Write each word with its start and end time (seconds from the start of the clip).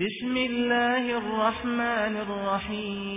بسم 0.00 0.34
الله 0.36 1.04
الرحمن 1.16 2.16
الرحیم 2.16 3.08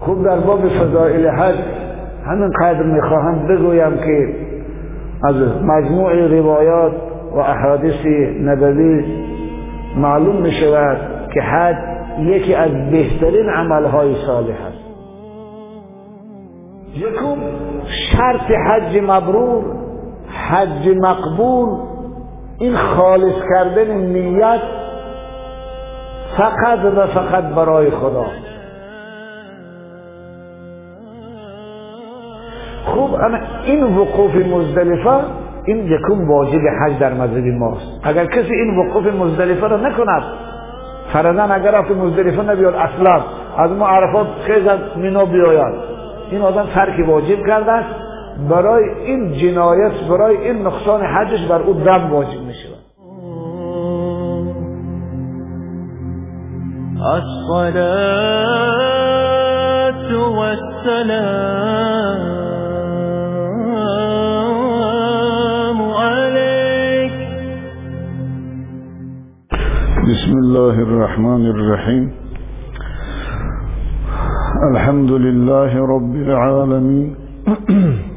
خوب 0.00 0.24
در 0.24 0.38
باب 0.40 0.68
فضائل 0.68 1.28
حج 1.28 1.54
همین 2.26 2.50
قدر 2.60 2.82
می‌خواهم 2.82 3.46
بگویم 3.46 3.96
که 3.96 4.34
از 5.24 5.36
مجموع 5.62 6.26
روایات 6.26 6.92
و 7.32 7.38
احادیث 7.38 8.06
نبوی 8.40 9.04
معلوم 9.96 10.42
می 10.42 10.52
شود 10.52 10.98
که 11.34 11.40
حج 11.40 11.89
یکی 12.28 12.54
از 12.54 12.70
بهترین 12.90 13.48
عملهای 13.48 14.14
صالح 14.26 14.56
است. 14.66 14.90
یکم 16.96 17.36
شرط 18.12 18.50
حج 18.50 18.98
مبرور 19.02 19.64
حج 20.48 20.88
مقبول 20.88 21.78
این 22.58 22.76
خالص 22.76 23.34
کردن 23.54 23.96
نیت 23.96 24.60
فقط 26.36 26.78
و 26.96 27.06
فقط 27.06 27.44
برای 27.44 27.90
خدا. 27.90 28.26
خوب 32.84 33.14
اما 33.14 33.38
این 33.64 33.84
وقوف 33.98 34.36
مزدلفه 34.36 35.20
این 35.64 35.86
یکم 35.86 36.30
واجب 36.30 36.60
حج 36.80 36.98
در 36.98 37.14
مذهب 37.14 37.44
ماست. 37.44 38.00
اگر 38.02 38.26
کسی 38.26 38.54
این 38.54 38.78
وقوف 38.78 39.06
مزدلفه 39.06 39.66
را 39.66 39.76
نکند 39.76 40.49
فرضاً 41.12 41.42
اگر 41.42 41.70
رفت 41.70 41.90
مزدلفه 41.90 42.42
نبیاد 42.42 42.74
اصلا. 42.74 43.20
از 43.56 43.70
ما 43.70 43.88
عرفات 43.88 44.26
خیز 44.46 44.66
از 44.66 44.78
مینا 44.96 45.24
بیاید. 45.24 45.74
این 46.30 46.42
آدم 46.42 46.66
ترک 46.74 47.08
واجب 47.08 47.46
کرده 47.46 47.72
است. 47.72 47.94
برای 48.50 48.84
این 49.04 49.32
جنایت 49.32 49.92
برای 50.10 50.36
این 50.36 50.66
نقصان 50.66 51.02
حجش 51.02 51.46
بر 51.46 51.62
او 51.62 51.74
دم 51.74 52.10
واجب 52.12 52.40
می 52.40 52.54
شود 52.54 52.80
الصلاة 57.02 58.20
والسلام. 60.36 61.70
بسم 70.20 70.38
الله 70.38 70.70
الرحمن 70.70 71.46
الرحيم. 71.46 72.10
الحمد 74.72 75.12
لله 75.12 75.72
رب 75.94 76.14
العالمين. 76.14 77.14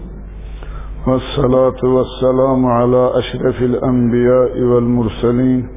والصلاة 1.08 1.81
والسلام 1.84 2.66
على 2.66 3.12
أشرف 3.20 3.62
الأنبياء 3.62 4.62
والمرسلين 4.62 5.68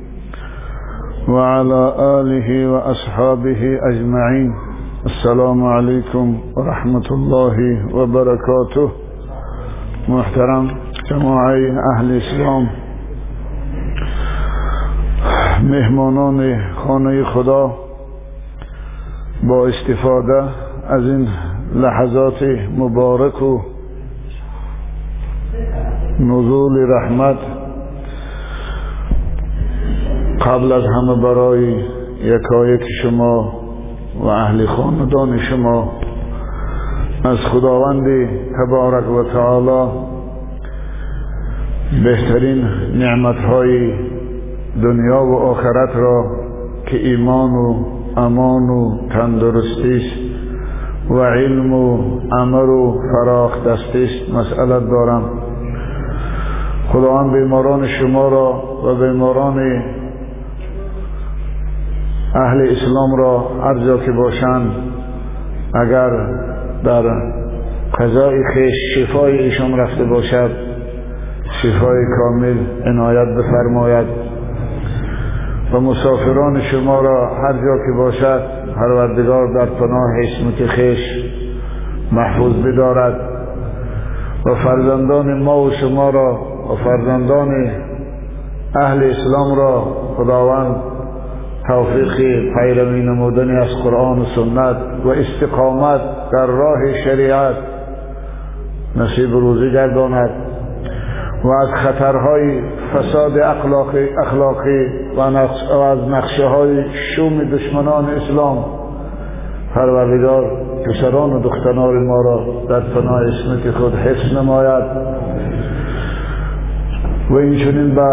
وعلى 1.28 1.82
آله 2.18 2.48
وأصحابه 2.72 3.62
أجمعين. 3.90 4.50
السلام 5.06 5.64
عليكم 5.64 6.26
ورحمة 6.56 7.08
الله 7.10 7.56
وبركاته. 7.94 8.90
محترم 10.08 10.64
جماعة 11.10 11.58
أهل 11.92 12.16
اسلام 12.16 12.85
مهمانان 15.62 16.60
خانه 16.74 17.24
خدا 17.24 17.74
با 19.48 19.66
استفاده 19.66 20.42
از 20.88 21.02
این 21.02 21.28
لحظات 21.74 22.42
مبارک 22.78 23.42
و 23.42 23.60
نزول 26.20 26.86
رحمت 26.88 27.36
قبل 30.46 30.72
از 30.72 30.82
همه 30.84 31.22
برای 31.22 31.84
یکایک 32.24 32.82
شما 33.02 33.60
و 34.20 34.26
اهل 34.26 34.66
خاندان 34.66 35.38
شما 35.38 35.92
از 37.24 37.38
خداوند 37.38 38.28
تبارک 38.56 39.10
و 39.10 39.22
تعالی 39.22 39.90
بهترین 42.04 42.64
نعمتهای 42.94 43.92
دنیا 44.82 45.24
و 45.24 45.34
آخرت 45.34 45.96
را 45.96 46.24
که 46.86 46.96
ایمان 46.96 47.50
و 47.50 47.84
امان 48.16 48.70
و 48.70 49.08
تندرستی 49.08 49.96
است 49.96 51.10
و 51.10 51.20
علم 51.20 51.72
و 51.72 51.98
عمل 52.32 52.68
و 52.68 52.98
فراخ 53.12 53.66
دستی 53.66 54.04
است 54.04 54.34
مسئلت 54.34 54.90
دارم. 54.90 55.22
خداوند 56.92 57.32
بیماران 57.32 57.86
شما 57.86 58.28
را 58.28 58.62
و 58.84 58.94
بیماران 58.94 59.82
اهل 62.34 62.60
اسلام 62.60 63.16
را 63.16 63.38
هر 63.62 63.96
که 63.96 64.12
باشند 64.12 64.70
اگر 65.74 66.10
در 66.84 67.02
قضای 67.98 68.44
خیش 68.54 68.74
شفای 68.94 69.38
ایشان 69.38 69.78
رفته 69.78 70.04
باشد 70.04 70.50
شفای 71.62 72.04
کامل 72.18 72.56
عنایت 72.86 73.28
بفرماید. 73.38 74.25
و 75.72 75.80
مسافران 75.80 76.60
شما 76.60 77.00
را 77.00 77.34
هر 77.34 77.52
جا 77.52 77.76
که 77.86 77.92
باشد 77.96 78.42
پروردگار 78.76 79.46
در 79.46 79.66
پناه 79.66 80.10
اسمت 80.22 80.66
خیش 80.66 80.98
محفوظ 82.12 82.52
بدارد. 82.52 83.20
و 84.46 84.54
فرزندان 84.54 85.42
ما 85.42 85.62
و 85.62 85.70
شما 85.70 86.10
را 86.10 86.38
و 86.72 86.76
فرزندان 86.84 87.70
اهل 88.74 89.10
اسلام 89.10 89.56
را 89.56 89.80
خداوند 90.16 90.76
توفیق 91.66 92.16
پیروی 92.54 93.02
نمودنی 93.02 93.56
از 93.56 93.68
قرآن 93.84 94.18
و 94.18 94.24
سنت 94.24 94.76
و 95.04 95.08
استقامت 95.08 96.00
در 96.32 96.46
راه 96.46 96.92
شریعت 97.04 97.56
نصیب 98.96 99.30
روزی 99.30 99.72
گرداند. 99.72 100.45
و 101.44 101.48
از 101.48 101.68
خطرهای 101.74 102.60
فساد 102.94 103.38
اخلاقی, 103.38 104.08
اخلاقی 104.26 104.86
و 105.16 105.20
از 105.20 106.08
نقشه 106.08 106.46
های 106.46 106.84
شوم 107.16 107.44
دشمنان 107.44 108.10
اسلام. 108.10 108.64
پروردگار 109.74 110.50
پسران 110.86 111.32
و 111.32 111.40
دختران 111.40 112.06
ما 112.06 112.20
را 112.20 112.40
در 112.68 112.80
پناه 112.80 113.22
اسمت 113.22 113.70
خود 113.70 113.94
حفظ 113.94 114.36
نماید. 114.36 114.84
و 117.30 117.34
اینچنین 117.34 117.94
به 117.94 118.10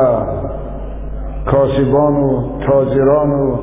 کاسبان 1.45 2.13
و 2.13 2.41
تاجران 2.67 3.31
و 3.31 3.57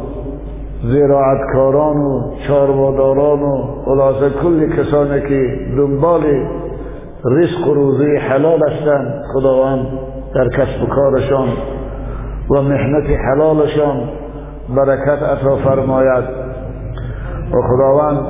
زراعتکاران 0.84 1.96
و 1.96 2.30
چارواداران 2.48 3.42
و 3.42 3.64
خلاصه 3.84 4.30
کل 4.42 4.76
کسانی 4.76 5.20
که 5.20 5.58
دنبال 5.76 6.22
رزق 7.24 7.68
و 7.68 7.74
روزی 7.74 8.16
حلال 8.16 8.60
هستند 8.70 9.22
خداوند 9.34 9.86
در 10.34 10.48
کسب 10.48 10.82
و 10.82 10.86
کارشان 10.86 11.48
و 12.50 12.62
محنت 12.62 13.04
حلالشان 13.10 14.00
برکت 14.76 15.22
عطا 15.22 15.56
فرماید. 15.56 16.24
و 17.52 17.62
خداوند 17.62 18.26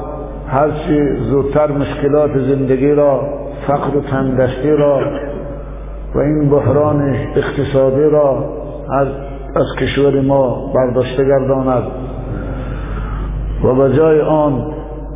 هرچی 0.48 1.16
زودتر 1.30 1.72
مشکلات 1.72 2.38
زندگی 2.38 2.92
را 2.92 3.20
فقر 3.66 3.96
و 3.96 4.00
تندستی 4.00 4.70
را 4.70 5.00
و 6.14 6.18
این 6.18 6.50
بحران 6.50 7.14
اقتصادی 7.36 8.10
را 8.10 8.44
از 8.92 9.08
از 9.56 9.66
کشور 9.78 10.20
ما 10.20 10.72
برداشته 10.74 11.24
گرداند. 11.24 11.82
و 13.64 13.74
به 13.74 13.96
جای 13.96 14.20
آن 14.20 14.66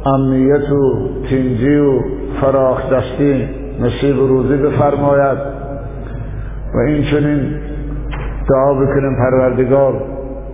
امنیت 0.07 0.71
و 0.71 1.09
تنجی 1.31 1.77
و 1.77 2.01
فراخ 2.41 2.93
دستی 2.93 3.64
نصیب 3.81 4.17
روزی 4.17 4.57
بفرماید 4.57 5.39
و 6.75 6.79
این 6.87 7.05
چنین 7.11 7.61
دعا 8.51 8.75
بکنیم 8.75 9.17
پروردگار 9.17 9.93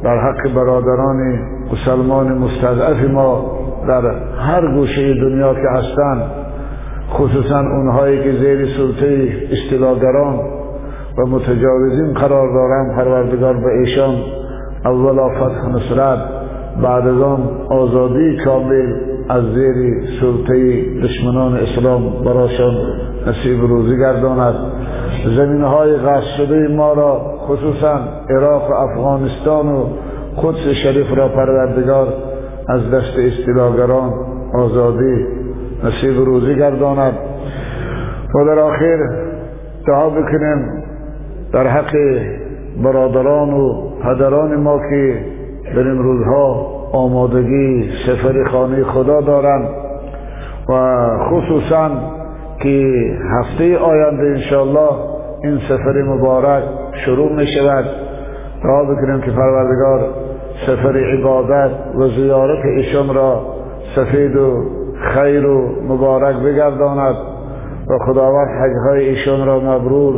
در 0.04 0.18
حق 0.18 0.54
برادران 0.54 1.38
مسلمان 1.72 2.38
مستضعف 2.38 3.10
ما 3.10 3.58
در 3.88 4.02
هر 4.38 4.74
گوشه 4.74 5.14
دنیا 5.14 5.54
که 5.54 5.68
هستند 5.72 6.22
خصوصا 7.12 7.60
اونهایی 7.60 8.22
که 8.22 8.32
زیر 8.32 8.66
سلطه 8.76 9.32
استلاگران 9.52 10.40
و 11.18 11.26
متجاوزین 11.26 12.12
قرار 12.12 12.48
دارند 12.54 12.96
پروردگار 12.96 13.54
به 13.56 13.78
ایشان 13.78 14.14
اولا 14.84 15.28
فتح 15.28 15.68
نصرت 15.68 16.18
بعد 16.82 17.06
از 17.06 17.22
آن 17.22 17.48
آزادی 17.70 18.36
کامل 18.44 19.09
از 19.30 19.44
زیر 19.54 20.04
سلطه 20.20 20.84
دشمنان 21.02 21.56
اسلام 21.56 22.24
براشان 22.24 22.74
نصیب 23.26 23.60
روزی 23.60 23.98
گرداند. 23.98 24.54
زمین 25.36 25.62
های 25.62 25.96
غصب 25.96 26.26
شده 26.36 26.68
ما 26.68 26.92
را 26.92 27.38
خصوصا 27.46 28.00
عراق 28.30 28.70
و 28.70 28.74
افغانستان 28.74 29.68
و 29.68 29.84
قدس 30.42 30.68
شریف 30.82 31.06
را 31.16 31.28
پروردگار 31.28 32.08
از 32.68 32.90
دست 32.90 33.18
استیلاگران 33.18 34.12
آزادی 34.54 35.26
نصیب 35.84 36.16
روزی 36.24 36.54
گرداند. 36.54 37.12
و 38.34 38.44
در 38.44 38.58
آخر 38.58 38.98
دعا 39.86 40.10
بکنیم 40.10 40.82
در 41.52 41.66
حق 41.66 41.96
برادران 42.84 43.52
و 43.52 43.90
پدران 44.02 44.56
ما 44.56 44.78
که 44.78 45.24
در 45.74 45.88
این 45.88 45.98
روزها 45.98 46.79
آمادگی 46.92 47.90
سفر 48.06 48.44
خانه 48.44 48.84
خدا 48.84 49.20
دارند 49.20 49.68
و 50.68 51.08
خصوصا 51.30 51.90
که 52.62 52.84
هفته 53.30 53.78
آینده 53.78 54.22
انشاءالله 54.22 54.90
این 55.44 55.58
سفر 55.68 56.02
مبارک 56.02 56.64
شروع 57.04 57.32
می 57.32 57.46
شود 57.46 57.84
دعا 58.64 58.84
بکنیم 58.84 59.20
که 59.20 59.30
پروردگار 59.30 60.08
سفر 60.66 60.96
عبادت 60.96 61.70
و 61.94 62.08
زیارت 62.08 62.64
ایشان 62.64 63.14
را 63.14 63.42
سفید 63.96 64.36
و 64.36 64.64
خیر 65.14 65.46
و 65.46 65.82
مبارک 65.88 66.36
بگرداند 66.36 67.16
و 67.88 67.98
خداوند 68.06 68.48
حجهای 68.48 69.08
ایشان 69.08 69.46
را 69.46 69.60
مبرور 69.60 70.16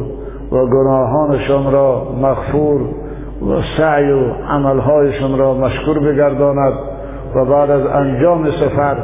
و 0.52 0.66
گناهانشان 0.66 1.72
را 1.72 2.06
مغفور 2.22 2.80
و 3.48 3.62
سعی 3.76 4.10
و 4.10 4.32
عملهایشان 4.48 5.38
را 5.38 5.54
مشکور 5.54 5.98
بگرداند 5.98 6.72
و 7.34 7.44
بعد 7.44 7.70
از 7.70 7.86
انجام 7.86 8.50
سفر 8.50 8.96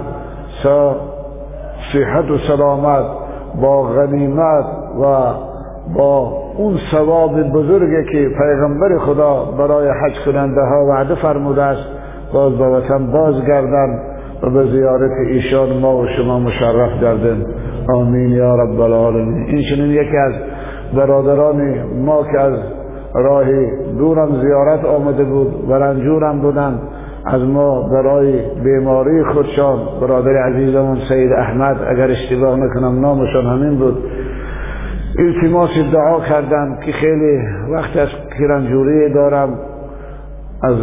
سا 0.62 0.96
صحت 1.93 2.31
و 2.31 2.38
سلامت 2.38 3.05
با 3.62 3.82
غنیمت 3.82 4.64
و 5.02 5.32
با 5.96 6.32
اون 6.56 6.76
ثواب 6.93 7.43
بزرگی 7.43 8.12
که 8.12 8.29
پیغمبر 8.29 8.99
خدا 8.99 9.44
برای 9.44 9.88
حج 9.88 10.14
کننده 10.25 10.61
ها 10.61 10.87
وعده 10.87 11.14
فرموده 11.14 11.62
است 11.62 11.87
باز 12.32 12.52
به 12.52 12.64
وطن 12.64 13.06
بازگردند 13.06 14.00
و 14.43 14.50
به 14.50 14.67
زیارت 14.67 15.11
ایشان 15.31 15.79
ما 15.79 15.96
و 15.96 16.06
شما 16.06 16.38
مشرف 16.38 17.00
گردیم 17.00 17.46
آمین 17.94 18.31
یا 18.31 18.55
رب 18.55 18.81
العالمین. 18.81 19.46
این 19.46 19.62
چنین 19.70 19.90
یکی 19.90 20.17
از 20.17 20.32
برادران 20.96 21.85
ما 22.05 22.23
که 22.23 22.40
از 22.40 22.52
راه 23.14 23.46
دورم 23.99 24.40
زیارت 24.40 24.84
آمده 24.84 25.25
بود 25.25 25.64
و 25.69 25.72
رنجورم 25.72 26.40
بودند 26.40 26.81
از 27.25 27.43
ما 27.43 27.82
برای 27.82 28.40
بیماری 28.64 29.25
خودشان 29.25 29.78
برادر 30.00 30.37
عزیزمون 30.37 30.99
سید 31.08 31.32
احمد 31.32 31.76
اگر 31.88 32.10
اشتباه 32.10 32.56
نکنم 32.56 33.00
نامشان 33.00 33.46
همین 33.46 33.78
بود. 33.78 33.96
التماس 35.19 35.70
دعا 35.93 36.20
کردم 36.20 36.78
که 36.87 36.93
خیلی 36.93 37.40
وقت 37.72 37.96
از 37.96 38.08
کرنجوری 38.38 39.12
دارم. 39.12 39.49
از 40.62 40.76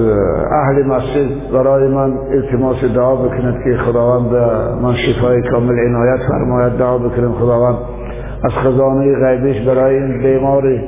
اهل 0.51 0.83
مسجد 0.86 1.51
برای 1.54 1.88
من 1.88 2.13
التماس 2.31 2.83
دعا 2.95 3.16
بکند 3.16 3.63
که 3.63 3.78
خداوند 3.78 4.31
من 4.81 4.94
شفای 4.94 5.42
کامل 5.51 5.80
عنایت 5.80 6.19
فرماید. 6.30 6.74
دعا 6.74 6.98
بکنم 6.98 7.33
خداوند 7.33 7.78
از 8.44 8.51
خزانه 8.51 9.16
غیبش 9.16 9.68
برای 9.68 9.95
این 9.95 10.24
بیماری 10.24 10.81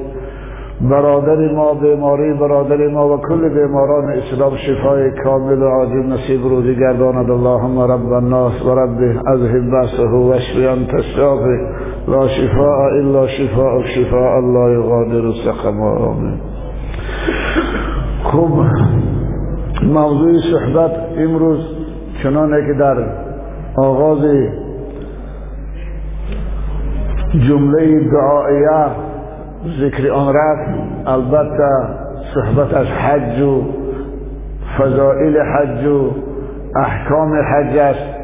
برادر 0.81 1.51
ما 1.51 1.73
بیماری 1.73 2.33
برادر 2.33 2.87
ما 2.87 3.13
و 3.13 3.17
کل 3.17 3.49
بیماران 3.49 4.09
اسلام 4.09 4.55
شفای 4.55 5.11
کامل 5.23 5.61
و 5.61 5.67
عاجل 5.67 6.13
نصیب 6.13 6.43
روزی 6.43 6.75
گرداند. 6.75 7.31
اللهم 7.31 7.79
رب 7.79 8.11
الناس 8.11 8.65
و 8.65 8.75
رب 8.75 8.97
اذهب 9.27 9.71
بسه 9.71 10.07
و 10.07 10.31
اشفی 10.35 10.67
انت 10.67 10.93
الشافی 10.93 11.57
لا 12.07 12.27
شفاء 12.27 12.79
الا 12.99 13.27
شفاء 13.27 13.81
شفاء 13.95 14.37
الله 14.37 14.79
یغادر 14.79 15.31
سقما 15.45 15.89
آمین. 15.89 16.37
خوب 18.23 18.51
موضوع 19.83 20.33
صحبت 20.51 20.91
امروز 21.17 21.59
چنانه 22.23 22.67
که 22.67 22.73
در 22.79 22.97
آغاز 23.77 24.21
جمله 27.47 28.09
دعائیه 28.11 29.06
ذکر 29.65 30.11
آن 30.11 30.33
رفت 30.33 30.69
البته 31.05 31.69
صحبت 32.33 32.73
از 32.73 32.87
حج 32.87 33.41
و 33.41 33.63
فضائل 34.77 35.37
حج 35.41 35.85
و 35.85 36.11
احکام 36.75 37.33
حج 37.33 37.77
است. 37.77 38.17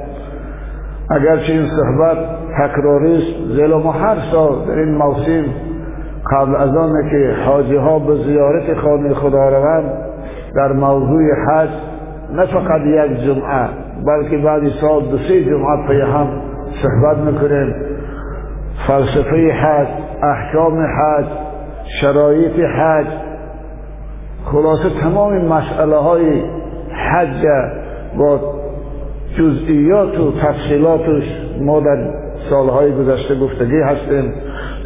اگرچه 1.09 1.53
این 1.53 1.67
صحبت 1.67 2.17
تکراری 2.59 3.17
است 3.17 3.55
زیرا 3.55 3.79
ما 3.79 3.91
هر 3.91 4.17
سال 4.31 4.65
در 4.67 4.79
این 4.79 4.95
موسم 4.95 5.45
قبل 6.31 6.55
از 6.55 6.75
آنه 6.75 7.09
که 7.11 7.35
حاجی 7.45 7.75
ها 7.75 7.99
به 7.99 8.15
زیارت 8.15 8.77
خانه 8.77 9.13
خدا 9.13 9.49
روند 9.49 9.91
در 10.55 10.71
موضوع 10.71 11.21
حج 11.47 11.69
نه 12.35 12.45
فقط 12.45 12.81
یک 12.81 13.17
جمعه 13.25 13.69
بلکه 14.05 14.37
بعد 14.37 14.69
سال 14.81 15.01
دو 15.01 15.17
سه 15.17 15.43
جمعه 15.43 15.87
پی 15.87 16.01
هم 16.01 16.27
صحبت 16.83 17.17
می‌کنیم. 17.17 17.75
فلسفه 18.87 19.51
حج 19.51 19.87
احکام 20.23 20.79
حج 20.79 21.25
شرایط 22.01 22.59
حج 22.59 23.07
خلاصه 24.45 24.89
تمام 25.01 25.45
مسئله 25.45 25.95
های 25.95 26.41
حج 27.11 27.45
با 28.17 28.39
جزئیات 29.37 30.19
و 30.19 30.31
تفصیلاتش 30.31 31.23
ما 31.61 31.79
در 31.79 31.97
سالهای 32.49 32.91
گذشته 32.91 33.39
گفتگی 33.39 33.81
هستیم. 33.81 34.33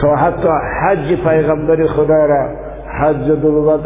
تا 0.02 0.16
حتی 0.16 0.48
حج 0.84 1.22
پیغمبر 1.24 1.86
خدا 1.86 2.26
را 2.26 2.50
حج 3.02 3.32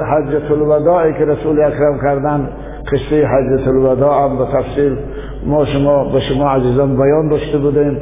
حج 0.02 0.52
الوداعی 0.52 1.14
که 1.14 1.26
رسول 1.26 1.64
اکرم 1.64 2.00
کردن 2.02 2.50
قصه 2.92 3.28
حج 3.28 3.68
الوداع 3.68 4.24
هم 4.24 4.38
به 4.38 4.46
تفصیل 4.46 4.98
ما 5.46 5.66
شما 5.66 6.04
به 6.04 6.20
شما 6.20 6.50
عزیزان 6.50 6.98
بیان 6.98 7.28
داشته 7.28 7.58
بودیم. 7.58 7.98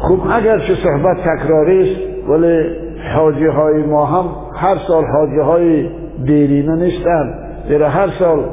خوب 0.00 0.20
اگر 0.32 0.58
چه 0.58 0.74
صحبت 0.74 1.16
تکراری 1.16 1.90
است 1.90 2.09
ولی 2.30 2.76
حاجی 3.14 3.46
های 3.46 3.82
ما 3.82 4.06
هم 4.06 4.24
هر 4.54 4.76
سال 4.88 5.04
حاجی 5.04 5.38
های 5.38 5.88
دیرینه 6.24 6.76
نیستن. 6.76 7.34
زیرا 7.68 7.88
هر 7.88 8.08
سال 8.18 8.44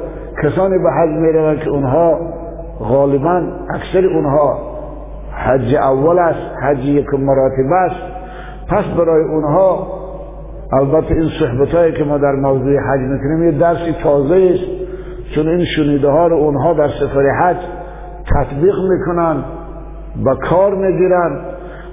کسانی 0.44 0.78
به 0.78 0.92
حج 0.92 1.10
می 1.10 1.32
روند 1.32 1.60
که 1.60 1.70
اونها 1.70 2.20
غالبا 2.80 3.42
اکثر 3.70 4.06
اونها 4.06 4.60
حج 5.32 5.76
اول 5.76 6.20
است 6.20 6.58
حج 6.64 6.86
یک 6.86 7.14
مراتب 7.14 7.72
است. 7.72 8.02
پس 8.68 8.84
برای 8.98 9.24
اونها 9.24 9.88
البته 10.74 11.14
این 11.16 11.30
صحبت 11.40 11.76
هایی 11.76 11.94
که 11.94 12.04
ما 12.04 12.18
در 12.18 12.32
موضوع 12.32 12.80
حج 12.80 13.02
می‌کنیم 13.02 13.44
یه 13.44 13.52
درسی 13.52 13.96
تازه 14.04 14.52
است. 14.54 14.64
چون 15.36 15.48
این 15.48 15.66
شنیده 15.66 16.10
ها 16.10 16.28
رو 16.28 16.36
اونها 16.36 16.74
در 16.74 16.88
سفر 16.88 17.30
حج 17.42 17.58
تطبیق 18.36 18.76
می‌کنن 18.90 19.44
با 20.26 20.36
کار 20.36 20.76
می‌گیرن. 20.76 21.40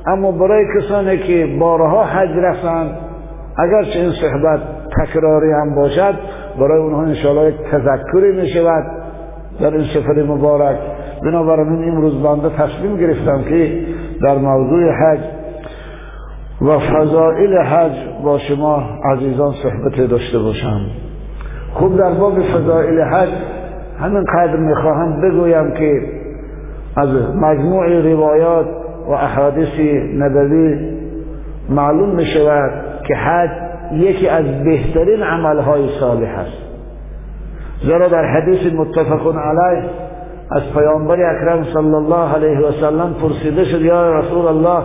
اما 0.06 0.32
برای 0.32 0.64
کسانی 0.78 1.18
که 1.18 1.56
بارها 1.60 2.04
حج 2.04 2.30
رفتن 2.36 2.90
اگرچه 3.58 3.98
این 3.98 4.12
صحبت 4.12 4.60
تکراری 4.98 5.52
هم 5.52 5.74
باشد 5.74 6.14
برای 6.60 6.82
اونها 6.82 7.02
انشاءالله 7.02 7.48
یک 7.48 7.60
تذکری 7.70 8.32
می 8.32 8.48
شود 8.48 8.84
در 9.60 9.70
این 9.70 9.84
سفر 9.84 10.22
مبارک 10.22 10.78
بنابراین 11.22 11.88
امروز 11.88 12.22
بنده 12.22 12.48
تصمیم 12.48 12.96
گرفتم 12.96 13.42
که 13.42 13.86
در 14.22 14.38
موضوع 14.38 14.90
حج 14.92 15.20
و 16.60 16.78
فضائل 16.78 17.58
حج 17.58 17.92
با 18.24 18.38
شما 18.38 18.82
عزیزان 19.04 19.52
صحبت 19.52 20.10
داشته 20.10 20.38
باشم. 20.38 20.80
خوب 21.72 21.98
در 21.98 22.10
باب 22.10 22.42
فضائل 22.42 23.00
حج 23.00 23.28
همین 24.00 24.24
قدر 24.24 24.56
می‌خواهم 24.56 25.20
بگویم 25.20 25.70
که 25.70 26.02
از 26.96 27.08
مجموع 27.34 28.00
روایات 28.00 28.83
و 29.08 29.10
احادیث 29.10 29.80
نبوی 30.18 30.78
معلوم 31.68 32.08
می 32.08 32.24
شود 32.24 32.70
که 33.08 33.14
حج 33.14 33.50
یکی 33.92 34.28
از 34.28 34.44
بهترین 34.64 35.22
عملهای 35.22 35.88
صالح 36.00 36.38
است. 36.38 36.64
زیرا 37.82 38.08
در 38.08 38.24
حدیث 38.24 38.72
متفق 38.72 39.36
علیه 39.36 39.84
از 40.50 40.62
پیامبر 40.74 41.14
اکرم 41.14 41.64
صلی 41.64 41.94
الله 41.94 42.34
علیه 42.34 42.58
و 42.58 42.72
سلم 42.72 43.14
پرسیده 43.22 43.64
شد 43.64 43.80
یا 43.80 44.18
رسول 44.18 44.46
الله 44.46 44.84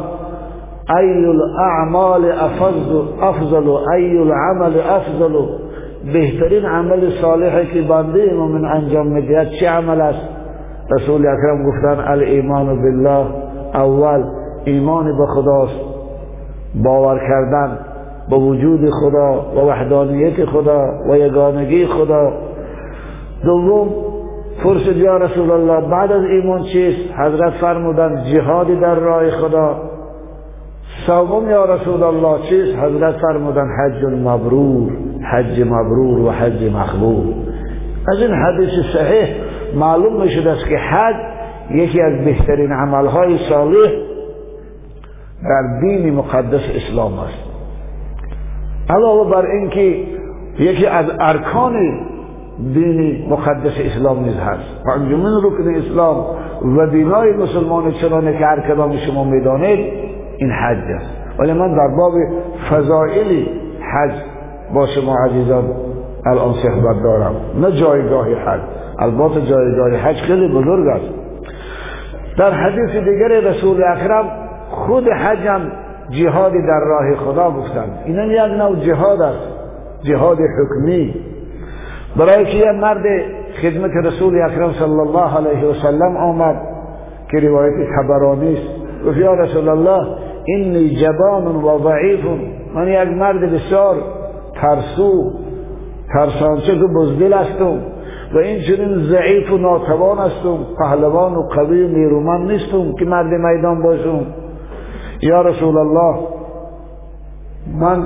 ای 0.98 1.26
الاعمال 1.26 2.32
افضل 2.32 3.02
افضل 3.22 3.70
ای 3.94 4.18
العمل 4.18 4.80
افضل؟ 4.80 5.34
بهترین 6.14 6.66
عمل 6.66 7.10
صالحی 7.22 7.66
که 7.66 7.82
بنده 7.82 8.34
مؤمن 8.34 8.66
انجام 8.66 9.08
می‌دهد 9.08 9.50
چه 9.60 9.70
عمل 9.70 10.02
است؟ 10.02 10.28
رسول 10.92 11.22
اکرم 11.22 11.64
گفتن 11.64 12.04
الایمان 12.12 12.66
بالله. 12.66 13.26
اول 13.74 14.24
ایمان 14.66 15.18
به 15.18 15.26
خداست 15.26 15.80
باور 16.84 17.20
کردن 17.20 17.78
به 18.30 18.36
وجود 18.36 18.90
خدا 18.90 19.42
و 19.56 19.60
وحدانیت 19.60 20.46
خدا 20.46 20.90
و 21.10 21.18
یگانگی 21.18 21.86
خدا. 21.86 22.32
دوم 23.44 23.90
فرصت 24.64 24.96
یا 24.96 25.18
رسول 25.18 25.52
الله 25.52 25.90
بعد 25.90 26.12
از 26.12 26.24
ایمان 26.24 26.64
چیست؟ 26.64 27.14
حضرت 27.18 27.54
فرمودن 27.54 28.24
جهادی 28.34 28.76
در 28.76 28.96
راه 28.96 29.30
خدا. 29.30 29.76
سوم 31.08 31.50
یا 31.50 31.66
رسول 31.66 32.04
الله 32.04 32.42
چیست؟ 32.50 32.78
حضرت 32.78 33.16
فرمودن 33.16 33.68
حج 33.80 34.06
مبرور 34.06 34.92
حج 35.32 35.62
مبرور 35.62 36.20
و 36.20 36.32
حج 36.32 36.72
مقبول 36.74 37.34
از 38.08 38.22
این 38.22 38.32
حدیث 38.32 38.70
صحیح 38.94 39.28
معلوم 39.76 40.22
می 40.22 40.48
است 40.48 40.68
که 40.70 40.78
حج 40.78 41.16
یکی 41.72 42.02
از 42.02 42.26
بهترین 42.26 42.72
عملهای 42.72 43.38
صالح 43.50 43.90
در 45.44 45.80
دین 45.82 46.14
مقدس 46.14 46.62
اسلام 46.76 47.20
است. 47.20 47.50
علاوه 48.90 49.32
بر 49.32 49.46
اینکه 49.46 50.04
یکی 50.60 50.86
از 50.86 51.06
ارکان 51.20 51.74
دین 52.74 53.26
مقدس 53.30 53.74
اسلام 53.80 54.24
نیز 54.24 54.38
هست. 54.38 54.86
و 54.86 54.92
انجمن 54.92 55.32
رکن 55.44 55.76
اسلام 55.76 56.26
و 56.78 56.88
دینای 56.88 57.34
مسلمان 57.34 57.92
چنانه 57.92 58.38
که 58.38 58.46
هر 58.46 58.60
کدام 58.60 58.98
شما 58.98 59.24
می‌دانید 59.24 59.80
این 60.38 60.52
حج 60.52 60.92
است. 60.96 61.40
ولی 61.40 61.54
من 61.54 61.76
در 61.76 61.88
باب 61.98 62.14
فضائل 62.70 63.46
حج 63.82 64.12
با 64.74 64.88
شما 64.88 65.16
عزیزان 65.26 65.64
الان 66.26 66.54
صحبت 66.54 67.04
دارم. 67.04 67.36
نه 67.62 67.72
جایگاه 67.72 68.28
حج. 68.28 68.62
البته 69.00 69.42
جایگاه 69.42 70.00
حج 70.00 70.16
خیلی 70.16 70.48
بزرگ 70.48 70.88
است. 70.88 71.19
در 72.40 72.52
حدیث 72.52 72.96
دیگر 72.96 73.28
رسول 73.28 73.84
اکرم 73.84 74.26
خود 74.70 75.10
حج 75.10 75.48
هم 75.48 75.72
جهادی 76.10 76.62
در 76.62 76.80
راه 76.80 77.16
خدا 77.16 77.52
گفتند. 77.52 78.04
این 78.06 78.16
یک 78.16 78.58
نوع 78.58 78.76
جهاد 78.76 79.22
است. 79.22 79.48
جهاد 80.04 80.38
حکمی. 80.38 81.16
برای 82.18 82.46
که 82.46 82.66
مرد 82.66 83.04
خدمت 83.62 83.92
رسول 84.06 84.42
اکرم 84.42 84.72
صلی 84.72 85.00
الله 85.00 85.38
علیه 85.38 85.66
و 85.66 85.74
سلم 85.74 86.18
آمد 86.18 86.56
که 87.32 87.40
روایت 87.40 87.90
خبرانی 87.98 88.54
است. 88.54 89.06
گفت 89.06 89.18
یا 89.18 89.34
رسول 89.34 89.70
الله 89.70 90.16
اینی 90.46 90.90
جبان 90.90 91.46
و 91.46 91.80
ضعیف. 91.84 92.26
من 92.76 92.88
یک 92.88 93.18
مرد 93.18 93.54
بسیار 93.54 93.96
ترسو 94.62 95.14
ترسانچه 96.14 96.76
که 96.76 96.86
بزدل 96.96 97.34
هستم. 97.34 97.80
و 98.34 98.38
این 98.38 98.62
چنین 98.62 99.04
ضعیف 99.04 99.52
و 99.52 99.58
ناتوان 99.58 100.18
هستم 100.18 100.58
پهلوان 100.80 101.36
و 101.36 101.42
قوی 101.42 101.84
و 101.84 101.88
نیرومند 101.88 102.52
نیستم 102.52 102.94
که 103.00 103.06
مرد 103.06 103.34
میدان 103.34 103.82
باشم 103.82 104.26
یا 105.22 105.42
رسول 105.42 105.78
الله 105.78 106.16
من 107.80 108.06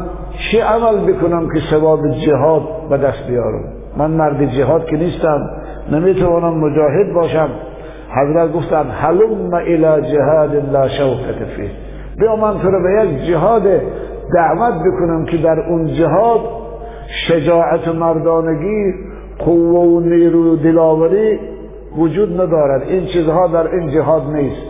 چه 0.51 0.63
عمل 0.63 1.13
بکنم 1.13 1.49
که 1.53 1.59
ثواب 1.71 1.99
جهاد 2.25 2.61
به 2.89 2.97
دست 2.97 3.27
بیارم؟ 3.27 3.63
من 3.97 4.11
مرد 4.11 4.45
جهاد 4.45 4.85
که 4.85 4.97
نیستم 4.97 5.49
نمی‌توانم 5.91 6.57
مجاهد 6.57 7.13
باشم. 7.13 7.49
حضرت 8.15 8.53
گفتن 8.53 8.83
حلم 8.83 9.53
الى 9.53 10.11
جهاد 10.11 10.55
لا 10.71 10.87
شوکت 10.87 11.45
فیه. 11.55 11.71
بیا 12.19 12.35
من 12.35 12.59
تو 12.59 12.71
به 12.71 13.03
یک 13.03 13.27
جهاد 13.27 13.63
دعوت 14.33 14.73
بکنم 14.73 15.25
که 15.25 15.37
در 15.37 15.59
اون 15.69 15.87
جهاد 15.87 16.39
شجاعت 17.27 17.87
و 17.87 17.93
مردانگی 17.93 18.93
قوه 19.39 19.79
و 19.79 19.99
نیرو 19.99 20.53
و 20.53 20.55
دلاوری 20.55 21.39
وجود 21.97 22.41
ندارد. 22.41 22.87
این 22.87 23.05
چیزها 23.05 23.47
در 23.47 23.67
این 23.67 23.89
جهاد 23.89 24.23
نیست. 24.23 24.61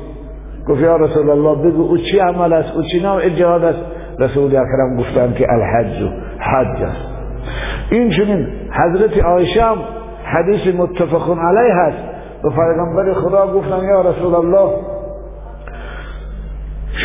گفت 0.69 0.81
یا 0.81 0.95
رسول 0.95 1.29
الله 1.29 1.55
بگو 1.55 1.81
او 1.81 1.97
چی 1.97 2.19
عمل 2.19 2.53
است 2.53 2.75
او 2.75 2.81
چی 2.91 2.99
نوع 2.99 3.29
جهاد 3.29 3.63
است؟ 3.63 3.79
رسول 4.19 4.55
اکرم 4.55 4.97
گفتن 4.99 5.33
که 5.33 5.45
الحج 5.49 6.09
حج 6.39 6.83
است. 6.83 7.13
این 7.91 8.09
چنین 8.09 8.47
حضرت 8.71 9.23
عایشه 9.23 9.63
هم 9.63 9.77
حدیث 10.23 10.75
متفق 10.75 11.37
علیه 11.39 11.73
هست 11.73 12.03
و 12.43 12.49
پیغمبر 12.49 13.13
خدا 13.13 13.53
گفتن 13.53 13.85
یا 13.85 14.01
رسول 14.01 14.35
الله 14.35 14.69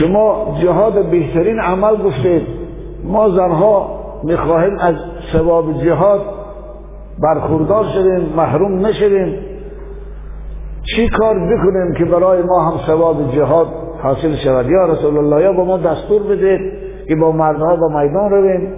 شما 0.00 0.56
جهاد 0.62 1.10
بهترین 1.10 1.58
عمل 1.60 1.96
گفتید. 1.96 2.42
ما 3.04 3.28
زنها 3.28 3.98
می‌خواهیم 4.24 4.78
از 4.78 4.94
ثواب 5.32 5.84
جهاد 5.84 6.20
برخوردار 7.22 7.84
شدیم 7.84 8.32
محروم 8.36 8.86
نشدیم. 8.86 9.34
چی 10.96 11.08
کار 11.08 11.34
بکنیم 11.34 11.94
که 11.98 12.04
برای 12.04 12.42
ما 12.42 12.70
هم 12.70 12.86
ثواب 12.86 13.32
جهاد 13.36 13.66
حاصل 14.02 14.34
شود؟ 14.34 14.70
یا 14.70 14.84
رسول 14.84 15.18
الله 15.18 15.42
یا 15.42 15.52
با 15.52 15.64
ما 15.64 15.76
دستور 15.76 16.22
بدید 16.22 16.72
که 17.08 17.16
با 17.16 17.32
مردها 17.32 17.76
به 17.76 18.00
میدان 18.00 18.30
رویم؟ 18.30 18.72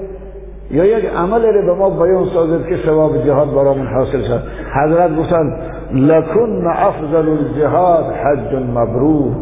یا 0.70 0.84
یک 0.84 1.04
عمل 1.04 1.42
رو 1.42 1.66
به 1.66 1.74
ما 1.74 1.90
بیان 1.90 2.24
سازید 2.24 2.66
که 2.66 2.76
ثواب 2.86 3.24
جهاد 3.24 3.54
برامون 3.54 3.86
حاصل 3.86 4.22
شد 4.22 4.42
حضرت 4.74 5.16
گفتن 5.16 5.56
لکن 5.92 6.66
افضل 6.66 7.28
الجهاد 7.28 8.04
حج 8.04 8.54
مبرور 8.74 9.32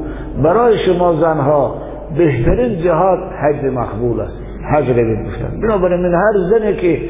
برای 0.43 0.79
شما 0.79 1.13
زنها 1.13 1.75
بهترین 2.17 2.79
جهاد 2.79 3.19
حج 3.19 3.65
مقبول 3.65 4.21
است. 4.21 4.37
حج 4.73 4.91
رو 4.91 5.17
گفتن. 5.27 5.61
بنابراین 5.63 6.01
من 6.01 6.15
هر 6.15 6.59
زنی 6.59 6.77
که 6.77 7.01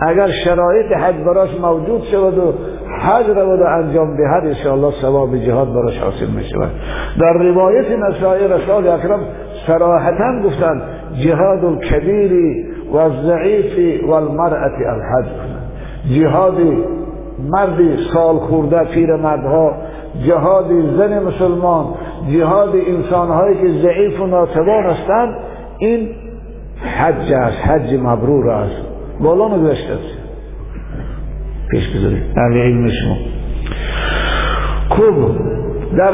اگر 0.00 0.28
شرایط 0.44 0.92
حج 0.92 1.14
براش 1.14 1.60
موجود 1.60 2.02
شود 2.02 2.38
و 2.38 2.52
حج 3.00 3.26
رو 3.28 3.66
انجام 3.66 4.16
دهد 4.16 4.46
انشاءالله 4.46 4.92
ثواب 5.02 5.36
جهاد 5.36 5.74
براش 5.74 5.98
حاصل 5.98 6.26
می 6.26 6.44
شود 6.44 6.70
در 7.20 7.32
روایت 7.32 7.86
نسائی 7.90 8.48
رسول 8.48 8.88
اکرم 8.88 9.20
صراحتا 9.66 10.42
گفتن 10.44 10.82
جهاد 11.24 11.64
الكبیر 11.64 12.32
و 12.92 12.96
الضعیف 12.96 14.04
و 14.08 14.10
المرأة 14.12 14.78
الحج. 14.86 15.28
جهاد 16.12 16.58
مردی 17.50 17.96
سال 18.12 18.36
خورده 18.38 18.84
پیر 18.84 19.16
مردها 19.16 19.72
جهاد 20.26 20.66
زن 20.96 21.22
مسلمان 21.22 21.86
جهاد 22.32 22.74
انسانهایی 22.86 23.56
که 23.56 23.68
ضعیف 23.68 24.20
و 24.20 24.26
ناتوان 24.26 24.84
هستند 24.84 25.34
این 25.78 26.08
حج 26.98 27.32
است 27.32 27.66
حج 27.66 27.94
مبرور 28.02 28.50
است. 28.50 28.97
بالا 29.20 29.56
نگذشته 29.56 29.92
است 29.92 30.18
پیش 31.70 31.96
بذارید 31.96 32.22
اهل 32.36 32.58
علم 32.58 32.88
شما. 32.88 33.16
خوب. 34.88 35.38
در 35.96 36.12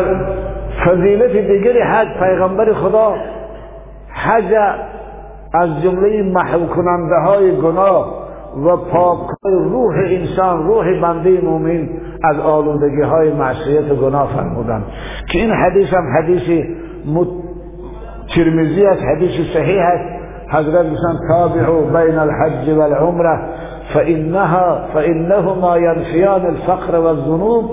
فضیلت 0.87 1.33
دیگری 1.33 1.81
حج 1.81 2.09
پیغمبر 2.19 2.73
خدا 2.73 3.15
حج 4.09 4.55
از 5.55 5.83
جمله 5.83 6.23
محو 6.23 6.67
کننده 6.67 7.15
های 7.27 7.57
گناه 7.57 8.25
و 8.65 8.77
پاک 8.77 9.19
روح 9.43 9.95
انسان 9.97 10.67
روح 10.67 11.01
بنده 11.01 11.41
مومن 11.41 11.89
از 12.25 12.39
آلودگی 12.39 13.03
های 13.03 13.33
معصیت 13.33 13.91
و 13.91 13.95
گناه 13.95 14.37
فرمودن 14.37 14.83
که 15.33 15.39
این 15.39 15.51
حدیث 15.51 15.95
هم 15.95 16.05
حدیث 16.19 16.67
ترمزی 18.35 18.87
است 18.87 19.03
حدیث 19.03 19.55
صحیح 19.55 19.81
است. 19.81 20.14
حضرت 20.55 20.87
گفتن 20.93 21.19
تابعوا 21.29 21.83
بین 21.83 22.19
الحج 22.19 22.79
والعمرة 22.79 23.39
فإنها 23.95 24.87
فإنهما 24.95 25.77
ينفيان 25.77 26.47
الفقر 26.47 27.01
والذنوب 27.01 27.65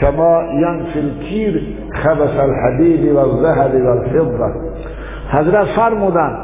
كما 0.00 0.42
ينفي 0.52 1.00
الكير 1.00 1.76
خبث 1.94 2.40
الحديد 2.40 3.12
والذهب 3.12 3.74
والفضة. 3.74 4.52
حضرت 5.28 5.66
فرمودن 5.66 6.38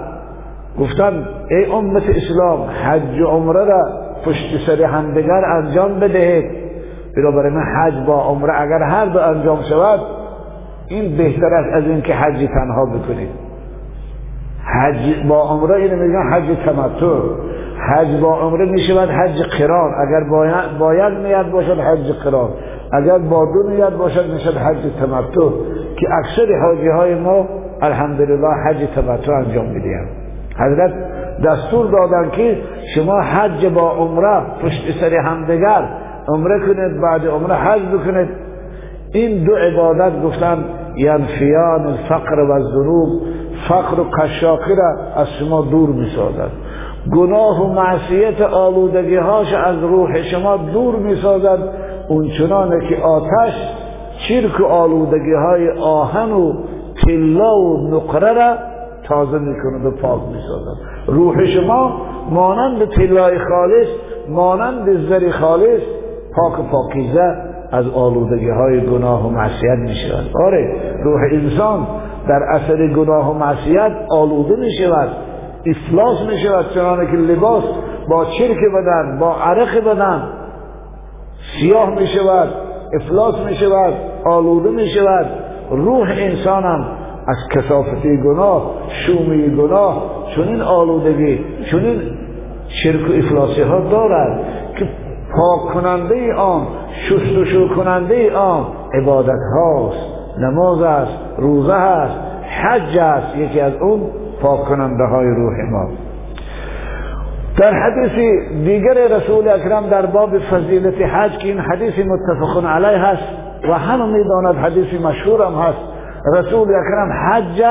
گفتن 0.81 1.25
ای 1.51 1.73
امت 1.73 2.03
اسلام 2.09 2.61
حج 2.83 3.21
و 3.21 3.27
عمرة 3.27 3.65
را 3.65 3.85
پشت 4.25 4.67
سر 4.67 4.83
همدیگر 4.83 5.45
انجام 5.45 6.01
بدهید. 6.01 6.51
بنابراین 7.17 7.59
حج 7.59 8.07
با 8.07 8.23
عمرة 8.23 8.61
اگر 8.61 8.83
هر 8.83 9.07
دو 9.07 9.19
انجام 9.19 9.59
شود 9.71 10.01
این 10.89 11.17
بهتر 11.17 11.55
است 11.55 11.77
از 11.77 11.85
اینکه 11.85 12.15
حج 12.15 12.49
تنها 12.49 12.85
بکنید. 12.87 13.52
حج 14.65 15.27
با 15.29 15.43
عمره 15.43 15.75
اینو 15.77 15.97
میگن 15.97 16.33
حج 16.33 16.59
تمتع. 16.67 17.21
حج 17.89 18.21
با 18.21 18.41
عمره 18.41 18.67
می‌شود 18.67 19.09
حج 19.09 19.43
قران 19.59 19.91
اگر 20.09 20.31
باید, 20.31 20.79
باید 20.79 21.13
نیت 21.27 21.47
باشد 21.47 21.79
حج 21.79 22.13
قران 22.25 22.51
اگر 22.93 23.19
با 23.19 23.45
دو 23.45 23.71
نیت 23.71 23.93
باشد 23.93 24.33
می‌شد 24.33 24.57
حج 24.57 24.83
تمتع. 25.01 25.51
که 25.97 26.07
اکثر 26.19 26.59
حاجی 26.63 26.89
های 26.89 27.15
ما 27.15 27.49
الحمدلله 27.83 28.49
حج 28.67 28.89
تمتع 28.95 29.33
انجام 29.33 29.67
میدیم 29.67 30.09
حضرت 30.59 30.93
دستور 31.45 31.91
دادن 31.91 32.31
که 32.31 32.57
شما 32.95 33.21
حج 33.21 33.67
با 33.67 33.91
عمره 33.91 34.43
پشت 34.63 35.01
سر 35.01 35.17
همدیگر 35.17 35.89
عمره 36.29 36.61
کنید 36.61 37.01
بعد 37.01 37.27
عمره 37.27 37.55
حج 37.55 37.83
بکنید. 37.83 38.29
این 39.13 39.45
دو 39.45 39.55
عبادت 39.55 40.23
گفتن 40.23 40.65
ینفیان 40.97 41.87
الفقر 41.87 42.41
و 42.41 42.53
الذنوب. 42.53 43.09
فقر 43.73 44.01
و 44.01 44.05
کشاقی 44.21 44.75
را 44.75 44.97
از 45.17 45.27
شما 45.29 45.63
دور 45.63 45.89
می 45.89 46.07
سازد 46.17 46.51
گناه 47.17 47.63
و 47.63 47.73
معصیت 47.73 48.41
آلودگی 48.41 49.17
هاش 49.17 49.55
از 49.55 49.79
روح 49.79 50.23
شما 50.23 50.57
دور 50.57 50.97
می 50.97 51.17
سازد 51.17 51.59
اون 52.09 52.29
چنانه 52.39 52.89
که 52.89 52.97
آتش 52.97 53.53
چرک 54.29 54.61
و 54.61 54.65
آلودگی 54.65 55.33
های 55.33 55.71
آهن 55.71 56.33
و 56.33 56.53
تلا 57.07 57.55
و 57.59 57.89
نقره 57.91 58.33
را 58.33 58.55
تازه 59.09 59.39
می‌کند 59.39 59.87
و 59.87 59.91
پاک 59.91 60.21
می‌سازد. 60.33 60.81
روح 61.07 61.47
شما 61.47 62.01
مانند 62.31 62.89
طلای 62.89 63.39
خالص 63.39 63.89
مانند 64.29 65.09
زر 65.09 65.31
خالص 65.31 65.83
پاک 66.37 66.71
پاکیزه 66.71 67.37
از 67.73 67.89
آلودگی 67.89 68.51
های 68.51 68.87
گناه 68.87 69.27
و 69.27 69.31
معصیت 69.31 69.79
می 69.79 69.95
شود 69.95 70.31
آره 70.47 70.77
روح 71.05 71.21
انسان 71.33 71.87
در 72.29 72.43
اثر 72.43 72.87
گناه 72.87 73.31
و 73.31 73.39
معصیت 73.39 73.93
آلوده 74.11 74.57
می 74.57 74.73
شود 74.79 75.09
افلاس 75.67 76.23
می 76.31 76.39
شود 76.39 76.71
چنانه 76.75 77.07
که 77.07 77.17
لباس 77.17 77.65
با 78.09 78.25
چرک 78.25 78.59
بدن 78.75 79.19
با 79.19 79.37
عرق 79.37 79.85
بدن 79.85 80.23
سیاه 81.61 81.95
می 81.95 82.07
شود 82.07 82.49
افلاس 83.01 83.47
می 83.47 83.55
شود 83.55 83.95
آلوده 84.25 84.71
می 84.71 84.89
شود 84.89 85.27
روح 85.71 86.11
انسان 86.17 86.65
هم 86.65 86.87
از 87.27 87.37
کسافتی 87.51 88.17
گناه 88.17 88.71
شومی 88.89 89.57
گناه 89.57 90.03
چنین 90.37 90.61
آلودگی 90.61 91.45
چنین 91.71 92.03
شرک 92.69 93.11
و 93.11 93.13
افلاسی 93.13 93.63
ها 93.63 93.81
دارد 93.81 94.41
که 94.79 94.89
پاک 95.33 95.75
کننده 95.75 96.35
آن 96.35 96.67
شستشو 97.09 97.75
کننده 97.75 98.37
آن 98.37 98.67
عبادت 98.95 99.39
هاست. 99.55 100.12
نماز 100.43 100.83
است 100.83 101.19
روزه 101.39 101.75
است 101.75 102.17
حج 102.63 102.99
است 102.99 103.37
یکی 103.37 103.61
از 103.61 103.73
اون 103.73 104.01
پاک 104.43 104.61
کننده 104.61 105.05
های 105.05 105.27
روح 105.27 105.71
ما. 105.71 105.89
در 107.59 107.75
حدیث 107.75 108.13
دیگر 108.65 108.95
رسول 109.17 109.49
اکرم 109.49 109.87
در 109.87 110.07
باب 110.07 110.39
فضیلت 110.39 111.03
حج 111.03 111.39
که 111.39 111.49
این 111.49 111.59
حدیث 111.59 111.95
متفق 111.99 112.65
علیه 112.67 112.99
هست 112.99 113.23
و 113.69 113.79
همه 113.79 114.07
می‌داند 114.07 114.57
حدیث 114.57 115.01
مشهور 115.01 115.43
هم 115.43 115.55
هست 115.55 115.79
رسول 116.37 116.69
اکرم 116.69 117.13
حج 117.13 117.63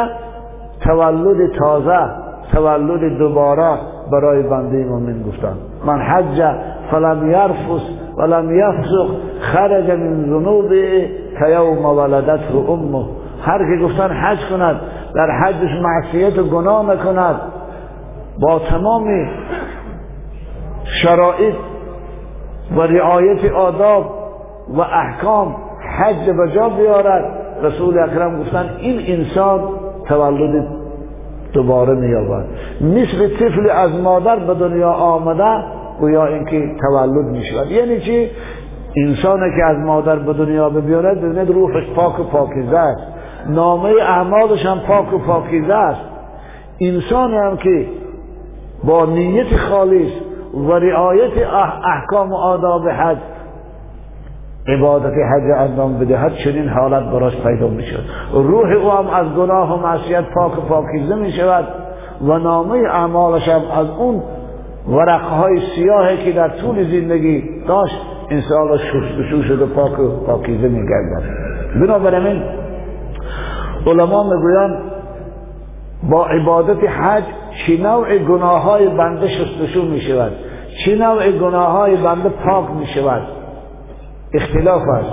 تولد 0.84 1.52
تازه 1.60 2.00
تولد 2.54 3.18
دوباره 3.18 3.78
برای 4.12 4.44
بنده 4.44 4.86
مؤمن 4.86 5.24
گفتن 5.24 5.54
من 5.86 6.02
حج 6.02 6.56
فلم 6.92 7.32
یرفس 7.32 8.01
ولم 8.22 8.52
یفسق 8.52 9.08
خرج 9.40 9.92
من 9.92 10.26
ذنوب 10.26 10.70
که 11.40 11.48
یوم 11.50 11.86
ولدته 11.86 12.56
امه. 12.70 13.06
هر 13.42 13.58
که 13.58 13.84
گفتن 13.84 14.10
حج 14.10 14.40
کند 14.50 14.82
در 15.16 15.32
حجش 15.32 15.70
معصیت 15.82 16.40
و 16.40 16.44
گناه 16.44 16.94
نکند 16.94 17.36
با 18.42 18.60
تمام 18.60 19.30
شرایط 21.04 21.56
و 22.78 22.82
رعایت 22.82 23.52
آداب 23.52 24.06
و 24.70 24.82
احکام 24.82 25.56
حج 26.00 26.30
به 26.30 26.52
جا 26.56 26.70
بیارد. 26.70 27.26
رسول 27.64 28.00
اکرم 28.00 28.42
گفتن 28.42 28.70
این 28.80 29.20
انسان 29.20 29.60
تولد 30.08 30.68
دوباره 31.54 31.96
مییابد. 31.96 32.46
مثل 32.82 33.28
طفل 33.28 33.70
از 33.70 34.02
مادر 34.02 34.36
به 34.36 34.54
دنیا 34.54 34.92
آمده 34.92 35.81
یا 36.10 36.26
اینکه 36.26 36.76
تولد 36.82 37.26
می‌شود 37.26 37.72
یعنی 37.72 38.00
چی؟ 38.00 38.30
انسانی 38.98 39.56
که 39.58 39.66
از 39.66 39.78
مادر 39.78 40.16
به 40.16 40.34
دنیا 40.34 40.70
بیارد 40.70 41.22
ببینید 41.22 41.50
روحش 41.50 41.84
پاک 41.96 42.20
و 42.20 42.24
پاکیزه 42.24 42.78
است. 42.78 43.04
نامه 43.50 43.90
اعمالش 44.02 44.66
هم 44.66 44.80
پاک 44.80 45.14
و 45.14 45.18
پاکیزه 45.18 45.74
است. 45.74 46.02
انسانی 46.82 47.38
هم 47.38 47.58
که 47.58 47.86
با 48.84 49.06
نیت 49.06 49.58
خالص 49.58 50.12
و 50.54 50.72
رعایت 50.72 51.32
احکام 51.84 52.32
و 52.32 52.36
آداب 52.36 52.90
حج 52.90 53.18
عبادت 54.68 55.14
حج 55.14 55.44
انجام 55.58 56.00
بدهد 56.00 56.34
چنین 56.34 56.70
حالت 56.70 57.04
براش 57.04 57.36
پیدا 57.36 57.68
می 57.68 57.84
شود 57.84 58.06
روح 58.34 58.72
او 58.72 58.92
هم 58.92 59.08
از 59.08 59.28
گناه 59.34 59.74
و 59.74 59.88
معصیت 59.88 60.24
پاک 60.34 60.58
و 60.58 60.62
پاکیزه 60.62 61.16
می 61.16 61.32
شود 61.32 61.68
و 62.22 62.38
نامه 62.38 62.78
اعمالش 62.78 63.48
هم 63.48 63.62
از 63.72 63.90
اون 63.90 64.24
ورقهای 64.88 65.62
سیاهی 65.76 66.18
که 66.18 66.32
در 66.32 66.50
طول 66.50 66.84
زندگی 66.84 67.44
داشت 67.68 67.96
انسان 68.30 68.78
شستشو 68.78 69.44
شده 69.44 69.66
پاک 69.66 70.00
و 70.00 70.26
پاکیزه 70.26 70.68
می 70.68 70.88
گردد 70.88 71.24
بنابراین 71.76 72.44
علما 73.88 74.24
می‌گویند 74.24 74.92
با 76.10 76.26
عبادت 76.26 76.90
حج 76.90 77.24
چی 77.66 77.82
نوع 77.82 78.18
گناه 78.18 78.62
های 78.62 78.88
بنده 78.88 79.28
شستشو 79.28 79.82
می 79.82 80.02
شود 80.02 80.32
چی 80.86 80.96
نوع 80.96 81.32
گناه 81.32 81.72
های 81.72 81.98
بنده 81.98 82.30
پاک 82.30 82.66
می 82.80 82.86
شود 82.86 83.22
اختلاف 84.34 84.82
است. 84.82 85.12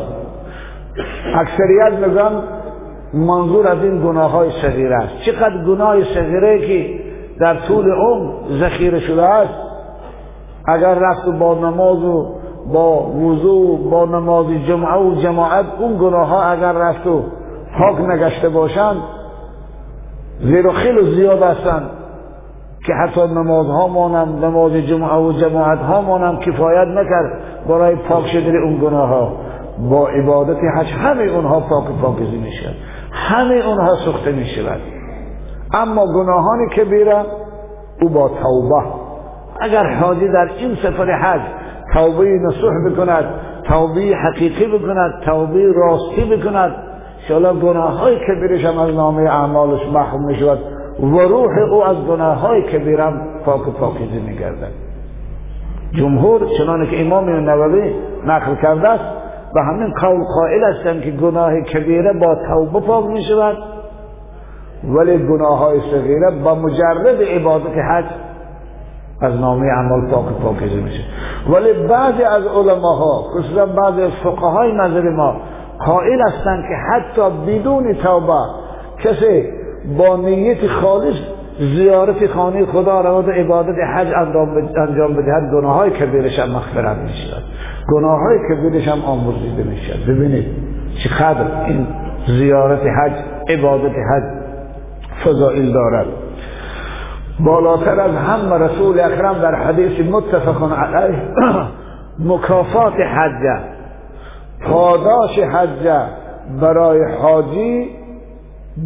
اکثریت 1.34 2.06
میگن 2.06 2.42
منظور 3.14 3.68
از 3.68 3.82
این 3.82 4.00
گناه 4.00 4.30
های 4.30 4.50
صغیره 4.62 4.96
است. 4.96 5.22
چقدر 5.26 5.64
گناه 5.64 6.04
صغیره 6.04 6.66
که 6.66 7.07
در 7.40 7.56
طول 7.68 7.92
عمر 7.92 8.30
ذخیره 8.60 9.00
شده 9.00 9.22
است. 9.22 9.54
اگر 10.68 10.94
رفت 10.94 11.38
با 11.38 11.54
نماز 11.54 12.04
و 12.04 12.34
با 12.72 13.02
وضو 13.02 13.76
با 13.76 14.04
نماز 14.04 14.46
جمعه 14.66 14.98
و 14.98 15.14
جماعت 15.14 15.64
اون 15.78 15.98
گناه 15.98 16.28
ها 16.28 16.42
اگر 16.42 16.72
رفت 16.72 17.06
و 17.06 17.22
پاک 17.78 18.00
نگشته 18.00 18.48
باشند 18.48 18.96
زیر 20.40 20.66
و 20.66 20.72
خیلی 20.72 21.14
زیاد 21.14 21.42
هستند 21.42 21.90
که 22.86 22.92
حتی 22.92 23.20
نماز 23.20 23.66
ها 23.66 23.88
مانم 23.88 24.44
نماز 24.44 24.72
جمعه 24.72 25.16
و 25.16 25.32
جماعت 25.32 25.78
ها 25.78 26.00
مانم 26.00 26.36
کفایت 26.36 26.88
نکرد. 26.88 27.32
برای 27.68 27.96
پاک 27.96 28.26
شدن 28.26 28.56
اون 28.56 28.78
گناه 28.82 29.08
ها 29.08 29.32
با 29.90 30.08
عبادت 30.08 30.56
حج 30.76 30.86
همه 30.86 31.22
اونها 31.22 31.60
پاک 31.60 31.84
پاکیزی 32.02 32.36
میشن 32.36 32.72
همه 33.12 33.54
اونها 33.54 33.94
سخته 33.94 34.32
می‌شود. 34.32 34.80
اما 35.72 36.06
گناهانی 36.06 36.68
که 36.74 36.84
بیرن 36.84 37.24
او 38.00 38.08
با 38.08 38.28
توبه. 38.28 38.82
اگر 39.60 39.94
حاجی 39.94 40.28
در 40.28 40.50
این 40.58 40.74
سفر 40.74 41.10
حج 41.12 41.40
توبه 41.94 42.24
نصوح 42.24 42.90
بکند 42.90 43.24
توبه 43.64 44.00
حقیقی 44.00 44.66
بکند 44.78 45.22
توبه 45.24 45.72
راستی 45.72 46.24
بکند 46.24 46.74
شالا 47.28 47.54
گناه 47.54 47.98
های 47.98 48.16
کبیرش 48.16 48.64
هم 48.64 48.78
از 48.78 48.94
نامه 48.94 49.22
اعمالش 49.22 49.80
محروم 49.92 50.26
می‌شود 50.26 50.58
و 51.00 51.18
روح 51.18 51.58
او 51.70 51.84
از 51.84 51.96
گناه 51.96 52.36
های 52.38 52.62
کبیرم 52.62 53.20
پاک 53.44 53.68
و 53.68 53.70
پاکیزه 53.70 54.20
میگردد. 54.26 54.72
جمهور 55.92 56.40
چنانه 56.58 56.86
که 56.86 57.00
امام 57.00 57.28
نووی 57.30 57.94
نقل 58.26 58.54
کرده 58.54 58.88
است 58.88 59.04
و 59.56 59.60
همین 59.60 59.94
قول 59.94 60.24
قائل 60.24 60.64
هستند 60.64 61.02
که 61.02 61.10
گناه 61.10 61.60
کبیره 61.60 62.12
با 62.12 62.34
توبه 62.34 62.86
پاک 62.86 63.04
می 63.04 63.22
شود 63.22 63.56
ولی 64.84 65.18
گناه 65.18 65.58
های 65.58 65.80
صغیره 65.80 66.30
با 66.44 66.54
مجرد 66.54 67.22
عبادت 67.22 67.78
حج 67.90 68.04
از 69.20 69.40
نامه 69.40 69.66
عمل 69.66 70.10
پاک 70.10 70.24
پاکیزه 70.24 70.80
میشه. 70.80 71.02
ولی 71.50 71.72
بعضی 71.88 72.22
از 72.22 72.46
علماها 72.46 73.22
خصوصا 73.22 73.66
بعضی 73.66 74.02
از 74.02 74.12
فقهای 74.24 74.72
نظر 74.72 75.10
ما 75.10 75.36
قائل 75.86 76.20
هستند 76.26 76.62
که 76.62 76.74
حتی 76.74 77.22
بدون 77.46 77.92
توبه 77.92 78.40
کسی 79.04 79.44
با 79.98 80.16
نیت 80.16 80.66
خالص 80.66 81.16
زیارت 81.58 82.26
خانه 82.26 82.66
خدا 82.66 83.00
را 83.00 83.22
و 83.22 83.30
عبادت 83.30 83.78
حج 83.96 84.08
انجام 84.76 85.14
بدهد 85.14 85.50
گناه 85.52 85.74
های 85.74 85.90
کبیرش 85.90 86.38
هم 86.38 86.50
مغفرت 86.50 86.96
می 86.96 87.08
شود 87.08 87.42
گناه 87.92 88.20
های 88.20 88.38
کبیرش 88.38 88.88
هم 88.88 89.04
آمرزیده 89.04 89.62
می 89.62 89.76
شود 89.76 90.06
ببینید 90.06 90.46
چقدر 91.04 91.64
این 91.66 91.86
زیارت 92.26 92.80
حج 92.80 93.12
عبادت 93.48 93.92
حج 93.92 94.37
فضائل 95.24 95.72
دارد. 95.72 96.06
بالاتر 97.40 98.00
از 98.00 98.14
هم 98.14 98.52
رسول 98.52 99.00
اکرم 99.00 99.38
در 99.42 99.54
حدیث 99.54 100.00
متفق 100.00 100.72
علیه 100.72 101.18
مکافات 102.34 102.92
حج 102.92 103.62
پاداش 104.68 105.38
حج 105.38 106.08
برای 106.60 107.00
حاجی 107.22 107.90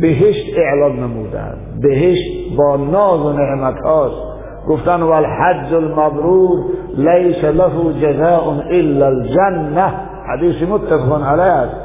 بهشت 0.00 0.58
اعلان 0.58 0.96
نمودند. 0.96 1.58
بهشت 1.82 2.56
با 2.56 2.76
ناز 2.76 3.20
و 3.20 3.32
نعمت 3.32 3.80
هاست. 3.84 4.32
گفتن 4.68 5.02
والحج 5.02 5.74
المبرور 5.74 6.58
لیس 6.96 7.44
له 7.44 7.92
جزاء 8.00 8.60
الا 8.70 9.06
الجنه 9.06 9.92
حدیث 10.32 10.62
متفق 10.62 11.22
علیه 11.22 11.42
است. 11.42 11.76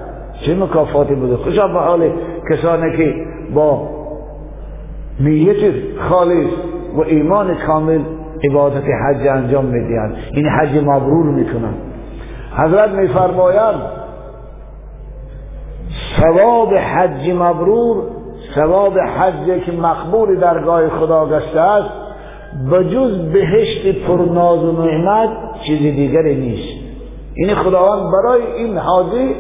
چه 0.46 0.56
مکافاتی 0.56 1.16
بوده؟ 1.16 1.36
خوشا 1.38 1.68
به 1.68 1.80
حال 1.80 2.12
کسانی 2.52 2.98
که 2.98 3.14
با 3.54 3.90
نیت 5.20 5.74
خالص 6.00 6.50
و 6.96 7.02
ایمان 7.02 7.56
کامل 7.56 8.00
عبادت 8.44 8.84
حج 8.84 9.28
انجام 9.28 9.66
می‌دهند. 9.66 10.16
این 10.34 10.48
حج 10.48 10.84
مبرور 10.84 11.26
می‌کنن. 11.26 11.74
حضرت 12.58 12.92
میفرمایند 12.92 13.82
ثواب 16.18 16.74
حج 16.74 17.30
مبرور 17.30 18.04
ثواب 18.56 19.00
حج 19.00 19.64
که 19.66 19.72
مقبول 19.72 20.40
درگاه 20.40 20.90
خدا 20.90 21.26
گشته 21.26 21.60
است 21.60 21.90
بجز 22.72 23.18
بهشت 23.18 24.08
پرناز 24.08 24.64
و 24.64 24.72
نعمت 24.72 25.30
چیز 25.66 25.80
دیگری 25.80 26.36
نیست. 26.36 26.88
این 27.34 27.56
خداوند 27.56 28.12
برای 28.12 28.42
این 28.58 28.78
حاجی 28.78 29.36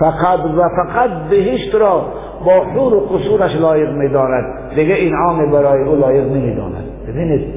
فقط 0.00 0.40
و 0.40 0.68
فقط 0.68 1.10
بهشت 1.30 1.74
را 1.74 2.04
با 2.44 2.64
حور 2.64 2.94
و 2.94 3.00
قصورش 3.00 3.56
لایق 3.56 3.90
می‌داند 3.90 4.44
دیگه 4.74 4.94
این 4.94 5.14
عام 5.14 5.52
برای 5.52 5.82
او 5.82 5.96
لایق 5.96 6.24
نمی‌داند. 6.24 6.84
ببینید 7.08 7.54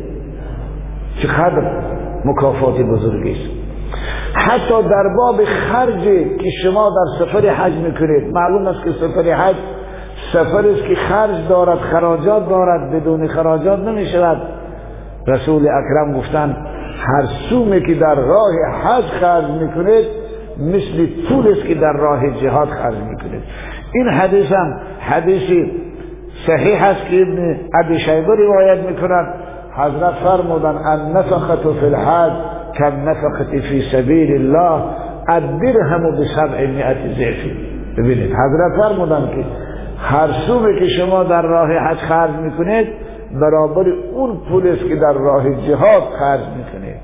چقدر 1.21 1.71
مکافات 2.25 2.81
بزرگی 2.81 3.31
است. 3.31 3.49
حتی 4.33 4.89
در 4.89 5.15
باب 5.17 5.43
خرج 5.43 6.03
که 6.37 6.49
شما 6.63 6.89
در 6.89 7.25
سفر 7.25 7.47
حج 7.49 7.73
می‌کنید 7.73 8.33
معلوم 8.33 8.67
است 8.67 8.83
که 8.83 8.91
سفر 8.91 9.33
حج 9.33 9.55
سفر 10.33 10.67
است 10.67 10.83
که 10.83 10.95
خرج 10.95 11.47
دارد 11.49 11.77
خراجات 11.77 12.49
دارد 12.49 12.91
بدون 12.91 13.27
خراجات 13.27 13.79
نمی 13.79 14.05
شود 14.05 14.41
رسول 15.27 15.61
اکرم 15.67 16.17
گفتن 16.17 16.57
هر 16.99 17.25
سومی 17.49 17.81
که 17.81 17.93
در 17.93 18.15
راه 18.15 18.53
حج 18.83 19.03
خرج 19.03 19.45
می‌کنید 19.45 20.05
مثل 20.59 21.07
پول 21.29 21.47
است 21.47 21.65
که 21.67 21.75
در 21.75 21.93
راه 21.93 22.31
جهاد 22.41 22.67
خرج 22.67 22.95
می‌کنید. 22.95 23.41
این 23.95 24.09
حدیث 24.09 24.51
هم 24.51 24.79
حدیثی 24.99 25.71
صحیح 26.47 26.83
است 26.83 27.05
که 27.09 27.21
ابن 27.21 27.59
ابی 27.73 27.99
شیبه 27.99 28.35
روایت 28.35 28.79
می‌کنند 28.79 29.33
حضرت 29.77 30.13
فرمودن 30.13 30.75
ان 30.85 31.17
نفقت 31.17 31.73
فی 31.79 31.85
الحج 31.85 32.31
کم 32.77 33.09
نفقت 33.09 33.59
فی 33.59 33.81
سبیل 33.91 34.31
الله 34.31 34.83
الدرهم 35.27 36.17
به 36.17 36.25
سبع 36.35 36.67
مئت 36.67 36.97
ضعف. 37.17 37.45
ببینید 37.97 38.33
حضرت 38.33 38.81
فرمودن 38.81 39.27
که 39.35 39.45
هر 39.99 40.27
سومی 40.47 40.79
که 40.79 40.87
شما 40.87 41.23
در 41.23 41.41
راه 41.41 41.69
حج 41.69 41.97
خرج 41.97 42.31
می‌کنید 42.31 42.87
برابر 43.41 43.85
اون 44.13 44.37
پول 44.49 44.67
است 44.67 44.87
که 44.87 44.95
در 44.95 45.13
راه 45.13 45.43
جهاد 45.67 46.03
خرج 46.19 46.41
می‌کنید. 46.57 46.95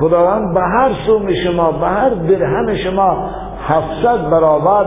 خداوند 0.00 0.54
به 0.54 0.60
هر 0.60 0.90
سوم 1.06 1.32
شما 1.44 1.72
به 1.72 1.86
هر 1.86 2.08
درهم 2.08 2.74
شما 2.74 3.30
700 3.68 4.30
برابر 4.30 4.84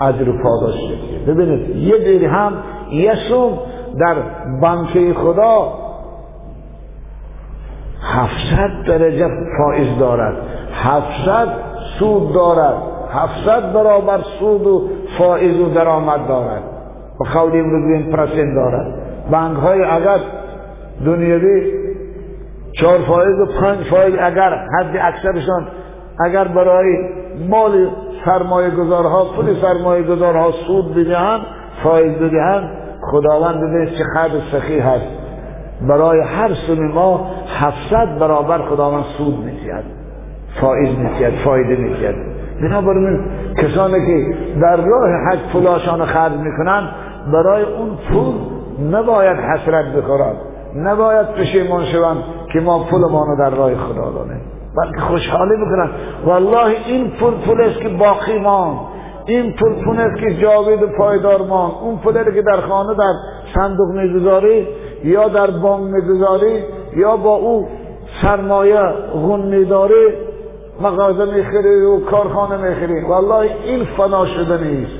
اجر 0.00 0.28
و 0.28 0.42
پاداش 0.42 0.74
میده 0.74 1.32
ببینید 1.32 1.76
یه 1.76 2.18
درهم 2.18 2.52
یه 2.90 3.14
سوم 3.28 3.58
در 4.00 4.16
بانک 4.60 5.12
خدا 5.12 5.84
700 8.04 8.86
درجه 8.86 9.28
فائز 9.58 9.98
دارد. 9.98 10.36
700 10.72 11.48
سود 11.98 12.32
دارد. 12.34 12.74
700 13.10 13.72
برابر 13.72 14.18
سود 14.38 14.66
و 14.66 14.88
فائز 15.18 15.60
و 15.60 15.68
درآمد 15.68 16.26
دارد. 16.28 16.62
و 17.20 17.24
قول 17.24 17.52
امروز 17.52 17.92
این 17.94 18.12
پرسنت 18.12 18.54
دارد. 18.54 18.94
بانک 19.30 19.58
های 19.58 19.84
اگر 19.84 20.18
دنیوی 21.04 21.72
چهار 22.72 22.98
فائز 22.98 23.40
و 23.40 23.46
پنج 23.60 23.86
فائز 23.90 24.14
اگر 24.20 24.50
حد 24.50 24.96
اکثرشان 25.00 25.66
اگر 26.26 26.48
برای 26.48 26.96
مال 27.48 27.88
سرمایه 28.24 28.70
گذارها 28.70 29.24
پول 29.24 29.54
سرمایه 29.62 30.02
گذارها 30.02 30.50
سود 30.66 30.94
بدهند 30.94 31.40
فائز 31.82 32.12
بدهند. 32.12 32.70
خداوند 33.10 33.60
ببینید 33.60 33.88
چه 33.88 34.04
خرد 34.14 34.32
سخی 34.52 34.78
هست. 34.78 35.06
برای 35.88 36.20
هر 36.20 36.54
سوم 36.54 36.86
ما 36.92 37.30
700 37.46 38.18
برابر 38.18 38.58
خداوند 38.58 39.04
سود 39.18 39.38
میتید 39.38 39.84
فائز 40.60 40.88
میتید 40.98 41.34
فایده 41.44 41.76
میتید 41.76 42.14
بنابراین 42.62 43.20
کسانی 43.56 44.06
که 44.06 44.36
در 44.60 44.76
راه 44.76 45.10
حج 45.28 45.38
پولاشان 45.52 46.04
خرج 46.04 46.32
می‌کنند 46.32 46.88
برای 47.32 47.62
اون 47.62 47.90
پول 48.10 48.34
نباید 48.98 49.36
حسرت 49.36 49.84
بخورند. 49.84 50.36
نباید 50.76 51.26
پشیمان 51.26 51.84
شوند 51.84 52.16
که 52.52 52.60
ما 52.60 52.84
پولمان 52.90 53.26
رو 53.26 53.36
در 53.38 53.56
راه 53.56 53.74
خدا 53.74 54.10
دانیم. 54.10 54.40
بلکه 54.76 55.00
خوشحالی 55.00 55.56
بکنن 55.56 55.90
والله 56.26 56.76
این 56.86 57.10
پول 57.10 57.34
پول 57.34 57.60
است 57.60 57.80
که 57.80 57.88
باقی 57.88 58.38
مان 58.38 58.76
این 59.26 59.52
پول 59.52 59.84
پول 59.84 60.00
است 60.00 60.20
که 60.20 60.34
جاوید 60.34 60.82
و 60.82 60.86
پایدار 60.86 61.42
مان 61.42 61.70
اون 61.82 61.96
پول 61.96 62.34
که 62.34 62.42
در 62.42 62.60
خانه 62.60 62.94
در 62.94 63.12
صندوق 63.54 63.88
می‌گذاری 63.88 64.68
یا 65.04 65.28
در 65.28 65.50
بانک 65.50 65.94
می‌گذاری 65.94 66.62
یا 66.96 67.16
با 67.16 67.34
او 67.34 67.68
سرمایه 68.22 68.80
غن 69.12 69.40
میداری 69.40 70.06
مغازه 70.80 71.24
می‌خری 71.24 71.84
و 71.84 72.00
کارخانه 72.00 72.56
می‌خری. 72.68 73.00
والله 73.00 73.50
این 73.64 73.84
فنا 73.84 74.26
شده 74.26 74.64
نیست. 74.64 74.92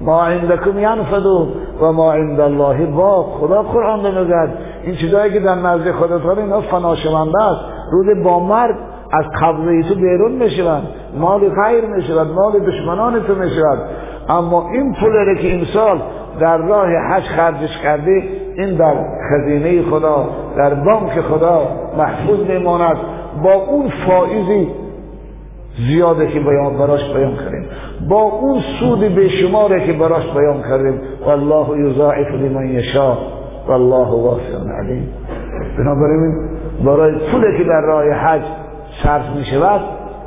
ما 0.00 0.22
عندکم 0.22 0.78
ینفدو 0.78 1.48
و 1.80 1.92
ما 1.92 2.12
عند 2.12 2.40
الله 2.40 2.86
با 2.86 3.22
خدا 3.22 3.62
قرآن 3.62 4.00
میگد 4.00 4.48
این 4.84 4.94
چیزایی 4.94 5.32
که 5.32 5.40
در 5.40 5.54
نزد 5.54 5.90
خودت 5.90 6.38
اینا 6.38 6.60
فنا 6.60 6.96
شونده 6.96 7.42
است. 7.42 7.60
روز 7.92 8.24
با 8.24 8.40
مرگ 8.40 8.76
از 9.12 9.24
قبضه 9.42 9.82
تو 9.82 9.94
بیرون 9.94 10.32
می‌شوند 10.32 10.82
مال 11.18 11.40
غیر 11.40 11.84
می‌شود 11.84 12.26
مال 12.26 12.58
دشمنان 12.58 13.20
تو 13.20 13.34
می‌شود. 13.34 13.78
اما 14.28 14.70
این 14.70 14.94
پول 14.94 15.34
که 15.34 15.46
این 15.46 15.64
سال 15.64 16.00
در 16.40 16.56
راه 16.56 16.88
حج 16.88 17.22
خرجش 17.22 17.78
کردی 17.82 18.22
این 18.56 18.76
در 18.76 18.94
خزینه 19.30 19.82
خدا 19.82 20.28
در 20.56 20.74
بانک 20.74 21.20
خدا 21.20 21.62
محفوظ 21.98 22.40
میماند. 22.40 22.96
با 23.42 23.52
اون 23.52 23.88
فائزی 24.06 24.68
زیاده 25.88 26.26
که 26.26 26.40
بیان 26.40 26.78
براش 26.78 27.14
بیان 27.14 27.36
کردیم. 27.36 27.64
با 28.08 28.22
اون 28.22 28.60
سود 28.80 29.14
به 29.14 29.28
شماره 29.28 29.86
که 29.86 29.92
براش 29.92 30.34
بیان 30.34 30.62
کردیم. 30.62 31.00
والله 31.26 31.90
یضاعف 31.90 32.28
لمن 32.28 32.68
یشاء. 32.68 33.16
والله 33.68 34.10
واسع 34.10 34.80
علیم. 34.80 35.08
بنابراین 35.78 36.34
برای 36.84 37.12
پولی 37.12 37.58
که 37.58 37.64
در 37.64 37.80
راه 37.80 38.04
حج 38.04 38.42
صرف 39.02 39.36
می 39.36 39.44
شود 39.44 39.80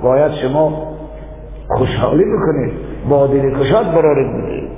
باید 0.03 0.31
شما 0.31 0.93
خوشحالی 1.77 2.23
بکنید 2.23 2.73
با 3.09 3.27
دل 3.27 3.59
کشاد 3.59 3.85
برارد 3.85 4.43
بدید 4.43 4.69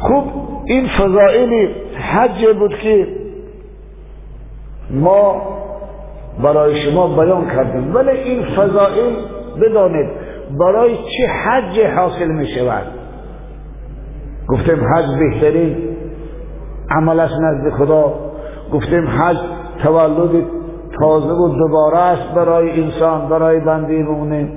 خوب 0.00 0.24
این 0.64 0.88
فضائل 0.88 1.68
حج 1.94 2.46
بود 2.58 2.78
که 2.78 3.06
ما 4.90 5.42
برای 6.42 6.76
شما 6.76 7.08
بیان 7.16 7.46
کردیم. 7.46 7.94
ولی 7.94 8.10
این 8.10 8.42
فضائل 8.42 9.14
بدانید 9.60 10.08
برای 10.58 10.96
چه 10.96 11.26
حج 11.26 11.80
حاصل 11.80 12.28
می 12.28 12.46
شود 12.46 12.86
گفتیم 14.48 14.78
حج 14.94 15.04
بهترین 15.18 15.76
عمل 16.90 17.20
است 17.20 17.34
نزد 17.40 17.76
خدا. 17.76 18.14
گفتیم 18.72 19.08
حج 19.08 19.36
تولد 19.82 20.44
تازه 21.00 21.32
و 21.32 21.48
دوباره 21.48 21.98
است 21.98 22.34
برای 22.34 22.82
انسان 22.82 23.28
برای 23.28 23.60
بنده 23.60 24.02
مونه. 24.02 24.48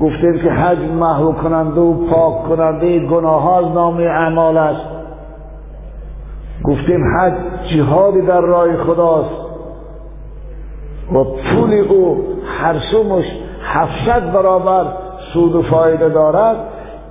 گفتیم 0.00 0.38
که 0.38 0.50
حج 0.50 0.78
محو 0.78 1.32
کننده 1.32 1.80
و 1.80 2.06
پاک 2.06 2.48
کننده 2.48 2.98
گناه 2.98 3.56
از 3.56 3.74
نام 3.74 3.96
اعمال 3.96 4.56
است. 4.56 4.86
گفتیم 6.64 7.00
حج 7.16 7.32
جهادی 7.76 8.20
در 8.20 8.40
راه 8.40 8.76
خداست. 8.76 9.44
و 11.12 11.24
پول 11.24 11.74
او 11.74 12.24
هر 12.60 12.78
سومش 12.78 13.24
هفتصد 13.62 14.32
برابر 14.32 14.84
سود 15.32 15.54
و 15.54 15.62
فایده 15.62 16.08
دارد. 16.08 16.56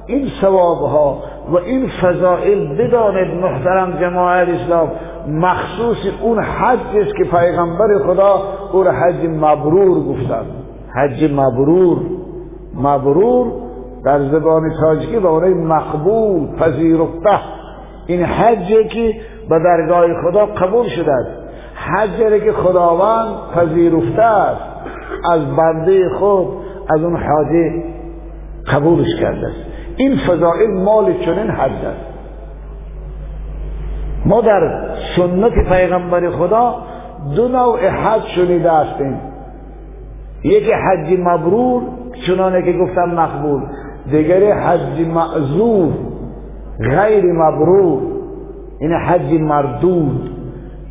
این 0.07 0.27
ثواب 0.41 0.77
ها 0.77 1.17
و 1.51 1.57
این 1.57 1.89
فضائل 2.01 2.67
بدانید 2.67 3.43
محترم 3.43 3.97
جماعت 3.99 4.47
اسلام 4.49 4.91
مخصوص 5.27 5.97
اون 6.21 6.39
حج 6.39 6.79
است 6.79 7.15
که 7.15 7.23
پیغمبر 7.23 7.97
خدا 8.07 8.41
او 8.71 8.83
حج 8.83 9.25
مبرور 9.29 9.99
گفتند 9.99 10.45
حج 10.95 11.31
مبرور. 11.33 11.97
مبرور 12.75 13.47
در 14.05 14.29
زبان 14.29 14.71
تاجیکی 14.81 15.19
به 15.19 15.27
اونای 15.27 15.53
مقبول 15.53 16.55
پذیرفته. 16.55 17.39
این 18.07 18.23
حجی 18.23 18.88
که 18.88 19.13
به 19.49 19.59
درگاه 19.59 20.21
خدا 20.21 20.45
قبول 20.45 20.88
شده 20.88 21.27
حجی 21.75 22.39
که 22.39 22.51
خداوند 22.51 23.36
پذیرفته 23.55 24.21
است. 24.21 24.62
از 25.31 25.41
بنده 25.55 26.09
خود 26.19 26.47
از 26.89 27.03
اون 27.03 27.15
حاجی 27.15 27.83
قبولش 28.71 29.15
کرده 29.19 29.47
است. 29.47 29.65
این 29.97 30.17
فضائل 30.17 30.71
مال 30.83 31.13
چنین 31.13 31.49
حج 31.49 31.86
است. 31.86 32.12
ما 34.25 34.41
در 34.41 34.89
سنت 35.15 35.53
پیغمبر 35.69 36.29
خدا 36.29 36.75
دو 37.36 37.47
نوع 37.47 37.88
حج 37.88 38.21
شنیده 38.36 38.71
هستیم. 38.71 39.19
یکی 40.43 40.71
حج 40.71 41.19
مبرور 41.19 41.81
چنانه 42.27 42.62
که 42.62 42.73
گفتم 42.73 43.05
مقبول. 43.05 43.62
دیگری 44.12 44.51
حج 44.51 45.07
معذور 45.07 45.93
غیر 46.79 47.23
مبرور. 47.33 48.01
این 48.79 48.93
حج 48.93 49.41
مردود 49.41 50.29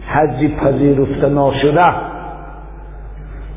حج 0.06 0.54
پذیرفته 0.54 1.28
ناشده. 1.28 1.94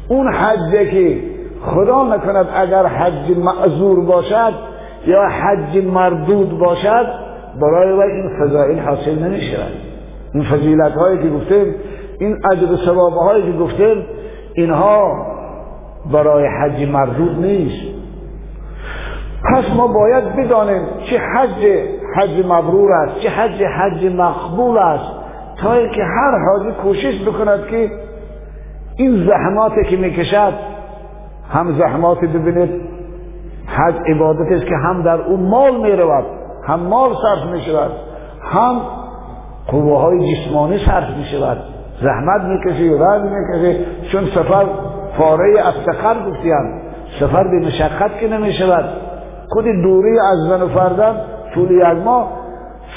اون 0.07 0.33
حجه 0.33 0.91
که 0.91 1.19
خدا 1.61 2.03
نکند 2.03 2.47
اگر 2.55 2.85
حج 2.85 3.38
معذور 3.38 4.05
باشد 4.05 4.53
یا 5.07 5.27
حج 5.29 5.85
مردود 5.85 6.59
باشد 6.59 7.24
برای 7.62 7.91
وی 7.94 8.12
این 8.12 8.30
فضائل 8.39 8.80
حاصل 8.80 9.24
نمی 9.24 9.41
شود 9.41 9.72
این 10.34 10.44
فضیلت 10.44 10.91
هایی 10.91 11.18
که 11.18 11.30
گفتیم 11.30 11.76
این 12.20 12.38
اجر 12.52 12.91
و 12.91 13.10
هایی 13.10 13.52
که 13.52 13.58
گفتیم 13.58 14.06
اینها 14.54 15.26
برای 16.12 16.48
حج 16.48 16.89
مردود 16.89 17.46
نیست. 17.46 17.96
پس 19.44 19.63
ما 19.76 19.88
باید 19.88 20.36
بدانیم 20.36 20.82
چه 21.10 21.18
حج 21.18 21.65
حج 22.15 22.46
مبرور 22.46 22.91
است 22.91 23.20
چه 23.20 23.30
حج 23.30 23.63
حج 23.63 24.06
مقبول 24.06 24.78
است 24.78 25.12
تا 25.58 25.88
که 25.88 26.04
هر 26.04 26.38
حاجی 26.46 26.72
کوشش 26.72 27.28
بکند 27.28 27.68
که 27.68 27.91
این 28.98 29.28
زحماتی 29.28 29.84
که 29.84 29.98
می‌کشد 29.98 30.54
هم 31.50 31.72
زحمات 31.78 32.20
ببینید 32.20 32.82
حج 33.68 33.96
عبادت 34.08 34.52
است 34.52 34.65
که 34.65 34.76
هم 34.76 35.02
در 35.02 35.22
اون 35.22 35.39
مال 35.39 35.76
می‌رود. 35.82 36.26
هم 36.67 36.80
مال 36.80 37.10
صرف 37.21 37.51
می‌شود. 37.51 37.91
هم 38.41 38.82
قوه 39.67 39.99
های 40.01 40.36
جسمانی 40.36 40.78
صرف 40.78 41.17
می‌شود. 41.17 41.58
زحمت 42.01 42.41
می‌کشی 42.41 42.89
رنج 42.89 43.32
می‌کشی 43.32 43.86
چون 44.12 44.25
سفر 44.25 44.65
فاره 45.17 45.67
افتخر 45.67 46.13
گفتیم 46.30 46.82
سفر 47.19 47.43
به 47.43 47.67
مشقت 47.67 48.19
که 48.19 48.28
نمی 48.28 48.54
شود 48.54 48.86
خود 49.49 49.65
دوری 49.65 50.19
از 50.19 50.38
زن 50.49 50.62
و 50.62 50.67
فرزند 50.67 51.15
طول 51.54 51.71
یک 51.71 52.04
ماه 52.06 52.32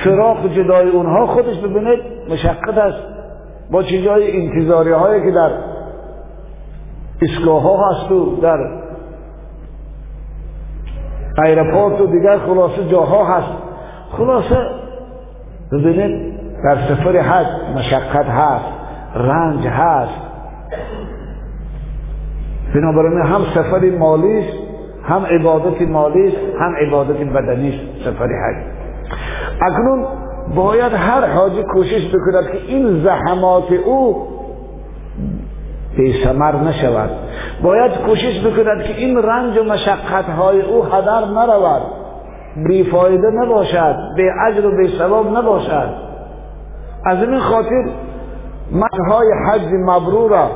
فراق 0.04 0.46
جدای 0.46 0.88
اونها 0.88 1.26
خودش 1.26 1.58
ببینید 1.58 2.00
مشقت 2.30 2.78
است. 2.78 3.02
با 3.70 3.82
چه 3.82 4.02
جای 4.02 4.36
انتظاری 4.36 4.92
هایی 4.92 5.24
که 5.24 5.30
در 5.30 5.50
ایستگاه 7.22 7.62
ها 7.62 7.90
هست 7.90 8.12
و 8.12 8.36
در 8.36 8.58
airport 11.42 12.00
و 12.00 12.06
دیگر 12.06 12.38
خلاصه 12.38 12.88
جاها 12.88 13.24
هست. 13.24 13.52
خلاصه 14.12 14.56
ببینید 15.72 16.38
در 16.64 16.76
سفر 16.76 17.18
حج 17.18 17.46
مشقت 17.76 18.26
هست 18.26 18.64
رنج 19.14 19.66
هست. 19.66 20.20
بنابراین 22.74 23.18
هم 23.18 23.40
سفر 23.54 23.90
مالی 23.98 24.44
هم 25.02 25.26
عبادت 25.26 25.82
مالی 25.82 26.34
هم 26.60 26.74
عبادت 26.86 27.16
بدنی 27.16 27.80
سفر 28.04 28.26
حج. 28.26 28.56
اکنون 29.62 30.04
باید 30.54 30.92
هر 30.92 31.26
حاجی 31.26 31.62
کوشش 31.62 32.08
بکند 32.08 32.50
که 32.52 32.58
این 32.68 33.02
زحمات 33.04 33.72
او 33.72 34.28
سمر 36.24 36.56
نشود. 36.56 37.10
باید 37.62 37.92
کوشش 37.92 38.46
بکند 38.46 38.82
که 38.82 38.94
این 38.96 39.22
رنج 39.22 39.58
و 39.58 39.64
مشقت 39.64 40.24
های 40.24 40.60
او 40.60 40.84
هدر 40.84 41.24
نرود. 41.24 41.82
بی 42.68 42.84
فایده 42.84 43.30
نباشد 43.30 43.96
به 44.16 44.32
اجر 44.46 44.66
و 44.66 44.76
به 44.76 44.88
ثواب 44.98 45.36
نباشد. 45.36 45.88
از 47.06 47.22
این 47.22 47.38
خاطر 47.38 47.84
های 49.10 49.28
حج 49.46 49.68
مبرور 49.72 50.50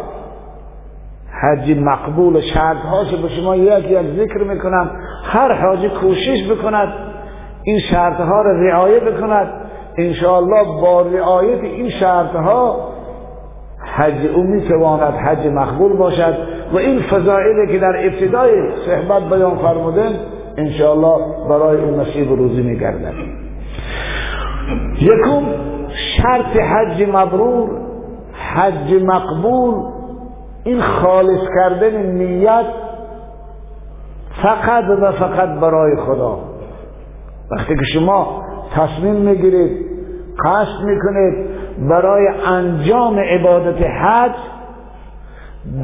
حج 1.43 1.79
مقبول 1.79 2.41
شرط 2.41 2.77
هاش 2.77 3.15
به 3.15 3.29
شما 3.29 3.57
یک 3.57 3.91
یک 3.91 4.07
ذکر 4.19 4.45
می‌کنم 4.45 4.91
هر 5.25 5.53
حاجی 5.53 5.89
کوشش 5.89 6.51
بکند 6.51 6.93
این 7.63 7.79
شرط 7.79 8.21
ها 8.21 8.43
را 8.43 8.61
رعایت 8.61 9.03
بکند. 9.03 9.49
انشاءالله 9.99 10.65
با 10.81 11.03
رعایت 11.03 11.61
این 11.61 11.91
شرط 11.91 12.35
ها 12.35 12.92
حج 13.97 14.27
او 14.35 14.43
می‌تواند 14.43 15.15
حج 15.15 15.47
مقبول 15.47 15.97
باشد 15.97 16.35
و 16.73 16.77
این 16.77 17.01
فضائلی 17.01 17.73
که 17.73 17.79
در 17.79 18.07
ابتدای 18.07 18.53
صحبت 18.87 19.23
بیان 19.23 19.59
فرمودن 19.59 20.13
انشاءالله 20.57 21.49
برای 21.49 21.77
اون 21.77 22.01
نصیب 22.01 22.33
روزی 22.33 22.63
میگردد. 22.63 23.15
یکم 25.01 25.43
شرط 26.17 26.57
حج 26.57 27.09
مبرور 27.13 27.71
حج 28.55 29.03
مقبول 29.03 29.75
این 30.65 30.81
خالص 30.81 31.41
کردن 31.57 32.07
نیت 32.07 32.67
فقط 34.43 34.85
و 35.03 35.13
فقط 35.13 35.49
برای 35.49 35.97
خدا. 35.97 36.39
وقتی 37.51 37.75
که 37.75 37.85
شما 37.95 38.43
تصمیم 38.75 39.17
می‌گیرید 39.17 39.87
قصد 40.45 40.85
می‌کنید 40.85 41.62
برای 41.79 42.29
انجام 42.47 43.19
عبادت 43.19 43.83
حج 43.83 44.33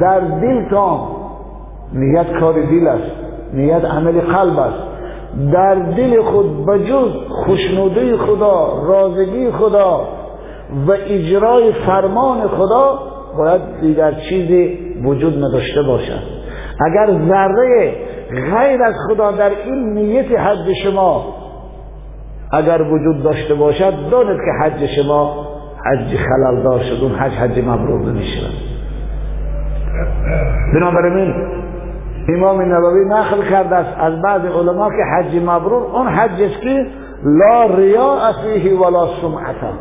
در 0.01 0.21
دلتان 0.21 1.01
نیت 1.93 2.33
کار 2.41 2.55
دل 2.55 2.89
است 2.89 3.11
نیت 3.53 3.85
عمل 3.85 4.21
قلب 4.21 4.59
است. 4.59 4.83
در 5.53 5.75
دل 5.75 6.23
خود 6.23 6.67
بجز 6.67 7.13
خوشنوده 7.29 8.17
خدا 8.17 8.83
رازگی 8.83 9.51
خدا 9.51 10.09
و 10.87 10.93
اجرای 10.93 11.73
فرمان 11.73 12.49
خدا 12.49 12.99
باید 13.39 13.61
دیگر 13.81 14.13
چیزی 14.13 14.79
وجود 15.05 15.45
نداشته 15.45 15.83
باشد. 15.83 16.23
اگر 16.87 17.07
ذره 17.29 17.95
غیر 18.31 18.83
از 18.83 18.95
خدا 19.09 19.31
در 19.31 19.51
این 19.65 19.95
نیت 19.95 20.39
حج 20.39 20.73
شما 20.85 21.25
اگر 22.53 22.83
وجود 22.83 23.23
داشته 23.23 23.55
باشد 23.55 23.93
دانید 24.11 24.37
که 24.37 24.65
حج 24.65 24.87
شما 24.87 25.48
حج 25.85 26.17
خلال 26.17 26.63
دار 26.63 26.81
شد 26.81 27.05
اون 27.05 27.15
حج 27.15 27.33
حج 27.33 27.65
مبرور 27.67 28.01
نمیشه. 28.01 28.47
بنابراین 30.75 31.35
امام 32.29 32.61
نبوی 32.61 33.05
نقل 33.09 33.51
کرده 33.51 33.77
است 33.77 34.01
از 34.01 34.23
بعض 34.23 34.41
علما 34.45 34.91
که 34.91 35.05
حج 35.17 35.43
مبرور 35.43 35.83
اون 35.83 36.07
حج 36.09 36.43
است 36.43 36.61
که 36.61 36.87
لا 37.25 37.77
ریا 37.77 38.33
فیه 38.43 38.79
ولا 38.79 39.07
سمعتا 39.07 39.73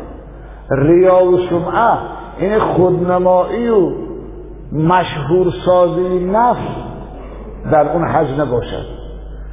ریا 0.70 1.24
و 1.24 1.38
سمعه 1.38 1.98
این 2.38 2.58
خودنمایی 2.58 3.68
و 3.68 3.90
مشهور 4.72 5.46
سازی 5.66 6.30
نفس 6.32 6.68
در 7.72 7.92
اون 7.92 8.04
حج 8.04 8.40
نباشد. 8.40 8.86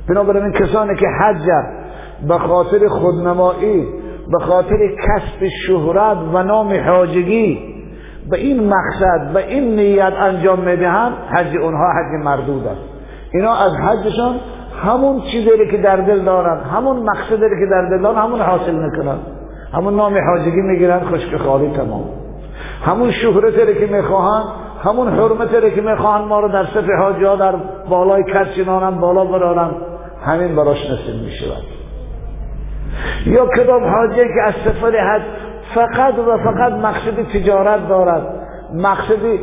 بنابراین 0.10 0.52
کسانی 0.52 0.96
که 0.96 1.06
حج 1.20 1.50
به 2.28 2.38
خاطر 2.38 2.88
خودنمایی 2.88 3.88
به 4.32 4.40
خاطر 4.40 4.78
کسب 4.88 5.48
شهرت 5.68 6.18
و 6.34 6.44
نام 6.44 6.74
حاجگی 6.88 7.76
به 8.30 8.38
این 8.38 8.70
مقصد 8.70 9.34
به 9.34 9.48
این 9.48 9.76
نیت 9.76 10.14
انجام 10.20 10.60
می‌دهند 10.60 11.14
حج 11.30 11.58
اونها 11.58 11.92
حج 11.92 12.24
مردود 12.24 12.68
است. 12.68 12.82
اینا 13.34 13.54
از 13.54 13.76
حجشان 13.76 14.36
همون 14.84 15.22
چیزی 15.22 15.50
که 15.72 15.78
در 15.78 15.96
دل 15.96 16.20
دارند 16.20 16.62
همون 16.62 16.98
مقصدی 16.98 17.38
که 17.40 17.66
در 17.72 17.90
دل 17.90 18.02
دارند 18.02 18.18
همون 18.18 18.42
حاصل 18.42 18.76
می‌کنند. 18.76 19.20
همون 19.74 19.96
نام 19.96 20.18
حاجگی 20.18 20.62
می‌گیرند 20.62 21.04
خشک 21.04 21.38
خالی 21.38 21.70
تمام. 21.70 22.04
همون 22.86 23.12
شهرتی 23.12 23.80
که 23.80 23.94
می‌خواهند 23.94 24.46
همون 24.84 25.08
حرمتی 25.08 25.72
که 25.72 25.82
می‌خواهند 25.82 26.28
ما 26.28 26.40
رو 26.40 26.48
در 26.48 26.64
صف 26.64 26.90
حاجی 27.00 27.24
ها 27.24 27.36
در 27.36 27.56
بالای 27.90 28.24
کرچینانم 28.24 29.02
بالا 29.02 29.26
برارن 29.26 29.72
همین 30.26 30.56
براش 30.56 30.78
نصیب 30.92 31.24
می‌شود. 31.24 31.85
یا 33.26 33.46
کدام 33.46 33.84
حاجی 33.84 34.16
که 34.16 34.42
از 34.46 34.54
سفر 34.54 34.92
حج 34.92 35.22
فقط 35.76 36.20
و 36.20 36.38
فقط 36.38 36.74
مقصد 36.74 37.24
تجارت 37.34 37.88
دارد 37.90 38.22
مقصد 38.74 39.40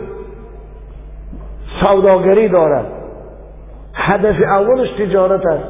سوداگری 1.81 2.49
دارد. 2.49 2.87
هدف 3.95 4.43
اولش 4.43 4.91
تجارت 4.91 5.47
است 5.47 5.65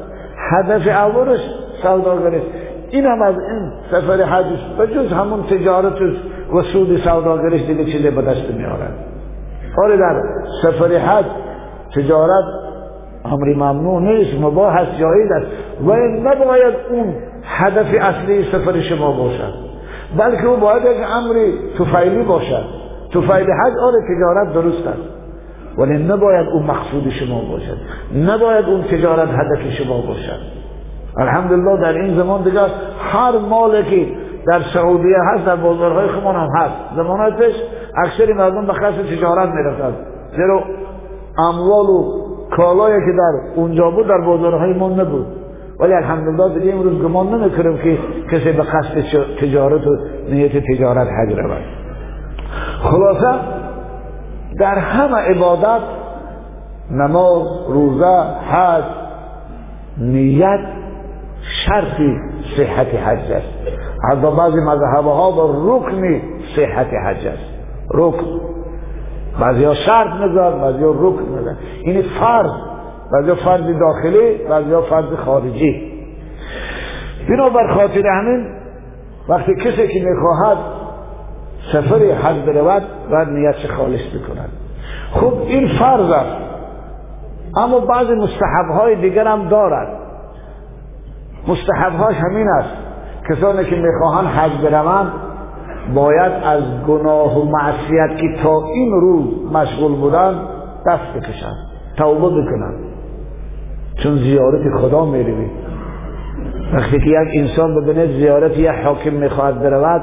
هدف 0.51 0.87
اولش 0.87 1.39
سوداگری 1.81 2.37
است. 2.37 2.47
این 2.91 3.05
هم 3.05 3.21
از 3.21 3.35
این 3.39 3.71
سفر 3.91 4.23
حج 4.23 4.45
و 4.79 4.85
جز 4.85 5.13
همون 5.13 5.43
تجارت 5.43 6.01
و 6.53 6.61
سود 6.61 6.97
سوداگریش 6.97 7.61
دیگه 7.61 7.85
چیزی 7.85 8.09
به 8.09 8.21
دست 8.21 8.51
میارد 8.57 8.93
آره 9.83 9.97
در 9.97 10.21
سفر 10.61 10.97
حج 10.97 11.25
تجارت 11.95 12.43
امری 13.25 13.53
ممنوع 13.55 14.01
نیست 14.01 14.41
مباح 14.41 14.75
است 14.75 14.99
جایز 14.99 15.31
است. 15.31 15.47
و 15.87 15.95
نباید 15.95 16.73
اون 16.89 17.13
هدف 17.45 17.87
اصلی 18.01 18.43
سفر 18.43 18.81
شما 18.81 19.11
باشد. 19.11 19.53
بلکه 20.17 20.45
او 20.45 20.57
باید 20.57 20.83
یک 20.83 21.07
امری 21.15 21.53
توفیلی 21.77 22.23
باشد. 22.23 22.65
توفیل 23.11 23.47
حج 23.51 23.73
آره 23.81 23.97
تجارت 24.15 24.53
درست 24.53 24.87
است. 24.87 25.13
ولی 25.77 26.03
نباید 26.03 26.47
اون 26.53 26.63
مقصود 26.63 27.09
شما 27.09 27.41
باشد. 27.41 27.77
نباید 28.15 28.65
اون 28.65 28.83
تجارت 28.83 29.29
هدف 29.29 29.69
شما 29.77 30.01
باشد. 30.01 30.39
الحمدلله 31.17 31.81
در 31.81 32.01
این 32.01 32.17
زمان 32.17 32.43
دیگر 32.43 32.67
هر 32.99 33.37
مالی 33.49 33.83
که 33.83 34.07
در 34.47 34.61
سعودیه 34.73 35.17
هست 35.33 35.45
در 35.45 35.55
بازارهای 35.55 36.07
خمان 36.07 36.35
هم 36.35 36.49
هست. 36.57 36.73
زمانهای 36.95 37.31
پیش 37.31 37.55
اکثر 38.05 38.33
مردم 38.33 38.65
به 38.65 38.73
خاص 38.73 38.93
تجارت 38.95 39.49
می‌رفتند. 39.49 39.95
زیرا 40.31 40.63
اموال 41.37 41.85
و 41.85 42.23
کالایی 42.57 43.05
که 43.05 43.11
در 43.17 43.53
اونجا 43.55 43.91
بود 43.91 44.07
در 44.07 44.21
بازارهای 44.25 44.73
ما 44.73 44.89
نبود. 44.89 45.42
ولی 45.79 45.93
الحمدلله 45.93 46.59
دیگه 46.59 46.73
امروز 46.73 47.01
گمان 47.01 47.41
نمی‌کنم 47.41 47.77
که 47.77 47.97
کسی 48.31 48.51
به 48.51 48.63
قصد 48.63 49.01
تجارت 49.41 49.87
و 49.87 49.97
نیت 50.29 50.51
تجارت 50.57 51.07
حج 51.07 51.35
رود. 51.35 51.63
خلاصه 52.81 53.39
در 54.59 54.77
همه 54.77 55.17
عبادت 55.17 55.81
نماز 56.91 57.47
روزه 57.69 58.23
حج 58.51 58.83
نیت 59.97 60.59
شرطی 61.65 62.17
صحت 62.57 62.87
حج 62.87 63.31
است. 63.31 63.53
از 64.11 64.21
بعضی 64.21 64.59
مذهب 64.59 65.05
ها 65.05 65.31
با 65.31 65.51
رکن 65.65 66.21
صحت 66.55 66.87
حج 66.87 67.27
است. 67.27 67.53
رکن. 67.91 68.39
بعضی 69.39 69.63
ها 69.63 69.73
شرط 69.73 70.07
نزد 70.07 70.61
بعضی 70.61 70.83
ها 70.83 70.91
رکن 70.91 71.39
نزد 71.39 71.57
این 71.83 72.01
فرض. 72.01 72.51
بعضی 73.13 73.35
فرض 73.35 73.79
داخلی 73.79 74.37
بعضی 74.49 74.89
فرض 74.89 75.15
خارجی. 75.25 75.91
بنابر 77.29 77.73
خاطر 77.73 78.07
همین 78.07 78.47
وقتی 79.29 79.55
کسی 79.55 79.87
که 79.87 80.05
می‌خواهد 80.05 80.57
سفر 81.73 81.95
حج 81.95 82.45
برود 82.45 82.83
باید 83.11 83.27
نیت 83.27 83.71
خالص 83.77 84.01
بکند. 84.15 84.49
خب 85.11 85.33
این 85.47 85.67
فرض 85.79 86.11
است. 86.11 86.37
اما 87.57 87.79
بعض 87.79 88.07
مستحب 88.09 88.69
های 88.77 88.95
دیگر 88.95 89.27
هم 89.27 89.49
دارد. 89.49 89.87
مستحب 91.47 91.93
هاش 91.93 92.15
همین 92.15 92.47
است. 92.47 92.75
کسانی 93.29 93.65
که 93.65 93.75
می‌خواهند 93.75 94.27
حج 94.27 94.65
بروند 94.65 95.11
باید 95.95 96.33
از 96.43 96.63
گناه 96.87 97.39
و 97.39 97.43
معصیت 97.43 98.17
که 98.17 98.43
تا 98.43 98.65
این 98.73 98.91
روز 98.91 99.51
مشغول 99.53 99.95
بودند 99.95 100.37
دست 100.87 101.13
بکشند 101.15 101.57
توبه 101.97 102.29
بکنند. 102.29 102.82
چون 103.95 104.15
زیارت 104.15 104.61
خدا 104.81 105.05
می‌روی. 105.05 105.47
وقتی 106.73 106.99
که 106.99 107.05
یک 107.05 107.29
انسان 107.33 107.75
ببینه 107.75 108.07
زیارت 108.07 108.57
یک 108.57 108.67
حاکم 108.67 109.13
می‌خواهد 109.13 109.59
برود 109.59 110.01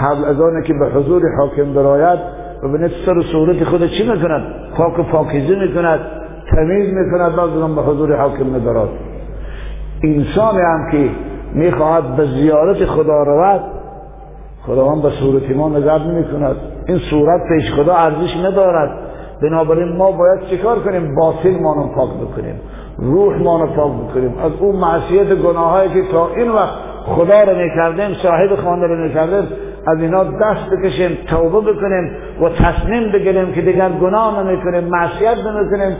قبل 0.00 0.24
از 0.24 0.40
آنه 0.40 0.62
که 0.62 0.74
به 0.74 0.86
حضور 0.86 1.22
حاکم 1.38 1.74
براید 1.74 2.18
ببینه 2.62 2.90
سر 3.06 3.18
و 3.18 3.22
صورت 3.22 3.64
خود 3.64 3.86
چی 3.86 4.10
می‌کند؟ 4.10 4.42
پاک 4.76 4.98
و 4.98 5.02
پاکیزه 5.02 5.66
می‌کند 5.66 6.00
تمیز 6.50 6.94
می‌کند 6.94 7.36
بعد 7.36 7.74
به 7.74 7.82
حضور 7.82 8.16
حاکم 8.16 8.46
می‌برد. 8.46 8.88
انسانی 10.04 10.60
هم 10.60 10.90
که 10.92 11.10
می‌خواهد 11.54 12.16
به 12.16 12.24
زیارت 12.24 12.84
خدا 12.84 13.22
رود 13.22 13.60
خداوند 14.66 15.02
به 15.02 15.10
صورت 15.10 15.50
ما 15.56 15.68
نظر 15.68 15.98
نمی 15.98 16.24
کند 16.24 16.56
این 16.86 16.98
صورت 16.98 17.40
پیش 17.48 17.72
خدا 17.72 17.94
ارزش 17.94 18.36
ندارد. 18.36 18.90
بنابراین 19.42 19.96
ما 19.96 20.12
باید 20.12 20.40
چیکار 20.50 20.78
کنیم؟ 20.78 21.14
باطل 21.14 21.60
ما 21.60 21.90
پاک 21.94 22.10
بکنیم. 22.10 22.60
روح 22.98 23.42
ما 23.42 23.66
پاک 23.66 23.92
بکنیم 23.92 24.34
از 24.38 24.52
اون 24.60 24.76
معصیت 24.76 25.34
گناهایی 25.34 25.88
که 25.88 26.02
تا 26.12 26.28
این 26.36 26.50
وقت 26.50 26.74
خدا 27.06 27.42
رو 27.42 27.58
می‌کردیم 27.58 28.14
صاحب 28.22 28.56
خانه 28.64 28.86
رو 28.86 28.96
می‌کردیم 28.96 29.48
از 29.86 29.98
اینا 30.00 30.24
دست 30.24 30.70
بکشیم 30.70 31.18
توبه 31.26 31.72
بکنیم 31.72 32.10
و 32.42 32.48
تصمیم 32.48 33.12
بگیریم 33.12 33.52
که 33.52 33.60
دیگر 33.60 33.88
گناه 33.88 34.42
نمی‌کنیم 34.42 34.84
معصیت 34.84 35.36
نمی‌کنیم. 35.38 35.96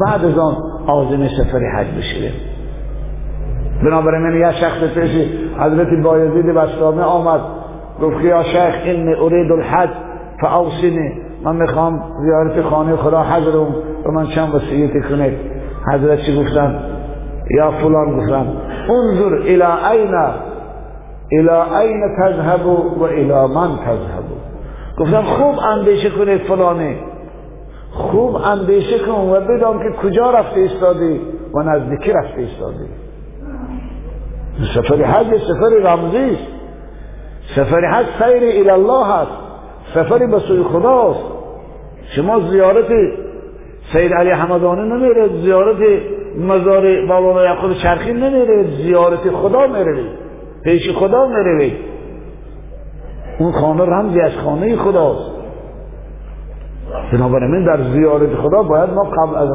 بعد 0.00 0.24
از 0.24 0.38
آن 0.38 0.56
آزم 0.86 1.28
سفر 1.28 1.58
حج 1.58 1.86
بشیم 1.98 2.32
بنابراین 3.84 4.22
من 4.22 4.40
یه 4.40 4.52
شخص 4.52 4.94
پیش 4.94 5.10
حضرت 5.58 6.02
بایزید 6.02 6.46
بستامه 6.46 7.02
آمد. 7.02 7.40
گفت 8.02 8.24
یا 8.24 8.42
شیخ 8.42 8.74
این 8.84 9.08
ارید 9.08 9.52
الحج 9.52 9.90
فاوصنی. 10.40 11.12
من 11.44 11.56
می‌خوام 11.56 12.02
زیارت 12.24 12.62
خانه 12.62 12.96
خدا 12.96 13.22
حج 13.22 13.44
رو 13.46 13.66
و 14.06 14.10
من 14.10 14.26
چند 14.26 14.54
وصیت 14.54 15.08
کنید 15.08 15.59
حضرت 15.92 16.20
چی 16.20 16.44
گفتن؟ 16.44 16.82
یا 17.50 17.70
فلان 17.70 18.16
گفتن. 18.16 18.46
انظر 18.90 19.34
الى 19.34 19.62
این 19.62 20.14
الى 21.32 21.74
این 21.80 22.16
تذهب 22.18 22.66
و 22.66 23.02
الى 23.02 23.54
من 23.54 23.76
تذهب. 23.76 24.24
گفتم 24.98 25.22
خوب 25.22 25.54
اندیشه 25.58 26.10
کنید 26.10 26.40
فلانه 26.40 26.96
خوب 27.92 28.34
اندیشه 28.34 28.98
کن 28.98 29.12
و 29.12 29.40
بدان 29.40 29.78
که 29.78 29.96
کجا 30.02 30.30
رفته 30.30 30.60
استادی 30.60 31.20
و 31.54 31.62
نزدیکی 31.62 32.12
رفته 32.12 32.42
استادی 32.42 32.88
سفر 34.74 35.04
حج 35.04 35.26
سفر 35.26 35.92
رمزی 35.92 36.30
است. 36.30 36.46
سفر 37.56 37.80
حج 37.80 38.06
سیر 38.18 38.70
الله 38.70 39.06
هست 39.06 39.30
سفری 39.94 40.26
به 40.26 40.38
سوی 40.38 40.62
خداست. 40.62 41.24
شما 42.16 42.40
زیارت 42.40 42.86
سید 43.92 44.12
علی 44.12 44.30
حمدانی 44.30 44.88
نمیره 44.88 45.28
زیارت 45.28 45.76
مزار 46.38 47.06
بابا 47.06 47.42
یعقوب 47.42 47.72
چرخی 47.72 48.12
نمیره 48.12 48.64
زیارت 48.82 49.30
خدا 49.30 49.66
میره 49.66 50.04
پیش 50.64 50.90
خدا 50.90 51.26
میره 51.26 51.72
اون 53.38 53.52
خانه 53.52 53.84
رمزی 53.84 54.20
از 54.20 54.32
خانه 54.44 54.76
خداست. 54.76 55.30
بنابراین 57.12 57.64
در 57.64 57.82
زیارت 57.82 58.34
خدا 58.34 58.62
باید 58.62 58.90
ما 58.90 59.02
قبل 59.02 59.36
از 59.36 59.48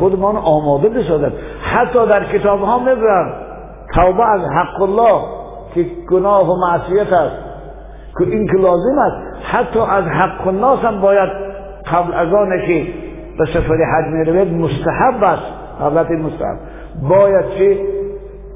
خودمان 0.00 0.36
آماده 0.36 0.88
بسازیم. 0.88 1.32
حتی 1.62 2.06
در 2.06 2.24
کتاب 2.24 2.60
ها 2.60 2.78
میگن 2.78 3.32
توبه 3.94 4.24
از 4.24 4.40
حق 4.40 4.82
الله 4.82 5.20
که 5.74 5.86
گناه 6.10 6.50
و 6.50 6.56
معصیت 6.56 7.12
است 7.12 7.36
که 8.18 8.24
این 8.24 8.46
که 8.46 8.58
لازم 8.58 8.98
است. 8.98 9.44
حتی 9.44 9.78
از 9.78 10.04
حق 10.04 10.46
الناس 10.46 10.78
هم 10.78 11.00
باید 11.00 11.28
قبل 11.92 12.14
از 12.14 12.34
آنه 12.34 12.66
که 12.66 13.07
به 13.38 13.46
سفر 13.46 13.74
حج 13.74 14.12
می‌روید 14.12 14.52
مستحب 14.52 15.24
است. 15.24 15.52
البته 15.80 16.16
مستحب. 16.16 16.58
باید 17.08 17.44
چه 17.58 17.78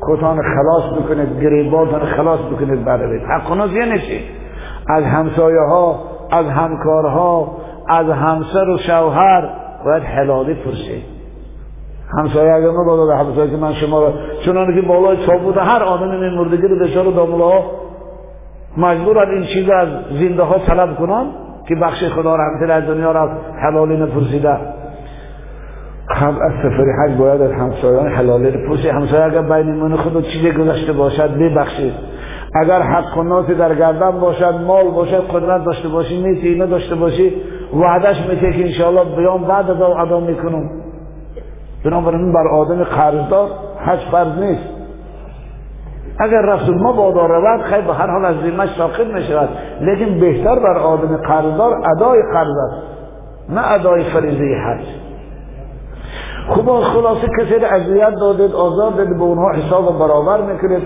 کتان 0.09 0.43
خلاص 0.43 1.03
بکنید 1.03 1.43
گریباتان 1.43 2.05
خلاص 2.05 2.41
بکنید 2.41 2.85
بروید 2.85 3.23
حق 3.23 3.69
چی 3.99 4.21
از 4.89 5.05
همسایه 5.05 5.61
ها 5.61 6.01
از 6.31 6.47
همکارها 6.47 7.57
از 7.89 8.07
همسر 8.07 8.69
و 8.69 8.79
شوهر 8.79 9.49
باید 9.85 10.03
حلالی 10.03 10.55
پرسید 10.55 11.03
همسایه 12.19 12.55
اگر 12.55 12.71
بالا 12.87 13.17
همسایه 13.17 13.51
که 13.51 13.57
من 13.57 13.73
شما 13.73 14.01
را 14.01 14.13
چنانه 14.45 14.81
که 14.81 14.89
بالای 14.89 15.17
بوده 15.45 15.61
هر 15.61 15.83
آدم 15.83 16.11
این 16.11 16.35
مردگی 16.35 16.69
رو 16.69 16.87
دچار 16.87 17.05
دامله 17.05 17.45
ها 17.45 17.65
مجبورن 18.77 19.31
این 19.31 19.43
چیز 19.43 19.71
از 19.71 19.89
زنده 20.11 20.43
ها 20.43 20.59
طلب 20.59 20.97
کنن. 20.97 21.27
که 21.69 21.75
بخش 21.75 22.05
خدا 22.05 22.37
رحمت 22.37 22.71
از 22.71 22.85
دنیا 22.87 23.13
را 23.13 23.31
حلالی 23.63 23.97
نپرسیده. 23.97 24.57
قبل 26.21 26.43
از 26.43 26.53
سفر 26.63 26.85
حج 26.99 27.17
باید 27.19 27.43
از 27.43 27.53
همسایان 27.53 28.09
حلالی 28.09 28.51
پرسی 28.51 28.89
همسایه 28.89 29.25
اگر 29.25 29.43
بین 29.43 29.75
من 29.75 29.97
خود 29.97 30.25
چیزی 30.25 30.53
گذشته 30.53 30.93
باشد 30.93 31.39
ببخشید. 31.39 31.93
اگر 32.55 32.83
حق 32.83 33.19
و 33.19 33.43
در 33.43 33.75
گردن 33.75 34.11
باشد 34.11 34.55
مال 34.67 34.91
باشد 34.91 35.25
قدرت 35.35 35.65
داشته 35.65 35.89
باشی 35.89 36.23
نیتی 36.23 36.59
نداشته 36.59 36.95
باشی 36.95 37.33
وعدش 37.75 38.17
میته 38.29 38.53
که 38.53 38.65
انشاءالله 38.65 39.17
بیان 39.17 39.45
بعد 39.45 39.71
از 39.71 39.83
ادا 39.83 40.21
می‌کنم. 40.21 40.71
بنابراین 41.85 42.33
بر 42.33 42.49
آدم 42.49 42.85
قرضدار 42.85 43.49
حج 43.87 43.99
فرض 44.13 44.39
نیست. 44.39 44.82
اگر 46.19 46.43
رسول 46.43 46.83
ما 46.83 46.93
بادا 46.93 47.27
رود 47.27 47.63
خیلی 47.63 47.87
به 47.87 47.95
هر 47.95 48.11
حال 48.11 48.25
از 48.25 48.71
ساقط 48.79 49.07
می 49.07 49.23
شود 49.23 49.49
لیکن 49.81 50.21
بهتر 50.21 50.55
بر 50.55 50.79
آدم 50.79 51.17
قرضدار 51.17 51.83
ادای 51.97 52.23
قرض 52.33 52.57
است 52.69 52.83
نه 53.49 53.73
ادای 53.73 54.05
فریضه 54.05 54.57
حج. 54.67 54.85
خب 56.49 56.81
خلاصه 56.81 57.29
کسی 57.41 57.59
را 57.59 57.69
اذیت 57.69 58.15
دادید 58.21 58.53
آزاد 58.53 58.97
دادید 58.97 59.17
به 59.17 59.23
اونها 59.23 59.53
حساب 59.53 59.99
برابر 59.99 60.41
می‌کنید 60.53 60.83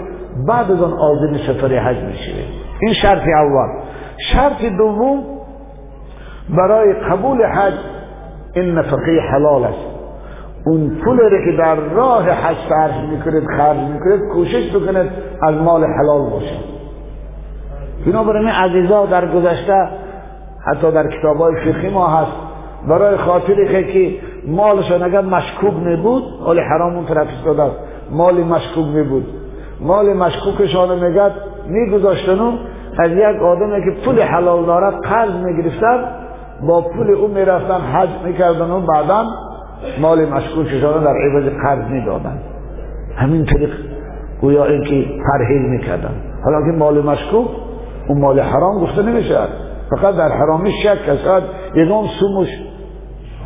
بعد 0.49 0.71
از 0.71 0.83
آن 0.83 0.93
آزم 0.93 1.37
سفر 1.47 1.79
حج 1.79 1.97
میشید 1.97 2.45
این 2.83 2.95
شرط 2.95 3.23
اول. 3.23 3.69
شرط 4.33 4.65
دوم 4.79 5.25
برای 6.49 6.93
قبول 6.93 7.47
حج 7.47 7.75
این 8.55 8.79
نفقه 8.79 9.21
حلال 9.33 9.65
است. 9.65 9.86
اون 10.67 11.01
پول 11.05 11.19
که 11.45 11.57
در 11.59 11.75
راه 11.75 12.31
حج 12.31 12.57
صرف 12.69 13.01
می‌کنید 13.11 13.45
خرج 13.57 13.77
می‌کنید 13.77 14.21
کوشش 14.33 14.77
بکنید 14.77 15.11
از 15.43 15.55
مال 15.55 15.85
حلال 15.85 16.31
باشه. 16.31 16.57
بنابراین 18.07 18.49
عزیزا 18.49 19.07
در 19.07 19.33
گذشته 19.33 19.89
حتی 20.67 20.93
در 20.93 21.07
کتاب 21.19 21.37
های 21.37 21.55
فقهی 21.55 21.91
ما 21.91 22.07
هست 22.07 22.33
برای 22.89 23.17
خاطری 23.17 23.93
که 23.93 24.19
مالشان 24.47 25.03
اگر 25.03 25.21
مشکوک 25.21 25.75
نبود 25.87 26.23
مال 26.45 26.61
حرام 26.61 26.97
اون 26.97 27.07
طرف 27.07 27.27
است. 27.47 27.77
مالی 28.11 28.45
مشکوک 28.45 28.87
نبود. 28.97 29.27
مال 29.81 30.13
مشکوکشان 30.13 31.05
میگد 31.05 31.33
میگذاشتن 31.69 32.59
از 32.99 33.11
یک 33.11 33.43
آدمی 33.43 33.85
که 33.85 34.01
پول 34.05 34.21
حلال 34.21 34.67
دارد 34.67 34.95
قرض 34.95 35.33
می‌گرفتن 35.33 36.05
با 36.67 36.81
پول 36.81 37.11
او 37.11 37.29
می‌رفتن 37.29 37.81
حج 37.81 38.09
می‌کردن 38.25 38.71
و 38.71 38.81
بعدا 38.81 39.25
مال 40.01 40.25
مشکوکشان 40.25 41.05
در 41.05 41.17
عوض 41.17 41.53
قرض 41.63 41.83
همین 43.17 43.45
طریق 43.45 43.71
گویا 44.41 44.65
اینکه 44.65 45.05
پرهیز 45.27 45.71
می‌کردن 45.71 46.15
حالا 46.45 46.61
که 46.61 46.79
مال 46.79 47.05
مشکوک 47.05 47.49
اون 48.09 48.21
مال 48.21 48.41
حرام 48.41 48.79
گفته 48.79 49.03
نمیشه. 49.03 49.39
فقط 49.91 50.17
در 50.17 50.29
حرامی 50.29 50.73
شک 50.83 51.09
است. 51.09 51.45
یکم 51.75 52.07
سومش 52.21 52.49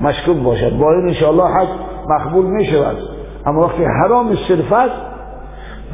مشکوک 0.02 0.36
باشد. 0.36 0.78
با 0.78 0.92
این 0.92 1.08
انشاءالله 1.08 1.44
حج 1.44 1.68
مقبول 2.08 2.46
می‌شود. 2.46 2.96
اما 3.46 3.60
وقتی 3.66 3.84
حرام 3.84 4.34
صرف 4.48 4.72
است 4.72 5.00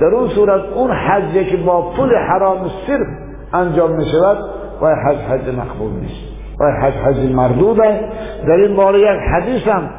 در 0.01 0.07
اون 0.07 0.29
صورت 0.29 0.61
اون 0.75 0.91
حجی 0.91 1.45
که 1.45 1.57
با 1.57 1.93
پول 1.97 2.11
حرام 2.29 2.59
صرف 2.87 3.07
انجام 3.53 3.91
می‌شود 3.91 4.39
و 4.83 4.95
حج 4.95 5.17
حج 5.17 5.55
مقبول 5.55 5.93
نیست. 5.93 6.37
و 6.61 6.65
حج 6.83 6.95
حج 6.95 7.33
مردود 7.33 7.81
است. 7.81 8.05
در 8.47 8.55
این 8.55 8.77
باره 8.77 9.01
یک 9.01 9.21
حدیث 9.35 9.69
هم 9.69 9.91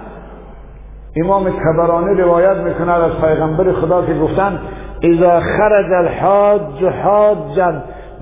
امام 1.23 1.43
کبرانی 1.49 2.21
روایت 2.21 2.57
میکند 2.57 2.89
از 2.89 3.21
پیغمبر 3.21 3.71
خدا 3.71 4.05
که 4.05 4.13
گفتن 4.13 4.59
اذا 5.01 5.39
خرج 5.39 5.93
الحاج 5.93 6.85
حاجا 7.03 7.73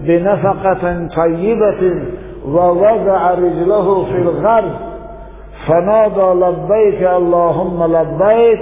بنفقة 0.08 1.08
طیبة 1.16 2.02
و 2.48 2.58
وضع 2.58 3.32
رجله 3.32 4.06
في 4.06 4.22
الغرب 4.22 4.72
فنادى 5.68 6.40
لبيك 6.40 7.04
اللهم 7.04 7.84
لبيك 7.84 8.60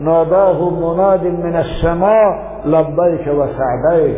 ناداه 0.00 0.70
مناد 0.70 1.24
من 1.24 1.56
السماء 1.56 2.44
لبيك 2.66 3.26
وسعديك 3.26 4.16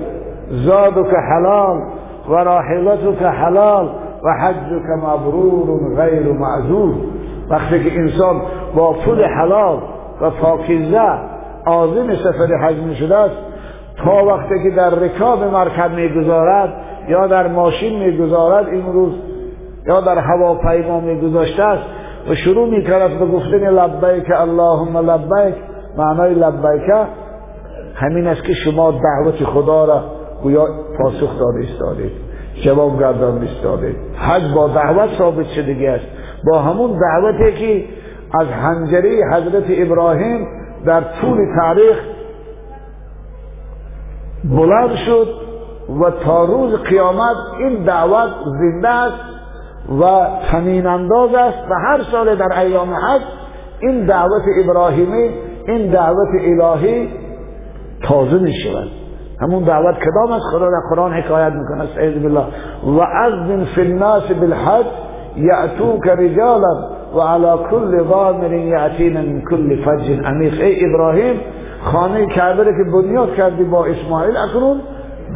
زادك 0.51 1.11
حلال 1.31 1.81
وراحلتك 2.29 3.27
حلال 3.27 3.89
وحجك 4.25 4.87
مبرور 5.03 5.95
غير 5.97 6.33
معذور 6.33 6.95
وقتی 7.51 7.84
که 7.84 7.99
انسان 7.99 8.42
با 8.76 8.92
پول 8.92 9.24
حلال 9.24 9.78
و 10.20 10.30
پاکیزه 10.30 11.09
آزم 11.66 12.14
سفر 12.14 12.55
حج 12.55 12.76
می 12.76 12.94
شده 12.94 13.16
است 13.16 13.36
تا 14.05 14.24
وقتی 14.24 14.62
که 14.62 14.70
در 14.76 14.90
رکاب 14.90 15.44
مرکب 15.44 15.90
می‌گذارد 15.90 16.72
یا 17.09 17.26
در 17.26 17.47
ماشین 17.47 17.99
می‌گذارد 17.99 18.68
این 18.68 18.92
روز 18.92 19.12
یا 19.86 20.01
در 20.01 20.18
هواپیما 20.18 21.01
میگذاشته 21.01 21.62
است 21.62 21.84
و 22.30 22.34
شروع 22.34 22.68
می‌کند 22.68 23.18
به 23.18 23.26
گفتن 23.26 23.70
لبیک 23.70 24.30
اللهم 24.30 25.11
لبیک 25.11 25.55
معنای 25.99 26.34
لبیکه 26.34 27.07
همین 27.94 28.26
است 28.26 28.44
که 28.44 28.53
شما 28.53 28.90
دعوت 28.90 29.44
خدا 29.44 29.84
را 29.84 30.05
گویا 30.42 30.66
پاسخ 30.99 31.38
داده 31.38 31.59
ایستادید 31.59 32.12
جواب 32.64 33.01
گردان 33.01 33.42
ایستادید. 33.42 33.97
حج 34.16 34.55
با 34.55 34.68
دعوت 34.68 35.11
ثابت 35.18 35.47
شدگی 35.47 35.86
است. 35.86 36.07
با 36.47 36.59
همون 36.59 36.99
دعوتی 36.99 37.53
که 37.53 37.84
از 38.40 38.47
حنجره 38.47 39.11
حضرت 39.32 39.64
ابراهیم 39.68 40.47
در 40.86 41.01
طول 41.20 41.38
تاریخ 41.61 41.97
بلند 44.44 44.97
شد 45.07 45.28
و 46.01 46.11
تا 46.11 46.44
روز 46.44 46.74
قیامت 46.74 47.36
این 47.59 47.84
دعوت 47.84 48.30
زنده 48.61 48.88
است 48.88 49.24
و 50.01 50.26
تنین 50.51 50.86
انداز 50.86 51.34
است 51.34 51.59
و 51.70 51.74
هر 51.74 52.01
سال 52.12 52.34
در 52.34 52.59
ایام 52.61 52.94
حج 52.94 53.22
این 53.80 54.07
دعوت 54.07 54.42
ابراهیمی 54.64 55.30
این 55.68 55.90
دعوت 55.90 56.28
الهی 56.40 57.09
تازه 58.03 58.38
می 58.38 58.53
شود. 58.53 58.88
همون 59.40 59.64
دعوت 59.64 59.94
کدام 59.94 60.32
است؟ 60.32 60.44
خدا 60.53 60.70
در 60.70 60.80
قرآن 60.90 61.12
حکایت 61.12 61.53
می‌کنه 61.53 61.82
استعیذ 61.82 62.22
بالله. 62.22 62.44
و 62.84 63.01
اذن 63.01 63.64
فی 63.64 63.80
الناس 63.80 64.32
بالحج 64.32 64.86
یأتوک 65.37 66.09
رجالا 66.09 66.74
و 67.14 67.20
علی 67.20 67.62
کل 67.70 68.09
ضامر 68.09 68.53
یأتین 68.53 69.12
من 69.12 69.43
کل 69.51 69.76
فج 69.76 70.11
عمیق 70.24 70.61
ای 70.61 70.84
ابراهیم 70.84 71.41
خانه 71.80 72.26
کعبه 72.26 72.64
که 72.64 72.91
بنیاد 72.93 73.34
کردی 73.34 73.64
با 73.64 73.87
اسماعیل 73.87 74.37
اکنون 74.37 74.80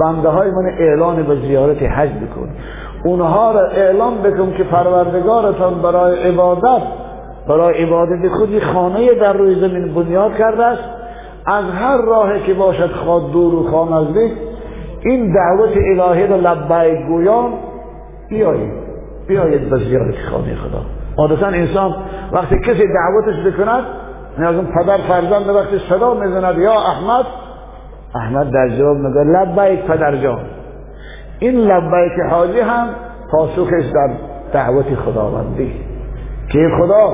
بنده 0.00 0.28
های 0.28 0.50
من 0.50 0.66
اعلان 0.78 1.22
به 1.22 1.36
زیارت 1.36 1.82
حج 1.82 2.10
بکن. 2.10 2.48
اونها 3.04 3.52
را 3.52 3.66
اعلان 3.66 4.14
بکن 4.22 4.52
که 4.56 4.64
پروردگارتان 4.64 5.82
برای 5.82 6.18
عبادت 6.18 6.82
برای 7.48 7.82
عبادت 7.82 8.28
خودی 8.28 8.60
خانه 8.60 9.14
در 9.14 9.32
روی 9.32 9.54
زمین 9.54 9.94
بنیاد 9.94 10.36
کرده 10.36 10.64
است. 10.64 10.82
از 11.46 11.64
هر 11.64 11.96
راهی 11.96 12.40
که 12.40 12.54
باشد 12.54 12.90
خواد 12.90 13.30
دور 13.32 13.54
و 13.54 13.62
خواه 13.62 14.02
نزدیک. 14.02 14.32
این 15.04 15.32
دعوت 15.32 15.76
الهی 15.76 16.26
را 16.26 16.36
لبیک 16.36 17.06
گویان 17.06 17.52
بیایید. 18.28 18.79
بیایید 19.30 19.70
به 19.70 19.78
زیارت 19.78 20.14
خانه 20.30 20.54
خدا. 20.54 20.82
عادتا 21.18 21.46
انسان 21.46 21.94
وقتی 22.32 22.58
کسی 22.58 22.84
دعوتش 22.86 23.46
بکند 23.46 23.84
از 24.38 24.54
اون 24.54 24.66
پدر 24.66 24.96
فرزند 24.96 25.48
وقتی 25.48 25.78
صدا 25.78 26.14
می‌زند 26.14 26.58
یا 26.58 26.72
احمد؟ 26.72 27.24
احمد 28.14 28.50
در 28.50 28.68
جواب 28.68 28.96
میگه 28.96 29.20
لبیک 29.20 29.84
پدر 29.84 30.16
جان. 30.16 30.40
این 31.38 31.54
لبیک 31.54 32.12
حاجی 32.30 32.60
هم 32.60 32.88
پاسخش 33.32 33.84
در 33.94 34.10
دعوت 34.52 34.94
خداوندی. 34.94 35.72
که 36.52 36.58
خدا 36.80 37.08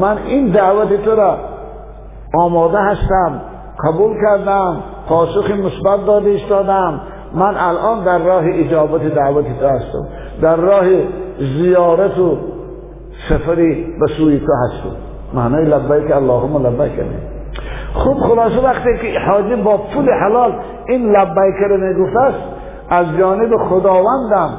من 0.00 0.18
این 0.18 0.48
دعوت 0.48 1.04
تو 1.04 1.14
را 1.14 1.38
آماده 2.34 2.78
هستم 2.78 3.40
قبول 3.84 4.16
کردم 4.22 4.76
پاسخ 5.08 5.50
مثبت 5.50 6.06
داده 6.06 6.30
ایستادم 6.30 7.00
من 7.34 7.54
الان 7.56 8.04
در 8.04 8.18
راه 8.18 8.42
اجابت 8.46 9.14
دعوت 9.14 9.44
تو 9.60 9.66
هستم. 9.66 10.08
در 10.42 10.56
راه 10.56 10.84
زیارت 11.38 12.18
و 12.18 12.38
سفری 13.28 13.94
به 14.00 14.06
سوی 14.06 14.38
تو 14.38 14.52
هستم 14.64 14.96
معنای 15.34 15.64
لبیک 15.64 16.10
اللهم 16.10 16.66
لبیک 16.66 16.92
خب 17.94 18.14
خلاصه 18.14 18.64
وقتی 18.64 18.90
که 19.02 19.18
حاجی 19.20 19.56
با 19.62 19.76
پول 19.76 20.08
حلال 20.10 20.52
این 20.88 21.10
لبیک 21.10 21.56
رو 21.68 21.76
می‌گفت 21.76 22.16
است 22.16 22.38
از 22.90 23.06
جانب 23.18 23.56
خداوندم 23.56 24.50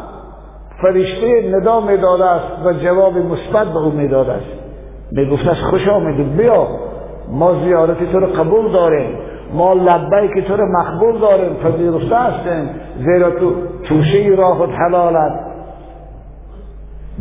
فرشته 0.82 1.56
ندا 1.56 1.80
می‌داده 1.80 2.26
است 2.26 2.66
و 2.66 2.74
جواب 2.74 3.18
مثبت 3.18 3.68
به 3.68 3.80
او 3.80 3.92
می‌داده 3.92 4.32
است. 4.32 4.52
می‌گفت 5.12 5.48
است 5.48 5.64
خوش 5.64 5.88
آمدید 5.88 6.38
بیا. 6.38 6.68
ما 7.30 7.54
زیارت 7.54 8.12
تو 8.12 8.20
رو 8.20 8.28
قبول 8.28 8.72
داریم. 8.72 9.18
ما 9.54 9.74
لبیک 9.74 10.48
تو 10.48 10.58
رو 10.58 10.66
مقبول 10.66 11.20
داریم. 11.20 11.54
پذیرفته 11.54 12.16
هستیم 12.16 12.70
زیرا 12.98 13.32
تو 13.32 13.54
توشه 13.84 14.36
راه 14.38 14.58
خود 14.58 14.70
حلالت. 14.70 15.51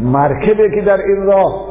مرکبی 0.02 0.74
که 0.74 0.82
در 0.86 0.96
این 0.96 1.22
راه 1.22 1.70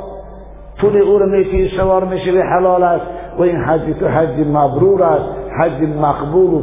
پول 0.82 0.98
او 0.98 1.20
رو 1.20 1.44
سوار 1.78 2.04
میشه 2.04 2.32
به 2.32 2.44
حلال 2.44 2.84
است 2.84 3.06
و 3.38 3.42
این 3.42 3.56
حج 3.56 3.82
تو 4.00 4.08
حج 4.08 4.48
مبرور 4.54 5.04
است 5.04 5.26
حج 5.60 5.90
مقبول 6.02 6.54
و 6.54 6.62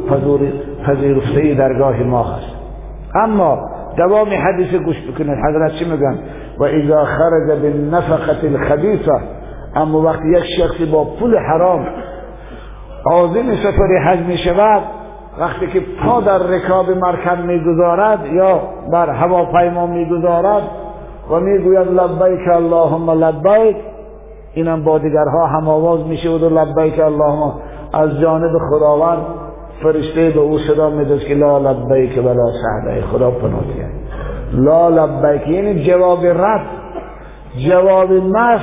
پذیرفته 0.86 1.54
درگاه 1.54 2.02
ما 2.02 2.22
هست. 2.22 2.56
اما 3.14 3.58
دوام 3.96 4.28
حدیث 4.28 4.74
گوش 4.74 4.96
بکنید. 5.02 5.38
حضرت 5.48 5.72
چی 5.72 5.84
میگن؟ 5.84 6.18
و 6.58 6.64
اذا 6.64 7.04
خرج 7.04 7.60
بالنفقه 7.62 8.46
الخبیثه 8.46 9.20
اما 9.74 10.00
وقتی 10.00 10.28
یک 10.28 10.44
شخصی 10.58 10.86
با 10.86 11.04
پول 11.04 11.38
حرام 11.38 11.86
عازم 13.04 13.54
سفر 13.54 13.98
حج 14.06 14.20
می 14.20 14.38
شود 14.38 14.82
وقتی 15.38 15.66
که 15.66 15.80
پا 16.04 16.20
در 16.20 16.38
رکاب 16.38 16.90
مرکب 16.90 17.44
می‌گذارد 17.44 18.26
یا 18.26 18.60
بر 18.92 19.10
هواپیما 19.10 19.86
می‌گذارد 19.86 20.62
و 21.30 21.40
می‌گوید 21.40 21.88
لبیک 21.88 22.48
اللهم 22.48 23.10
لبیک. 23.10 23.76
اینم 24.54 24.84
با 24.84 24.98
دیگرها 24.98 25.46
هم 25.46 25.68
آواز 25.68 26.06
میشه 26.06 26.30
و 26.30 26.58
لبیک 26.58 27.00
اللهم. 27.00 27.52
از 27.92 28.20
جانب 28.20 28.50
خداوند 28.70 29.22
فرشته 29.82 30.30
به 30.30 30.40
او 30.40 30.58
صدا 30.58 30.90
میده 30.90 31.18
که 31.18 31.34
لا 31.34 31.58
لبیک 31.58 32.18
ولا 32.24 32.52
سعده 32.62 33.02
خدا 33.02 33.30
پناهی. 33.30 33.84
لا 34.52 34.88
لبیک. 34.88 35.48
یعنی 35.48 35.84
جواب 35.84 36.26
رد 36.26 36.66
جواب 37.68 38.12
مف 38.12 38.60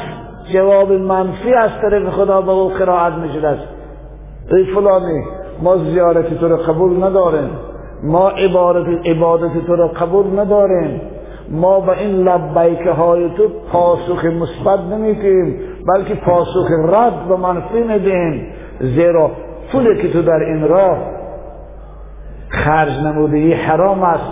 جواب 0.54 0.92
منفی 0.92 1.54
از 1.54 1.72
طرف 1.82 2.10
خدا 2.10 2.42
به 2.42 2.52
او 2.52 2.70
قرائت 2.70 3.14
می‌شده 3.14 3.48
است 3.48 3.68
ای 4.52 4.66
فلانی 4.66 5.24
ما 5.62 5.78
زیارت 5.78 6.40
تو 6.40 6.48
رو 6.48 6.58
قبول 6.58 7.04
نداریم. 7.04 7.50
ما 8.04 8.30
عبادت 8.30 9.08
عبادت 9.08 9.66
تو 9.68 9.76
رو 9.76 9.88
قبول 9.88 10.40
نداریم. 10.40 11.02
ما 11.54 11.80
به 11.80 12.00
این 12.00 12.28
لبیک 12.28 12.88
های 12.88 13.30
تو 13.30 13.50
پاسخ 13.72 14.26
مثبت 14.26 14.80
نمیدیم 14.80 15.60
بلکه 15.88 16.16
پاسخ 16.16 16.68
رد 16.90 17.32
و 17.32 17.38
منفی 17.38 17.84
میدیم. 17.84 18.48
زیرا 18.80 19.32
پولی 19.72 20.02
که 20.02 20.14
تو 20.14 20.22
در 20.22 20.40
این 20.40 20.68
راه 20.68 20.98
خرج 22.50 23.00
نموده 23.00 23.56
حرام 23.56 24.04
است 24.04 24.32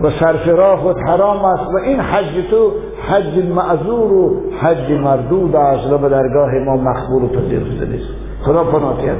و 0.00 0.10
صرف 0.10 0.48
راه 0.48 0.78
خود 0.78 0.96
حرام 0.98 1.44
است 1.44 1.70
و 1.74 1.76
این 1.76 2.00
حج 2.00 2.46
تو 2.50 2.70
حج 3.08 3.44
معذور 3.44 4.12
و 4.12 4.42
حج 4.60 4.92
مردود 4.92 5.56
است 5.56 5.92
و 5.92 5.98
به 5.98 6.08
درگاه 6.08 6.50
ما 6.54 6.76
مقبول 6.76 7.22
و 7.22 7.28
پذیرفته 7.28 7.86
نیست. 7.86 8.08
خدا 8.42 8.64
پناهی 8.64 9.10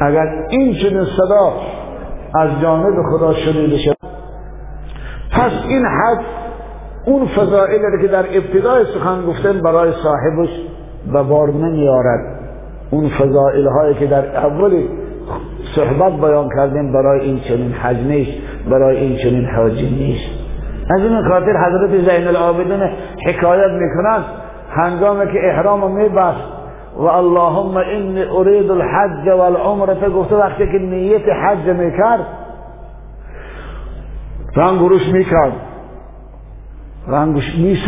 اگر 0.00 0.46
این 0.50 0.74
چنین 0.74 1.04
صدا 1.04 1.52
از 2.34 2.50
جانب 2.62 2.94
خدا 3.12 3.34
شنیده 3.34 3.93
این 5.74 5.86
حج 5.86 6.24
اون 7.06 7.26
فضائلی 7.26 8.02
که 8.02 8.08
در 8.08 8.24
ابتدای 8.32 8.84
سخن 8.94 9.26
گفتن 9.26 9.62
برای 9.62 9.92
صاحبش 9.92 10.48
به 11.12 11.22
بار 11.22 11.48
نمیارد 11.48 12.20
اون 12.90 13.08
فضائل 13.08 13.66
هایی 13.66 13.94
که 13.94 14.06
در 14.06 14.36
اول 14.36 14.82
صحبت 15.76 16.12
بیان 16.12 16.48
کردیم 16.56 16.92
برای 16.92 17.20
این 17.20 17.40
چنین 17.40 17.72
حج 17.72 17.96
نیست 17.96 18.32
برای 18.70 18.96
این 18.96 19.16
چنین 19.16 19.46
حاجی 19.56 19.90
نیست. 19.90 20.44
از 20.90 21.00
این 21.00 21.28
خاطر 21.28 21.56
حضرت 21.56 21.90
زین 21.90 22.28
العابدین 22.28 22.80
حکایت 23.26 23.70
می‌کنند 23.70 24.24
هنگامی 24.70 25.32
که 25.32 25.48
احرام 25.48 25.90
میبست 25.90 26.44
و 26.96 27.02
اللهم 27.02 27.76
انی 27.76 28.22
ارید 28.22 28.70
الحج 28.70 29.28
و 29.28 29.40
العمره 29.40 30.08
گفته 30.08 30.36
وقتی 30.36 30.66
که 30.66 30.78
نیت 30.78 31.28
حج 31.28 31.68
می‌کرد 31.68 32.26
رنگ 34.56 34.80
روش 34.80 35.08
می‌کرد. 35.08 35.52
رنگش 37.08 37.54
می 37.58 37.78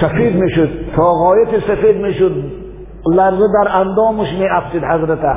سفید 0.00 0.36
می‌شد 0.36 0.68
تا 0.96 1.12
غایت 1.12 1.60
سفید 1.60 1.96
می‌شد. 1.96 2.32
لرزه 3.06 3.46
در 3.54 3.76
اندامش 3.76 4.32
می 4.32 4.48
افسید 4.48 4.84
حضرته 4.84 5.36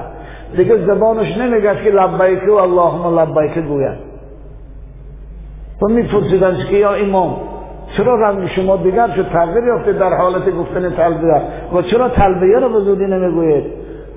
دیگه 0.57 0.85
زبانش 0.85 1.38
نمیگشت 1.38 1.83
که 1.83 1.89
لبیک 1.89 2.49
و 2.49 2.53
اللهم 2.53 3.19
لبیک 3.19 3.57
گوید. 3.57 3.97
و 5.81 5.88
میپرسیدن 5.88 6.57
که 6.69 6.77
یا 6.77 6.93
امام 6.93 7.35
چرا 7.97 8.15
رنگ 8.15 8.47
شما 8.47 8.75
دیگر 8.75 9.09
شد؟ 9.15 9.29
تغییر 9.29 9.63
یافته 9.63 9.93
در 9.93 10.13
حالت 10.13 10.49
گفتن 10.49 10.89
تلبیه. 10.89 11.41
و 11.73 11.81
چرا 11.81 12.09
تلبیه 12.09 12.59
رو 12.59 12.69
به 12.69 12.79
زودی 12.79 13.05
نمی‌گوید؟ 13.05 13.63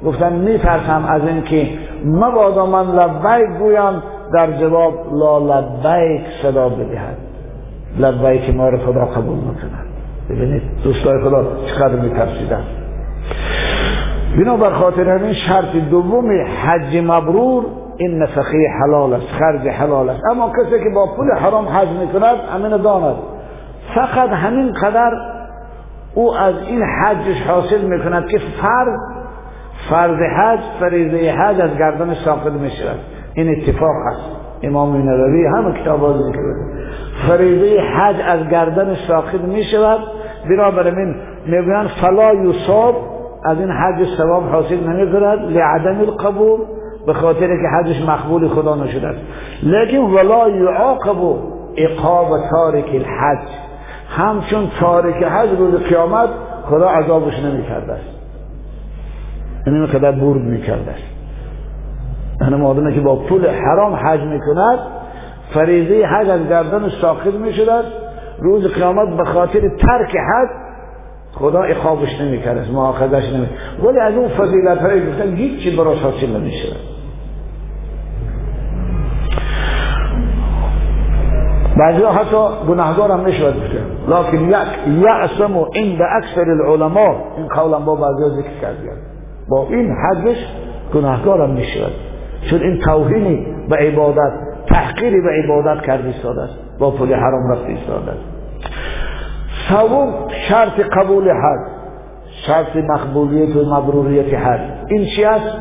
گفتن 0.07 0.33
میترسم 0.33 1.05
از 1.09 1.23
اینکه 1.29 1.69
مبادا 2.05 2.67
من 2.67 2.87
لبیک 2.87 3.59
گویم. 3.59 4.03
در 4.35 4.53
جواب 4.53 4.95
لا 5.13 5.39
لبیک 5.39 6.23
صدا 6.43 6.69
بدهد. 6.69 7.17
لبیک 7.99 8.57
ما 8.57 8.69
رو 8.69 8.79
خدا 8.79 9.05
قبول 9.05 9.39
نکند 9.39 9.87
ببینید 10.31 10.63
دوستای 10.85 11.25
خدا 11.25 11.45
چقدر 11.67 11.95
میترسیدن. 11.95 12.65
بنابر 14.39 14.71
خاطر 14.71 15.19
همین 15.19 15.33
شرط 15.33 15.77
دوم 15.91 16.31
حج 16.65 16.97
مبرور 16.97 17.65
این 17.97 18.23
نفقه 18.23 18.59
حلال 18.83 19.15
است 19.15 19.27
خرج 19.27 19.69
حلال 19.69 20.09
است. 20.09 20.21
اما 20.31 20.51
کسی 20.51 20.85
که 20.85 20.91
با 20.95 21.07
پول 21.17 21.35
حرام 21.39 21.69
حج 21.69 21.89
می‌کند 21.89 22.37
همین 22.53 22.77
داند. 22.83 23.17
فقط 23.95 24.29
همین 24.29 24.73
قدر 24.73 25.13
او 26.15 26.35
از 26.35 26.55
این 26.67 26.83
حجش 26.83 27.43
حاصل 27.43 27.81
می‌کند 27.81 28.29
که 28.29 28.39
فرض 28.39 28.99
فرض 29.91 30.19
حج 30.39 30.61
فریضه 30.81 31.33
حج 31.33 31.61
از 31.61 31.79
گردن 31.79 32.15
ساقط 32.15 32.53
می 32.53 32.71
شود 32.71 32.99
این 33.41 33.63
اتفاق 33.63 33.97
است 34.07 34.31
امام 34.63 34.97
نووی 34.97 35.47
همه 35.47 35.83
کتاب 35.83 36.01
ها 36.01 36.13
ذکر 36.13 36.41
فریضه 37.29 37.81
حج 37.81 38.17
از 38.25 38.49
گردن 38.49 38.95
ساقط 39.09 39.41
می 39.41 39.65
شود 39.65 40.01
بنابراین 40.51 41.15
می‌گویند 41.47 41.87
فلا 41.87 42.35
یصاب 42.35 42.97
از 43.45 43.59
این 43.59 43.71
حج 43.71 44.07
ثواب 44.19 44.49
حاصل 44.49 44.89
نمی 44.89 45.13
کند 45.13 45.39
لعدم 45.39 46.01
القبول 46.01 46.61
به 47.07 47.13
خاطر 47.13 47.47
که 47.47 47.69
حجش 47.79 48.09
مقبول 48.09 48.49
خدا 48.49 48.75
نشده 48.75 49.09
است. 49.09 49.21
لیکن 49.63 49.99
ولا 49.99 50.49
یعاقب 50.49 51.39
اقاب 51.77 52.29
تارک 52.51 52.89
الحج. 52.95 53.49
همچون 54.09 54.69
تارک 54.81 55.23
حج 55.23 55.49
روز 55.59 55.75
قیامت 55.75 56.29
خدا 56.65 56.89
عذابش 56.89 57.39
نمی 57.45 57.63
کرده 57.63 57.93
است. 57.93 58.21
این 59.67 59.87
قدر 59.87 60.13
برد 60.13 60.41
می 60.41 60.63
کرده 60.63 60.91
است. 60.91 61.20
یعنی 62.41 62.55
مادمه 62.57 62.95
که 62.95 63.01
با 63.01 63.17
پول 63.17 63.47
حرام 63.49 63.95
حج 63.95 64.21
می 64.21 64.41
کند 64.41 64.79
فریضه 65.55 66.07
حج 66.07 66.29
از 66.29 66.49
گردن 66.49 66.89
ساقط 67.01 67.35
می 67.35 67.53
شود 67.53 67.85
روز 68.39 68.67
قیامت 68.67 69.17
به 69.17 69.25
خاطر 69.25 69.61
ترک 69.61 70.17
حج 70.17 70.49
خدا 71.33 71.63
اقابش 71.63 72.21
نمی 72.21 72.43
کرد 72.43 72.71
معاخذش 72.73 73.33
نمی 73.33 73.49
ولی 73.85 73.99
از 73.99 74.15
اون 74.15 74.29
فضیلت 74.29 74.79
های 74.79 75.07
گفتن 75.07 75.35
هیچی 75.35 75.77
براش 75.77 75.99
حاصل 75.99 76.37
نمی 76.37 76.53
شود 76.53 76.77
بعضی 81.79 82.05
حتی 82.05 82.67
گناهگار 82.69 83.11
هم 83.11 83.21
می‌شود 83.21 83.55
گفته. 83.57 83.83
لکن 84.09 84.49
یک 84.49 85.03
یعصم 85.05 85.57
عند 85.57 85.99
اکثر 86.17 86.51
العلماء 86.51 87.15
این 87.37 87.49
قولا 87.49 87.79
با 87.81 87.95
بعضی 87.95 88.37
ذکر 88.37 88.61
کردیم 88.61 88.93
با 89.49 89.67
این 89.71 89.97
حدش 89.97 90.37
گناهگار 90.95 91.41
هم 91.41 91.51
می‌شود 91.51 91.93
چون 92.51 92.61
این 92.61 92.81
توهینی 92.81 93.47
به 93.69 93.77
عبادت 93.77 94.33
تحقیری 94.67 95.21
به 95.21 95.31
عبادت 95.45 95.83
کرد 95.83 96.07
ایستاده 96.07 96.43
است. 96.43 96.55
با 96.79 96.91
پول 96.91 97.15
حرام 97.15 97.53
رفت 97.53 97.65
ایستاده 97.67 98.11
است. 98.11 98.25
سوم 99.69 100.15
شرط 100.49 100.81
قبول 100.81 101.31
حج 101.31 101.71
شرط 102.47 102.77
مقبولیت 102.77 103.57
و 103.57 103.75
مبروریت 103.75 104.35
حج. 104.35 104.61
این 104.89 105.07
چی 105.17 105.25
است؟ 105.25 105.59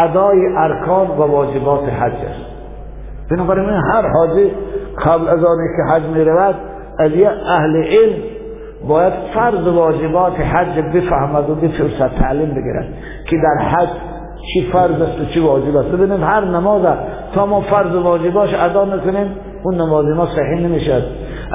ادای 0.00 0.38
ارکان 0.58 1.06
و 1.06 1.22
واجبات 1.22 1.88
حج 1.88 2.12
است. 2.12 2.52
بنابراین 3.30 3.68
هر 3.68 4.08
حاجی 4.08 4.50
قبل 5.04 5.28
از 5.28 5.44
آنی 5.44 5.68
که 5.76 5.92
حج 5.92 6.02
می 6.02 6.24
رود 6.24 6.54
از 6.98 7.12
اهل 7.46 7.76
علم 7.76 8.22
باید 8.88 9.12
فرض 9.34 9.66
واجبات 9.66 10.40
حج 10.40 10.80
بفهمد 10.80 11.50
و 11.50 11.54
بفرصت 11.54 12.18
تعلیم 12.18 12.48
بگیرد 12.48 12.86
که 13.28 13.36
در 13.36 13.64
حج 13.64 13.88
چی 14.42 14.70
فرض 14.72 15.02
است 15.02 15.20
و 15.20 15.24
چی 15.24 15.40
واجب 15.40 15.76
است. 15.76 15.88
ببینید 15.88 16.22
هر 16.22 16.44
نماز 16.44 16.82
تا 17.34 17.46
ما 17.46 17.60
فرض 17.60 17.94
واجباش 17.94 18.54
ادا 18.54 18.84
نکنیم 18.84 19.36
اون 19.64 19.74
نماز 19.74 20.06
ما 20.06 20.26
صحیح 20.26 20.60
نمی‌شد 20.60 21.02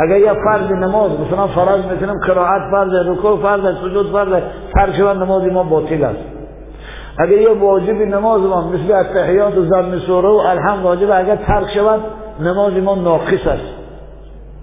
اگر 0.03 0.17
یه 0.17 0.33
فرض 0.33 0.71
نماز 0.71 1.11
مثلا 1.19 1.47
فرض 1.47 1.85
می‌کنیم 1.85 2.19
قرائت 2.27 2.61
فرض 2.71 3.07
رکوع 3.07 3.37
فرض 3.37 3.77
سجود 3.77 4.11
فرض 4.11 4.41
ترک 4.75 4.95
شود 4.95 5.17
نماز 5.17 5.43
ما 5.43 5.63
باطل 5.63 6.03
است. 6.03 6.19
اگر 7.19 7.41
یه 7.41 7.49
واجب 7.49 7.95
نماز 7.95 8.41
ما 8.41 8.69
مثل 8.69 8.91
التحیات 8.91 9.57
و 9.57 9.65
زم 9.65 9.99
سوره 9.99 10.29
و 10.29 10.41
الحمد 10.47 10.83
واجب 10.83 11.11
اگر 11.11 11.35
ترک 11.35 11.69
شود 11.69 11.99
نماز 12.39 12.73
ما 12.73 12.95
ناقص 12.95 13.47
است. 13.47 13.73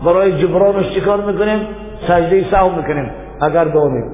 برای 0.04 0.38
جبرانش 0.42 0.90
چیکار 0.94 1.20
می‌کنیم؟ 1.20 1.66
سجده 2.08 2.50
سهو 2.50 2.76
می‌کنیم. 2.76 3.10
اگر 3.40 3.64
دانیم. 3.64 4.12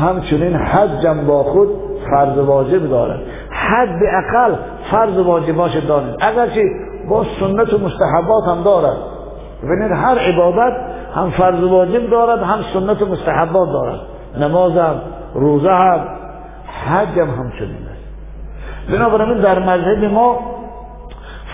همچنین 0.00 0.54
حجم 0.54 1.26
با 1.26 1.42
خود 1.42 1.68
فرض 2.10 2.38
واجب 2.38 2.90
دارد. 2.90 3.20
حد 3.50 3.98
اقل 4.12 4.54
فرض 4.90 5.18
واجباش 5.18 5.76
دارد 5.76 6.16
اگرچه 6.20 6.62
با 7.08 7.24
سنت 7.40 7.72
و 7.72 7.78
مستحبات 7.78 8.44
هم 8.48 8.62
دارد. 8.62 8.96
ببینید 9.62 9.92
هر 9.92 10.18
عبادت 10.18 10.76
هم 11.14 11.30
فرض 11.30 11.62
واجب 11.62 12.10
دارد 12.10 12.42
هم 12.42 12.58
سنت 12.72 13.02
و 13.02 13.06
مستحبات 13.06 13.68
دارد. 13.72 14.00
نماز 14.40 14.76
هم 14.76 14.94
روزه 15.34 15.70
هم 15.70 16.00
حج 16.86 17.18
هم 17.18 17.30
همچنین 17.30 17.86
است. 17.90 18.00
بنابراین 18.92 19.40
در 19.40 19.58
مذهب 19.58 20.12
ما 20.12 20.38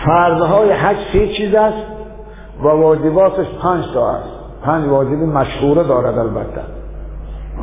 فرضهای 0.05 0.71
حج 0.71 0.97
سه 1.13 1.27
چیز 1.27 1.55
است؟ 1.55 1.83
و 2.63 2.67
واجباتش 2.67 3.45
پنج 3.63 3.85
تا 3.93 4.09
است. 4.09 4.29
پنج 4.63 4.87
واجب 4.87 5.19
مشهوره 5.19 5.83
دارد 5.83 6.17
البته. 6.17 6.61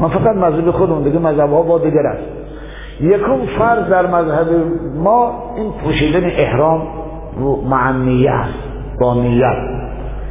ما 0.01 0.09
فقط 0.09 0.37
مذهب 0.37 0.71
خودمون 0.71 1.03
دیگه 1.03 1.19
مذهب 1.19 1.51
ها 1.51 1.63
با 1.63 1.79
دیگر 1.79 2.07
است. 2.07 2.44
یکم 3.01 3.47
فرض 3.59 3.89
در 3.89 4.07
مذهب 4.07 4.47
ما 4.97 5.33
این 5.57 5.73
پوشیدن 5.85 6.25
احرام 6.25 6.83
رو 7.37 7.61
معنیه 7.63 8.31
است 8.31 8.59
با 9.01 9.15
نیت. 9.15 9.57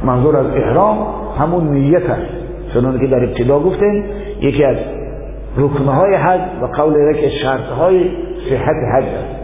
منظور 0.04 0.36
از 0.36 0.46
احرام 0.46 1.06
همون 1.38 1.68
نیت 1.70 2.10
است. 2.10 2.32
چنانه 2.74 2.98
که 2.98 3.06
در 3.06 3.24
ابتدا 3.24 3.60
گفتیم 3.60 4.04
یکی 4.40 4.64
از 4.64 4.76
رکنهای 5.56 6.14
حج 6.14 6.40
و 6.62 6.66
قول 6.66 7.14
یک 7.14 7.28
شرطهای 7.28 8.10
صحت 8.50 8.76
حج 8.94 9.04
است. 9.04 9.34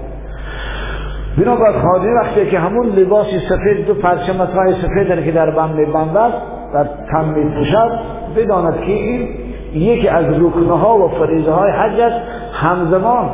بنابر 1.38 1.78
حاجی 1.78 2.08
وقتی 2.08 2.46
که 2.46 2.58
همون 2.58 2.86
لباسی 2.86 3.38
سفید 3.38 3.86
دو 3.86 3.94
پرچمت 3.94 4.48
سفید 4.72 5.24
که 5.24 5.32
در 5.32 5.50
بند 5.50 5.74
میبندد 5.74 6.32
در 6.74 6.84
تن 6.84 7.24
میپوشد 7.24 7.90
بداند 8.36 8.80
که 8.80 8.92
این 8.92 9.28
یکی 9.74 10.08
از 10.08 10.24
رکنها 10.24 10.98
و 10.98 11.08
فریضه 11.08 11.50
های 11.50 11.70
حج 11.70 12.00
است. 12.00 12.20
همزمان 12.52 13.30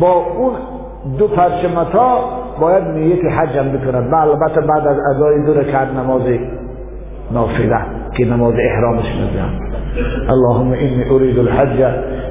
با 0.00 0.12
اون 0.12 0.52
دو 1.18 1.28
پرچمتا 1.28 2.18
باید 2.60 2.84
نیت 2.84 3.24
حج 3.24 3.56
هم 3.56 3.72
بکند 3.72 4.12
و 4.12 4.16
البته 4.16 4.60
بعد 4.60 4.86
از 4.86 4.96
ادای 5.14 5.42
دو 5.46 5.54
رکعت 5.54 5.88
نماز 5.88 6.22
نافله 7.30 7.80
که 8.16 8.24
نماز 8.24 8.54
احرامش 8.58 9.04
میزن 9.04 9.68
اللهم 10.28 10.72
اینی 10.72 11.04
اريد 11.10 11.38
الحج 11.38 11.78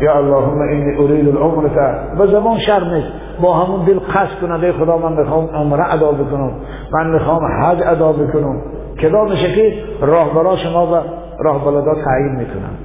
یا 0.02 0.18
اللهم 0.18 0.62
اینی 0.62 0.96
اريد 0.98 1.28
العمره 1.28 1.70
به 2.18 2.28
زبان 2.28 2.58
شرم 2.58 2.94
نیست. 2.94 3.08
با 3.42 3.54
همون 3.54 3.86
دل 3.86 4.00
قصد 4.00 4.40
کنه 4.42 4.72
خدا 4.72 4.98
من 4.98 5.14
می‌خوام 5.14 5.46
عمره 5.46 5.94
ادا 5.94 6.12
بکنم. 6.12 6.52
من 6.94 7.10
می‌خوام 7.10 7.46
حج 7.46 7.78
ادا 7.86 8.12
بکنم. 8.12 8.62
کدام 9.02 9.30
میشه 9.30 9.56
که 9.56 9.74
راهبرا 10.02 10.56
شما 10.56 10.88
و 10.88 10.96
راهبلدا 11.40 11.96
تعیین 11.96 12.36
می‌کنن. 12.36 12.78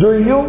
دویم 0.00 0.44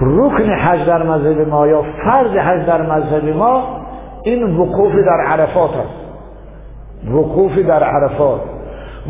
رکن 0.00 0.50
حج 0.50 0.86
در 0.86 1.02
مذهب 1.02 1.48
ما 1.48 1.66
یا 1.66 1.82
فرض 1.82 2.36
حج 2.36 2.66
در 2.66 2.82
مذهب 2.82 3.36
ما 3.36 3.62
این 4.24 4.56
وقوف 4.56 4.92
در 4.92 5.20
عرفات 5.26 5.70
است 5.70 6.06
وقوف 7.10 7.58
در 7.58 7.82
عرفات. 7.84 8.40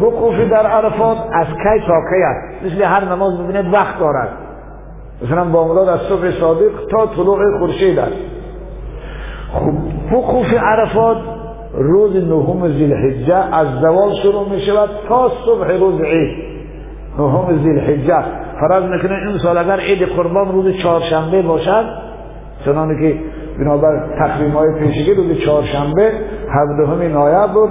وقوف 0.01 0.34
در 0.51 0.66
عرفات 0.66 1.16
از 1.32 1.47
کی 1.47 1.87
تا 1.87 2.01
کی 2.11 2.22
است 2.22 2.64
مثل 2.64 2.82
هر 2.82 3.05
نماز 3.05 3.39
ببینید 3.39 3.74
وقت 3.74 3.99
دارد. 3.99 4.28
مثلا 5.22 5.45
بامداد 5.45 5.89
از 5.89 6.01
صبح 6.01 6.30
صادق 6.30 6.70
تا 6.91 7.07
طلوع 7.07 7.59
خورشید 7.59 7.99
است. 7.99 8.16
خب 9.53 9.72
وقوف 10.14 10.55
عرفات 10.55 11.16
روز 11.74 12.16
نهم 12.16 12.68
ذیالحجه 12.68 13.55
از 13.55 13.66
زوال 13.80 14.14
شروع 14.22 14.49
می 14.49 14.61
شود 14.61 14.91
تا 15.09 15.28
صبح 15.47 15.72
روز 15.72 16.01
عید. 16.01 16.45
نهم 17.18 17.62
ذیالحجه 17.62 18.45
فرض 18.61 18.82
می‌کنه 18.82 19.28
این 19.28 19.38
سال 19.38 19.59
اگر 19.59 19.80
عید 19.80 20.02
قربان 20.02 20.52
روز 20.52 20.76
چهارشنبه 20.76 21.42
باشد 21.42 21.84
چنانه 22.64 23.00
که 23.00 23.20
بنابر 23.59 24.09
تقویم 24.18 24.50
های 24.50 24.68
پیشگی 24.78 25.14
روز 25.14 25.38
چهارشنبه 25.38 26.12
هفدهم 26.50 27.02
نوامبر 27.02 27.68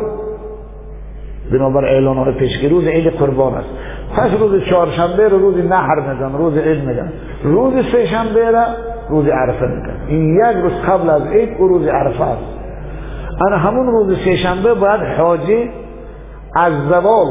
بنابر 1.52 1.86
اعلان 1.86 2.18
های 2.18 2.34
پیشگی 2.34 2.70
روز 2.70 2.88
عید 2.88 3.08
قربان 3.08 3.54
است. 3.54 3.70
پس 4.16 4.40
روز 4.40 4.64
چهارشنبه 4.64 5.28
رو 5.28 5.40
روز 5.40 5.58
نهر 5.58 6.14
میگن 6.14 6.38
روز 6.38 6.58
عید 6.58 6.84
میگن. 6.84 7.14
روز 7.44 7.74
سه 7.92 8.06
شنبه 8.06 8.52
را 8.52 8.64
روز 9.10 9.26
عرفه 9.28 9.66
میگن. 9.66 9.98
این 10.08 10.36
یک 10.36 10.58
روز 10.64 10.74
قبل 10.88 11.10
از 11.10 11.28
عید 11.28 11.50
او 11.60 11.68
روز 11.68 11.88
عرفه 11.88 12.24
است. 12.24 12.44
انا 13.48 13.58
همون 13.58 13.88
روز 13.88 14.18
سه 14.26 14.36
شنبه 14.36 14.74
باید 14.74 15.02
حاجی 15.18 15.70
از 16.56 16.74
زوال 16.74 17.28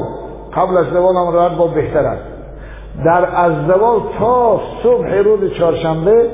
قبل 0.57 0.77
از 0.77 0.87
زوال 0.87 1.17
هم 1.17 1.59
با 1.59 1.67
بهتر 1.67 2.07
است. 2.07 2.34
در 3.05 3.29
از 3.37 3.53
زوال 3.67 4.01
تا 4.19 4.61
صبح 4.83 5.15
روز 5.15 5.53
چهارشنبه 5.53 6.31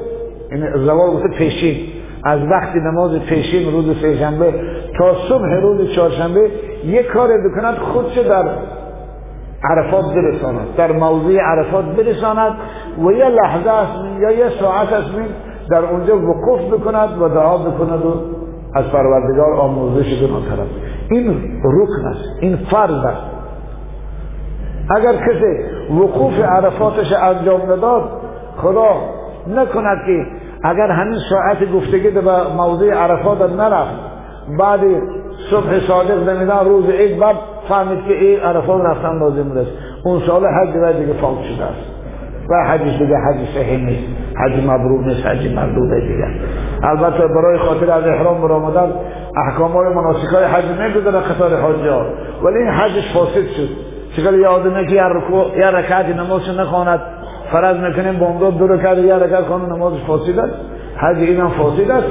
این 0.50 0.84
زوال 0.84 1.10
گفته 1.10 1.28
پیشین 1.28 1.76
از 2.24 2.40
وقتی 2.50 2.78
نماز 2.78 3.18
پیشین 3.18 3.72
روز 3.72 4.00
سهشنبه 4.02 4.54
تا 4.98 5.14
صبح 5.28 5.48
روز 5.62 5.90
چهارشنبه 5.90 6.50
یک 6.84 7.06
کار 7.06 7.28
بکند 7.28 7.74
خودش 7.74 8.18
در 8.18 8.44
عرفات 9.64 10.04
برساند 10.14 10.66
در 10.76 10.92
موضوع 10.92 11.40
عرفات 11.40 11.84
برساند 11.84 12.52
و 12.98 13.12
یه 13.12 13.28
لحظه 13.28 13.70
است 13.70 14.20
یا 14.20 14.30
یه 14.30 14.48
ساعت 14.60 14.92
است 14.92 15.10
در 15.70 15.84
اونجا 15.84 16.16
وقوف 16.16 16.60
بکند 16.60 17.22
و 17.22 17.28
دعا 17.28 17.58
بکند 17.58 18.06
و 18.06 18.14
از 18.74 18.84
پروردگار 18.84 19.54
آموزش 19.54 20.22
بنا 20.22 20.64
این 21.10 21.60
رکن 21.64 22.06
است 22.06 22.24
این 22.40 22.56
فرض 22.56 23.04
است. 23.04 23.39
اگر 24.96 25.12
کسی 25.12 25.56
وقوف 25.90 26.40
عرفاتش 26.40 27.12
انجام 27.12 27.72
نداد 27.72 28.02
خدا 28.56 28.92
نکند 29.46 29.98
که 30.06 30.26
اگر 30.62 30.90
همین 30.90 31.18
ساعت 31.30 31.72
گفتگی 31.72 32.10
به 32.10 32.20
موضوع 32.56 32.94
عرفات 32.94 33.52
نرفت 33.52 33.94
بعد 34.58 34.80
صبح 35.50 35.80
صادق 35.88 36.28
نمیدن 36.28 36.64
روز 36.64 36.90
عید 36.90 37.18
بعد 37.18 37.36
فهمید 37.68 38.04
که 38.08 38.14
این 38.14 38.40
عرفات 38.40 38.82
رفتن 38.84 39.18
لازم 39.18 39.58
است 39.58 39.70
اون 40.04 40.20
سال 40.26 40.46
حج 40.46 40.76
و 40.82 40.92
دیگه 40.92 41.12
فوت 41.12 41.42
شده 41.42 41.64
است. 41.64 42.00
و 42.50 42.64
حجش 42.64 42.98
دیگه 42.98 43.16
حج 43.16 43.36
صحیح 43.54 43.86
نیست. 43.86 44.04
حج 44.36 44.64
مبرور 44.66 45.04
نیست 45.06 45.26
حج 45.26 45.54
مردوده 45.54 46.00
دیگه 46.00 46.26
البته 46.82 47.26
برای 47.26 47.58
خاطر 47.58 47.90
از 47.90 48.04
احرام 48.06 48.42
برآمدن 48.42 48.92
احکام 49.46 49.72
های 49.72 49.94
مناسک 49.94 50.34
های 50.34 50.44
حج 50.44 50.64
نمی‌دونه 50.80 51.18
قطار 51.18 51.60
حاجی 51.60 51.88
ها 51.88 52.06
ولی 52.42 52.56
این 52.58 52.68
حجش 52.68 53.14
فاسد 53.14 53.46
شد. 53.56 53.68
چقدر 54.20 54.38
یادمه 54.38 54.86
که 54.86 54.94
یه 55.56 55.66
رکعتی 55.66 56.12
نمازش 56.14 56.48
نخواند. 56.48 57.00
فرض 57.52 57.76
می‌کنیم 57.76 58.18
بامداد 58.18 58.58
دو 58.58 58.66
رکعت 58.66 58.98
یه 58.98 59.14
رکعت 59.14 59.44
خانه 59.44 59.66
نمازش 59.76 60.02
فاسد 60.06 60.38
است. 60.38 60.54
حج 60.96 61.16
این 61.16 61.48
فاسد 61.48 61.90
است. 61.90 62.06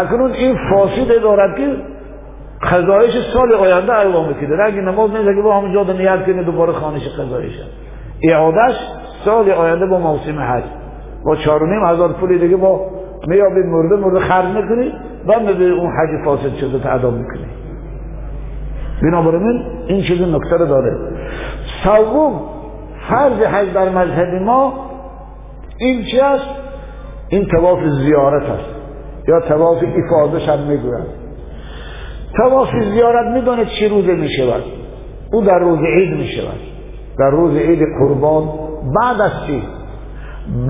اکنون 0.00 0.32
این 0.32 0.56
فاسد 0.70 1.22
دارد 1.22 1.56
که 1.56 1.76
خزایش 2.62 3.12
سال 3.32 3.52
آینده 3.52 3.92
اعلام 3.92 4.28
می‌کنه 4.28 4.64
اگه 4.64 4.80
نماز 4.80 5.10
نیست 5.10 5.36
که 5.36 5.42
با 5.42 5.56
همونجا 5.56 5.92
نیت 5.92 6.26
کنه 6.26 6.42
دوباره 6.42 6.72
خانش 6.72 7.08
خزایش 7.08 7.52
اعادش 8.22 8.74
سال 9.24 9.50
آینده 9.50 9.86
با 9.86 9.98
موسم 9.98 10.38
حج. 10.40 10.64
با 11.24 11.36
چهار 11.36 11.68
نیم 11.68 11.84
هزار 11.84 12.12
پولی 12.12 12.38
دیگه 12.38 12.56
با 12.56 12.90
میابید 13.26 13.66
مرده 13.66 13.96
مرده 13.96 14.20
خرج 14.20 14.46
می‌کنی. 14.46 14.92
می‌بینی 15.46 15.70
اون 15.70 15.90
حج 15.90 16.24
فاسد 16.24 16.54
شده 16.54 16.94
ادا 16.94 17.10
می‌کنی. 17.10 17.57
بنابراین 19.02 19.62
این 19.86 20.02
چیز 20.02 20.22
نکته 20.22 20.56
رو 20.56 20.66
داره. 20.66 20.96
سوم 21.84 22.40
فرض 23.08 23.40
حج 23.40 23.72
در 23.72 23.88
مذهب 23.88 24.42
ما 24.42 24.72
این 25.78 26.04
چی 26.04 26.20
است؟ 26.20 26.48
این 27.28 27.46
تواف 27.46 27.78
زیارت 27.84 28.50
است. 28.50 28.70
یا 29.28 29.40
تواف 29.40 29.78
افاده 30.12 30.52
هم 30.52 30.58
می‌گویند 30.58 31.06
تواف 32.36 32.68
زیارت 32.92 33.34
می‌دونه 33.34 33.64
چی 33.64 33.88
روزه 33.88 34.12
می‌شود. 34.12 34.62
او 35.32 35.42
در 35.42 35.58
روز 35.58 35.78
عید 35.78 36.10
می‌شود. 36.10 36.60
در 37.18 37.30
روز 37.30 37.56
عید 37.56 37.82
قربان. 38.00 38.48
بعد 39.00 39.20
از 39.20 39.32
چی؟ 39.46 39.62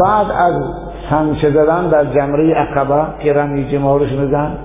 بعد 0.00 0.26
از 0.30 0.62
سنچه 1.10 1.50
زدن 1.50 1.88
در 1.88 2.04
جمره 2.04 2.54
عقبه 2.54 3.06
که 3.22 3.32
رمی 3.32 3.68
جمارش 3.68 4.12
میدن 4.12 4.58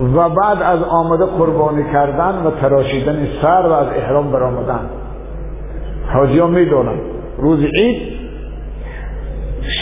و 0.00 0.28
بعد 0.28 0.62
از 0.62 0.82
آمده 0.82 1.24
قربانی 1.24 1.84
کردن 1.92 2.42
و 2.46 2.50
تراشیدن 2.50 3.26
سر 3.42 3.66
و 3.66 3.72
از 3.72 3.86
احرام 3.96 4.32
برآمدن. 4.32 4.80
حاجی 6.12 6.38
ها 6.38 6.46
می‌دونن. 6.46 6.98
روز 7.38 7.64
عید 7.64 8.02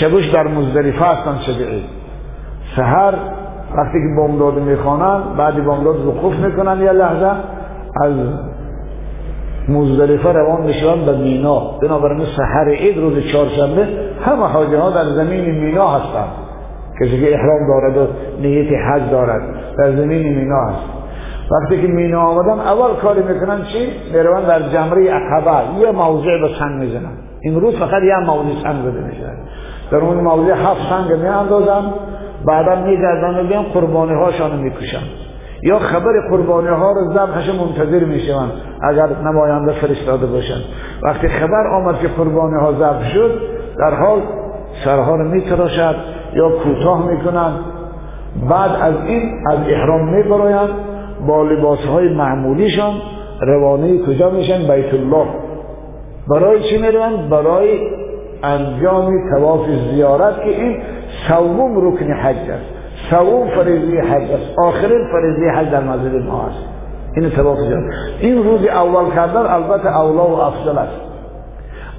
شبش 0.01 0.31
در 0.31 0.47
مزدلفه 0.47 1.05
هستن 1.05 1.39
شب 1.39 1.63
عید. 1.63 1.85
سهر 2.77 3.15
وقتی 3.77 3.99
که 3.99 4.21
بامداد 4.21 4.55
می‌خوانن 4.55 5.23
بعد 5.37 5.65
بامداد 5.65 6.07
وقوف 6.07 6.35
می‌کنن 6.35 6.81
یه 6.81 6.93
لحظه 6.93 7.31
از 8.03 8.13
مزدلفه 9.69 10.33
روان 10.33 10.63
می‌شوند 10.63 11.07
به 11.07 11.17
مینا. 11.17 11.61
بنابراین 11.83 12.25
سحر 12.37 12.69
عید 12.69 12.99
روز 12.99 13.27
چهارشنبه 13.33 13.89
همه 14.25 14.47
حاجی 14.47 14.75
ها 14.75 14.91
در 14.91 15.05
زمین 15.05 15.51
مینا 15.51 15.89
هستند 15.89 16.48
کسی 17.01 17.21
که 17.21 17.35
احرام 17.35 17.67
دارد 17.69 17.97
و 17.97 18.07
نیت 18.41 18.69
حج 18.73 19.11
دارد. 19.11 19.43
در 19.79 19.93
زمین 19.93 20.39
مینا 20.39 20.65
هست. 20.65 20.83
وقتی 21.51 21.83
که 21.83 21.87
مینا 21.87 22.21
آمدن 22.21 22.61
اول 22.61 22.95
کاری 23.03 23.23
می‌کنن 23.23 23.63
چی؟ 23.63 23.93
میروان 24.13 24.45
در 24.45 24.63
جمره 24.63 25.11
عقبه. 25.11 25.81
یه 25.81 25.91
موضع 25.91 26.41
به 26.41 26.49
سنگ 26.59 26.81
می‌زنن. 26.81 27.13
این 27.41 27.61
روز 27.61 27.77
فقط 27.77 28.03
یه 28.03 28.19
موضع 28.19 28.63
سنگ 28.63 28.83
زده 28.83 29.01
میشه. 29.07 29.33
در 29.91 29.99
اون 29.99 30.17
موضع 30.17 30.53
هفت 30.53 30.81
سنگ 30.91 31.21
میاندازن. 31.21 31.83
بعدا 32.47 32.85
میگردن 32.85 33.41
و 33.41 33.49
بیان 33.49 33.63
قربانی 33.63 34.15
هاشان 34.15 34.59
می‌کشن. 34.59 35.03
یا 35.63 35.79
خبر 35.79 36.13
قربانی 36.31 36.69
ها 36.69 36.93
رو 36.93 37.13
ذبحش 37.13 37.49
منتظر 37.49 38.05
می‌شوند. 38.05 38.53
اگر 38.83 39.09
نماینده 39.25 39.73
فرستاده 39.73 40.27
باشند. 40.27 40.63
وقتی 41.03 41.29
خبر 41.29 41.67
آمد 41.67 41.99
که 41.99 42.09
قربانی 42.09 42.55
ها 42.61 42.73
ذبح 42.73 43.11
شد 43.13 43.41
در 43.79 43.95
حال 43.95 44.21
سرها 44.85 45.17
رو 45.17 45.29
میتراشد. 45.29 45.97
یا 46.35 46.51
کوتاه 46.51 47.11
می‌کنند 47.11 47.59
بعد 48.51 48.71
از 48.81 48.95
این 49.07 49.33
از 49.51 49.59
احرام 49.69 50.09
میبرایند 50.15 50.71
با 51.27 51.43
لباس 51.43 51.79
های 51.79 52.09
معمولیشان 52.09 52.95
روانه 53.41 53.99
کجا 53.99 54.31
میشن؟ 54.31 54.59
بیت 54.59 54.95
الله 54.95 55.27
برای 56.31 56.63
چی 56.63 56.79
می‌روند؟ 56.79 57.29
برای 57.29 57.79
انجام 58.43 59.31
تواف 59.31 59.67
زیارت 59.91 60.37
که 60.45 60.49
این 60.49 60.77
سوم 61.29 61.89
رکن 61.89 62.13
حج 62.13 62.51
است. 62.51 62.65
سوم 63.11 63.49
فریضی 63.49 63.99
حج 63.99 64.31
است. 64.31 64.59
آخرین 64.59 65.01
فریضی 65.13 65.49
حج 65.57 65.71
در 65.71 65.81
مذهب 65.81 66.15
ما 66.15 66.43
است. 66.43 66.65
این 67.17 67.31
تواف 67.31 67.59
زیارت. 67.59 67.85
این 68.21 68.45
روز 68.45 68.67
اول 68.67 69.15
کردن 69.15 69.47
البته 69.47 69.89
اولا 69.89 70.29
و 70.29 70.41
افضل 70.41 70.79
است. 70.79 71.08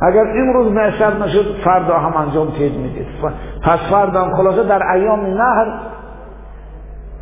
اگر 0.02 0.24
این 0.24 0.54
روز 0.54 0.72
میسر 0.72 1.14
نشد 1.24 1.56
فردا 1.64 1.98
هم 1.98 2.18
انجام 2.18 2.52
تید 2.52 2.78
می‌دید. 2.78 3.08
پس 3.64 3.80
فردا 3.92 4.22
هم 4.22 4.36
خلاصه 4.36 4.64
در 4.64 4.92
ایام 4.92 5.26
نهر 5.26 5.68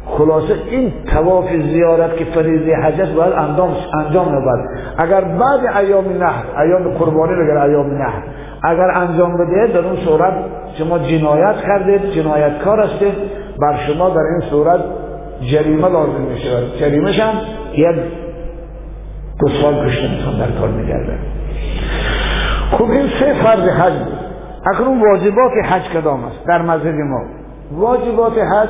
خلاصه 0.05 0.53
این 0.69 0.93
تواف 1.13 1.45
زیارت 1.53 2.17
که 2.17 2.25
فریضه 2.25 2.75
حج 2.75 3.01
است 3.01 3.13
باید 3.13 3.33
انجام 3.33 3.69
انجام 4.05 4.27
نبود 4.35 4.59
اگر 4.97 5.21
بعد 5.21 5.77
ایام 5.77 6.05
نهر 6.23 6.43
ایام 6.61 6.97
قربانی 6.97 7.33
بگر 7.43 7.57
ایام 7.57 7.93
نهر 7.93 8.23
اگر 8.63 8.91
انجام 8.91 9.33
بده 9.33 9.67
در 9.73 9.87
اون 9.87 9.95
صورت 9.95 10.33
شما 10.77 10.99
جنایت 10.99 11.55
کردید 11.61 12.11
جنایتکار 12.11 12.79
هستید. 12.79 13.13
بر 13.61 13.77
شما 13.87 14.09
در 14.09 14.21
این 14.21 14.49
صورت 14.49 14.79
جریمه 15.41 15.89
لازم 15.89 16.21
میشه 16.21 16.77
جریمه 16.79 17.11
هم 17.11 17.33
یک 17.73 17.95
دو 19.39 19.47
سال 19.47 19.85
کشتنتان 19.85 20.39
در 20.39 20.59
کار 20.59 20.69
میگرده 20.69 21.36
خب 22.71 22.91
این 22.91 23.07
سه 23.19 23.33
فرض 23.43 23.69
حج 23.69 23.93
اکنون 24.73 25.01
واجبات 25.01 25.51
حج 25.65 25.81
کدام 25.81 26.23
است 26.23 26.45
در 26.47 26.61
مذهب 26.61 26.95
ما؟ 26.95 27.21
واجبات 27.71 28.37
حج 28.37 28.69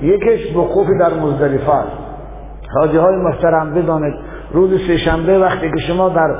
یکش 0.00 0.56
وقوف 0.56 0.86
در 1.00 1.14
مزدلفه 1.14 1.74
است. 1.74 1.96
حاجی 2.74 2.96
های 2.96 3.16
محترم 3.16 3.74
بدانید 3.74 4.14
روز 4.52 4.70
سهشنبه 4.86 5.38
وقتی 5.38 5.70
که 5.70 5.78
شما 5.88 6.08
در 6.08 6.36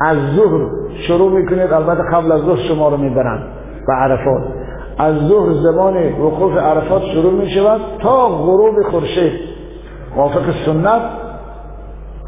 از 0.00 0.16
ظهر 0.36 0.68
شروع 1.06 1.32
می‌کنید 1.32 1.72
البته 1.72 2.02
قبل 2.12 2.32
از 2.32 2.40
ظهر 2.40 2.56
شما 2.56 2.88
رو 2.88 2.96
می‌برن 2.96 3.42
به 3.86 3.92
عرفات. 3.92 4.42
از 4.98 5.14
ظهر 5.16 5.52
زمان 5.52 6.12
وقوف 6.12 6.56
عرفات 6.56 7.02
شروع 7.02 7.32
می‌شود 7.32 7.80
تا 8.02 8.28
غروب 8.28 8.82
خورشید. 8.90 9.32
موافق 10.16 10.50
سنت؟ 10.66 11.02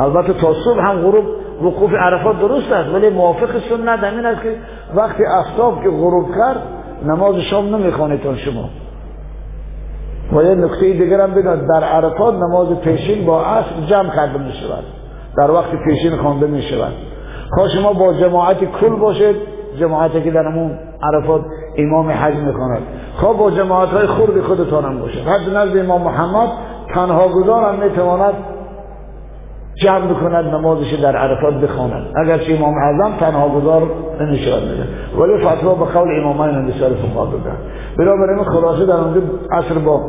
البته 0.00 0.32
تا 0.32 0.52
صبح 0.64 0.80
هم 0.80 0.96
غروب 0.96 1.24
وقوف 1.62 1.90
عرفات 1.92 2.38
درست 2.40 2.72
است 2.72 2.94
ولی 2.94 3.10
موافق 3.10 3.50
سنت 3.68 3.98
همین 3.98 4.26
است 4.26 4.42
که 4.42 4.56
وقتی 4.94 5.24
افتاب 5.24 5.82
که 5.82 5.90
غروب 5.90 6.36
کرد 6.36 6.62
نماز 7.06 7.36
شام 7.36 7.74
نمی‌خوانید 7.76 8.36
شما. 8.36 8.68
و 10.32 10.42
یه 10.42 10.54
نکته 10.54 10.92
دیگر 10.92 11.20
هم 11.20 11.34
بگم 11.34 11.56
در 11.66 11.84
عرفات 11.84 12.34
نماز 12.34 12.68
پیشین 12.68 13.26
با 13.26 13.44
عصر 13.44 13.86
جمع 13.86 14.14
کرده 14.14 14.38
می 14.38 14.52
شود 14.52 14.84
در 15.36 15.50
وقت 15.50 15.70
پیشین 15.84 16.16
خوانده 16.16 16.46
می 16.46 16.62
شود 16.62 16.92
خواه 17.54 17.68
شما 17.68 17.92
با 17.92 18.12
جماعت 18.12 18.64
کل 18.64 18.96
باشید 18.96 19.36
جماعتی 19.80 20.22
که 20.22 20.30
در 20.30 20.46
همون 20.46 20.78
عرفات 21.02 21.40
امام 21.78 22.10
حج 22.10 22.34
می‌کند 22.34 22.82
خواه 23.16 23.38
با 23.38 23.50
جماعت 23.50 23.88
های 23.88 24.06
خورد 24.06 24.40
خودتان 24.40 24.84
هم 24.84 24.98
باشد. 24.98 25.18
حد 25.18 25.56
نزد 25.56 25.78
امام 25.78 26.02
محمد 26.02 26.48
تنها 26.94 27.28
گذار 27.28 27.64
هم 27.64 27.84
می‌تواند 27.84 28.34
جمع 29.82 30.06
بکند 30.06 30.54
نمازش 30.54 30.94
در 30.94 31.16
عرفات 31.16 31.54
بخواند 31.54 32.06
اگرچه 32.16 32.54
امام 32.54 32.74
اعظم 32.74 33.16
تنها 33.20 33.48
گذار 33.48 33.82
نمی‌شود. 34.20 34.62
میده 34.62 34.86
ولی 35.18 35.46
فتوا 35.46 35.74
به 35.74 35.84
قول 35.84 36.20
امامین 36.20 36.66
بسیار 36.66 36.90
فقها 36.90 37.26
داده 37.26 37.52
بنابراین 37.98 38.44
خلاصه 38.44 38.86
در 38.86 38.94
اونجا 38.94 39.20
عصر 39.52 39.78
با 39.78 40.00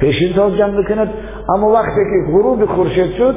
پیشین 0.00 0.32
تاز 0.36 0.52
جمع 0.56 0.82
بکند. 0.82 1.08
اما 1.56 1.68
وقتی 1.72 1.94
که 1.94 2.32
غروب 2.32 2.66
خورشید 2.66 3.12
شد 3.12 3.34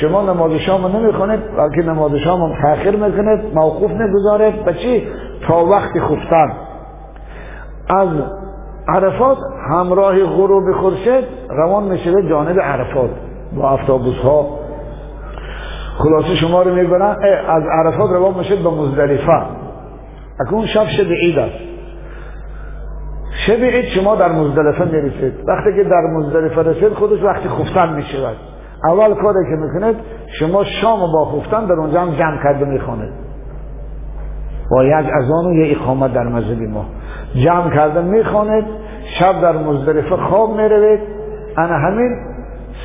شما 0.00 0.22
نماز 0.22 0.52
شام 0.52 0.96
نمی‌خونید 0.96 1.40
بلکه 1.56 1.88
نماز 1.88 2.12
شام 2.14 2.42
هم 2.42 2.52
تاخیر 2.62 2.96
می‌کنید 2.96 3.54
موقوف 3.54 3.90
نگذارید 3.90 4.64
به 4.64 4.74
چی؟ 4.74 5.08
تا 5.48 5.64
وقت 5.64 6.00
خفتن. 6.00 6.52
از 7.88 8.08
عرفات 8.88 9.38
همراه 9.70 10.24
غروب 10.24 10.72
خورشید 10.72 11.24
روان 11.50 11.84
میشه 11.84 12.28
جانب 12.28 12.60
عرفات. 12.60 13.10
با 13.56 13.70
افتابوس 13.70 14.16
ها 14.16 14.63
خلاصه 15.98 16.34
شما 16.34 16.62
رو 16.62 16.74
می‌برن 16.74 17.16
از 17.48 17.62
عرفات 17.72 18.10
روان 18.10 18.38
میشه 18.38 18.56
به 18.56 18.70
مزدلفه. 18.70 19.42
اکنون 20.40 20.66
شب 20.66 20.84
شب 20.84 21.12
عید 21.22 21.38
است. 21.38 21.58
شب 23.46 23.64
عید 23.64 23.84
شما 23.84 24.16
در 24.16 24.32
مزدلفه 24.32 24.84
می‌رسید. 24.84 25.34
وقتی 25.48 25.74
که 25.76 25.84
در 25.84 26.02
مزدلفه 26.16 26.62
رسید 26.62 26.92
خودش 26.92 27.22
وقتی 27.22 27.48
خفتن 27.48 27.92
می‌شود. 27.92 28.36
اول 28.84 29.14
کاری 29.14 29.44
که 29.50 29.56
می‌کنید 29.56 29.96
شما 30.38 30.64
شام 30.64 31.12
با 31.12 31.24
خفتن 31.24 31.66
در 31.66 31.74
اونجا 31.74 32.00
هم 32.00 32.10
جمع 32.10 32.42
کرده 32.42 32.64
می‌خوانید 32.64 33.12
با 34.70 34.84
یک 34.84 34.92
اذان 34.92 35.46
و 35.46 35.54
یک 35.54 35.78
اقامت 35.80 36.12
در 36.12 36.24
مذهب 36.24 36.62
ما. 36.62 36.84
جمع 37.34 37.74
کرده 37.74 38.02
می‌خواند 38.02 38.64
شب 39.18 39.40
در 39.40 39.56
مزدلفه 39.56 40.16
خواب 40.16 40.56
می‌روید. 40.56 41.00
انا 41.58 41.74
همین 41.74 42.33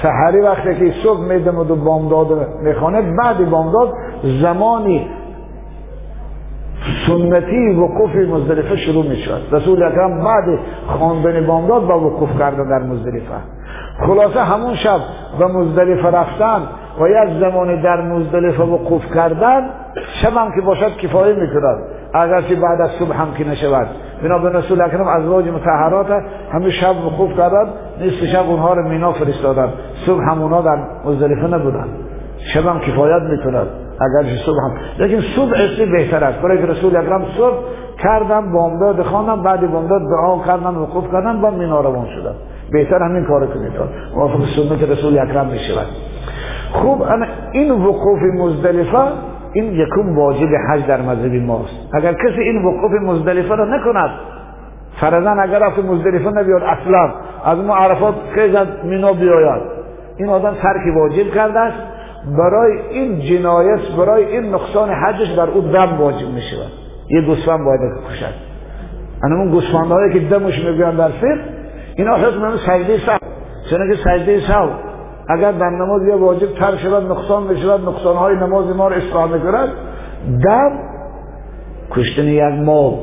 سحری 0.02 0.42
وقتی 0.42 0.76
که 0.76 0.94
صبح 1.04 1.20
میدمد 1.20 1.72
و 1.72 1.76
بامداد 1.76 2.48
می‌خواند 2.64 3.18
بعد 3.18 3.50
بامداد 3.50 3.94
زمانی 4.42 5.08
سنتی 7.08 7.76
وقوف 7.76 8.16
مزدلفه 8.16 8.76
شروع 8.76 9.06
می 9.06 9.16
شود 9.16 9.42
رسول 9.52 9.84
اکرم 9.84 10.24
بعد 10.24 10.60
خواندن 10.88 11.48
بامداد 11.48 11.88
با 11.88 12.00
وقوف 12.00 12.40
کردن 12.40 12.70
در 12.70 12.86
مزدلفه. 12.86 13.36
خلاصه 14.08 14.44
همون 14.44 14.76
شب 14.76 15.00
به 15.40 15.46
مزدلفه 15.46 16.08
رفتن 16.08 16.62
و 17.02 17.08
یک 17.08 17.40
زمانی 17.40 17.82
در 17.82 18.02
مزدلفه 18.02 18.64
وقوف 18.64 19.14
کردن 19.16 19.70
شب 20.22 20.34
هم 20.38 20.52
که 20.56 20.62
باشد 20.62 20.98
کفایه 20.98 21.36
می‌کند 21.36 21.78
اگرچه 22.14 22.56
بعد 22.56 22.82
از 22.82 22.90
صبح 22.90 23.18
هم 23.18 23.34
که 23.38 23.50
نشود. 23.50 23.88
بنا 24.24 24.38
به 24.38 24.50
رسول 24.50 24.82
اکرم 24.82 25.08
از 25.08 25.26
واج 25.26 25.48
متحرات 25.48 26.24
همه 26.52 26.70
شب 26.70 27.06
وقوف 27.06 27.38
کردن 27.38 27.66
نیست 28.02 28.26
شب 28.26 28.50
اونها 28.50 28.74
رو 28.74 28.90
مینا 28.90 29.14
فرستادن. 29.14 29.70
صبح 30.06 30.22
هم 30.22 30.42
اونها 30.42 30.62
در 30.62 30.78
مزدلفه 31.06 31.48
نبودن. 31.48 31.88
شب 32.54 32.66
هم 32.66 32.80
کفایت 32.80 33.22
می‌کند 33.22 33.68
اگر 34.02 34.30
صبح 34.46 34.56
هم. 34.64 34.72
لیکن 35.00 35.22
صبح 35.36 35.52
اصلی 35.52 35.86
بهتر 35.86 36.24
است. 36.24 36.42
برای 36.42 36.58
رسول 36.58 36.96
اکرم 36.96 37.26
صبح 37.38 37.58
کردم 38.04 38.54
بامداد 38.54 39.02
خواندم 39.02 39.44
بعد 39.44 39.72
بامداد 39.72 40.02
دعا 40.02 40.40
کردن 40.46 40.76
وقوف 40.76 41.12
کردن 41.12 41.42
با 41.42 41.50
مینا 41.50 41.82
روان 41.82 42.06
شدن. 42.06 42.34
بهتر 42.72 43.04
همین 43.04 43.26
کار 43.26 43.48
کنید 43.48 43.72
موافق 44.16 44.40
سنت 44.56 44.90
رسول 44.90 45.20
اکرم 45.20 45.48
می‌شود. 45.48 45.88
خوب 46.72 47.04
این 47.52 47.72
وقوف 47.72 48.20
مزدلفه 48.38 48.98
این 49.54 49.74
یکم 49.74 50.16
واجب 50.16 50.50
حج 50.70 50.86
در 50.86 51.02
مذهب 51.02 51.34
ماست. 51.34 51.90
اگر 51.94 52.14
کسی 52.14 52.42
این 52.42 52.66
وقوف 52.66 52.92
مزدلفه 53.02 53.56
را 53.56 53.66
نکند 53.66 54.10
فرضا 55.02 55.30
اگر 55.30 55.60
رفت 55.60 55.80
مزدلفه 55.80 56.30
نبیاد 56.30 56.64
اصلا 56.64 57.14
از 57.46 57.58
ما 57.58 57.76
عرفات 57.76 58.16
از 58.56 58.68
مینا 58.84 59.14
بیاید. 59.14 59.62
این 60.18 60.30
آدم 60.30 60.54
ترک 60.54 60.96
واجب 60.96 61.34
کرده 61.34 61.60
است. 61.60 61.78
برای 62.38 62.80
این 62.90 63.20
جنایت 63.20 63.80
برای 63.98 64.26
این 64.26 64.56
نقصان 64.56 64.90
حجش 64.90 65.36
بر 65.38 65.50
او 65.50 65.62
دم 65.62 65.98
واجب 65.98 66.28
می 66.28 66.42
شود 66.42 66.72
یه 67.10 67.22
گوسفند 67.22 67.66
باید 67.66 67.82
کشد 67.82 68.34
اون 69.24 69.50
گوسفندهایی 69.50 70.14
که 70.14 70.20
دمش 70.20 70.66
می‌گویند 70.66 70.98
در 70.98 71.10
فقه 71.10 72.28
حکم 72.28 72.46
همه 72.46 72.58
سجده 72.58 72.98
سو 72.98 73.12
چون 73.70 73.92
که 73.92 73.98
سجده 74.04 74.40
سو 74.40 74.70
اگر 75.30 75.52
در 75.52 75.70
نماز 75.70 76.08
یا 76.08 76.18
واجب 76.18 76.54
تر 76.54 76.78
شود 76.78 77.12
نقصان 77.12 77.48
بشود 77.48 77.90
نقصان 77.90 78.16
های 78.16 78.36
نماز 78.36 78.76
ما 78.76 78.88
رو 78.88 78.96
اصلاح 78.96 79.32
می‌کند. 79.32 79.70
دم 80.44 80.72
کشتن 81.92 82.24
یک 82.24 82.44
مال. 82.66 82.94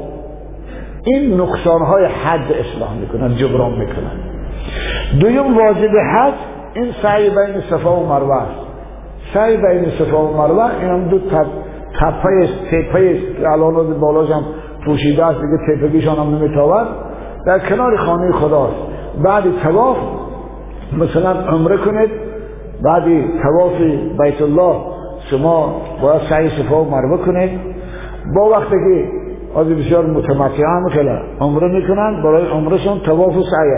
این 1.05 1.41
نقصان 1.41 1.83
های 1.83 2.05
حد 2.05 2.53
اصلاح 2.53 2.95
می‌کنند 3.01 3.37
جبران 3.37 3.70
می‌کنند. 3.70 4.20
دویم 5.20 5.57
واجب 5.57 5.91
حد 6.14 6.35
این 6.74 6.93
سعی 7.03 7.31
بین 7.31 7.61
صفا 7.70 7.97
و 7.97 8.07
مروه 8.07 8.35
است. 8.35 8.66
سعی 9.35 9.57
بین 9.57 9.91
صفا 9.99 10.27
و 10.27 10.37
مروه 10.37 10.70
این 10.81 10.91
هم 10.91 11.09
دو 11.09 11.18
تپ 11.18 11.47
تپه 12.01 12.29
است 12.43 12.64
تپه 12.70 13.16
است 13.16 13.41
که 13.41 13.51
الان 13.51 14.01
بالاش 14.01 14.31
هم 14.31 14.43
پوشیده 14.85 15.27
است 15.27 15.41
دیگه 15.41 15.87
تپگیشان 15.87 16.16
هم 16.16 16.35
نمیتاود 16.35 16.87
در 17.47 17.59
کنار 17.59 17.97
خانه 17.97 18.33
خداست. 18.33 18.77
بعد 19.24 19.45
تواف 19.62 19.97
مثلا 20.93 21.30
عمره 21.30 21.76
کنید 21.76 22.11
بعدی 22.84 23.24
تواف 23.43 23.72
بیت 24.20 24.43
الله 24.43 24.76
شما 25.30 25.82
باید 26.03 26.20
سعی 26.30 26.49
صفا 26.49 26.84
و 26.84 26.91
مروه 26.91 27.26
کنید. 27.26 27.61
با 28.37 28.51
وقتی 28.51 28.76
که 28.76 29.09
از 29.61 29.66
بسیار 29.66 30.07
متمتعان 30.07 30.82
مثلا 30.82 31.18
عمره 31.41 31.68
می‌کنن 31.68 32.22
برای 32.22 32.47
عمرشون 32.47 32.99
تواف 32.99 33.37
و 33.37 33.43
سعی 33.43 33.70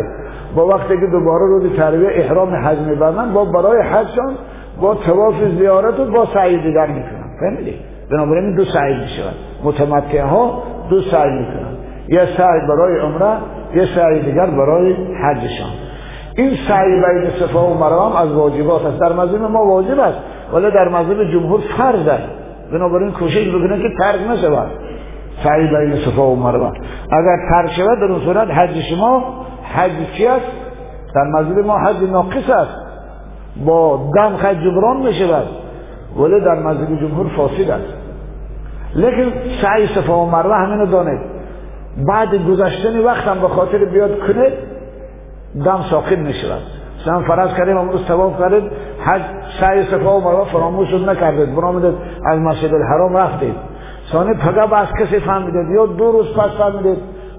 با 0.56 0.66
وقتی 0.66 0.94
که 1.00 1.06
دوباره 1.12 1.46
روز 1.46 1.76
ترویه 1.76 2.09
احرام 2.12 2.54
حج 2.54 2.78
می‌برن 2.78 3.32
با 3.32 3.44
برای 3.44 3.82
حجشون 3.82 4.34
با 4.80 4.94
تواف 4.94 5.34
زیارت 5.59 6.00
و 6.00 6.04
با 6.04 6.26
سعی 6.34 6.56
دیگر 6.56 6.86
می‌کنن. 6.86 7.30
فهمیدی؟ 7.40 7.74
بنابراین 8.11 8.54
دو 8.56 8.64
سعی 8.64 8.94
میشون 8.94 9.32
متمتع 9.64 10.22
ها 10.22 10.62
دو 10.90 11.00
سعی 11.00 11.30
می‌کنن. 11.30 11.76
یه 12.09 12.26
سعی 12.36 12.61
برای 12.68 13.00
عمره 13.00 13.36
یه 13.74 13.84
سعی 13.94 14.20
دیگر 14.22 14.46
برای 14.46 14.92
حجشان 14.92 15.88
این 16.39 16.57
سعی 16.68 16.91
بین 16.91 17.30
صفا 17.41 17.66
و 17.66 17.74
مروه 17.74 18.20
از 18.20 18.32
واجبات 18.32 18.84
است. 18.84 18.99
در 18.99 19.12
مذهب 19.12 19.43
ما 19.43 19.66
واجب 19.66 20.01
است 20.01 20.18
ولی 20.53 20.70
در 20.70 20.89
مذهب 20.89 21.24
جمهور 21.32 21.61
فرض 21.78 22.09
است. 22.09 22.28
بنابراین 22.72 23.12
کوشش 23.12 23.49
بکنه 23.49 23.82
که 23.82 23.89
ترک 23.99 24.20
نشود. 24.30 24.70
سعی 25.45 25.68
بین 25.68 25.97
صفا 25.97 26.22
و 26.22 26.36
مروه 26.36 26.72
اگر 27.12 27.36
ترک 27.51 27.72
شود 27.72 27.99
در 27.99 28.05
اون 28.05 28.20
صورت 28.20 28.51
حج 28.51 28.80
شما 28.91 29.24
حج 29.74 29.91
چی 30.16 30.26
است؟ 30.26 30.47
در 31.14 31.24
مذهب 31.24 31.59
ما 31.59 31.78
حج 31.78 32.11
ناقص 32.11 32.51
است. 32.51 32.76
با 33.66 34.01
دم 34.16 34.36
خد 34.36 34.55
جبران 34.55 34.97
می‌شود. 34.97 35.47
ولی 36.16 36.41
در 36.41 36.55
مذهب 36.55 37.01
جمهور 37.01 37.28
فاسد 37.36 37.70
است. 37.70 37.95
لیکن 38.95 39.32
سعی 39.62 39.86
صفا 39.86 40.18
و 40.18 40.30
مروه 40.30 40.57
همینو 40.57 40.86
دانید. 40.86 41.20
بعد 42.09 42.47
گذشتن 42.49 42.99
وقت 42.99 43.28
هم 43.28 43.41
به 43.41 43.49
خاطر 43.49 43.84
بیاد 43.84 44.18
کنه 44.18 44.53
دم 45.64 45.80
ساکن 45.90 46.16
می 46.16 46.32
شود 46.32 46.62
مثلا 47.01 47.20
فرض 47.20 47.55
کردیم 47.55 47.76
امروز 47.76 48.05
تواف 48.05 48.38
کردید 48.38 48.70
حج 49.01 49.22
سعی 49.61 49.82
صفا 49.82 50.18
و 50.18 50.24
مروه 50.24 50.49
فراموش 50.53 50.94
نکردید. 50.94 51.55
برآمدید 51.57 51.94
از 52.26 52.38
مسجد 52.38 52.74
الحرام 52.74 53.16
رفتید. 53.16 53.55
ثانی 54.12 54.34
فقط 54.34 54.72
از 54.72 54.88
کسی 55.01 55.20
فهمیدید 55.20 55.70
یا 55.74 55.86
دو 55.86 56.12
روز 56.12 56.34
پس 56.36 56.51
فهمیدید 56.59 56.99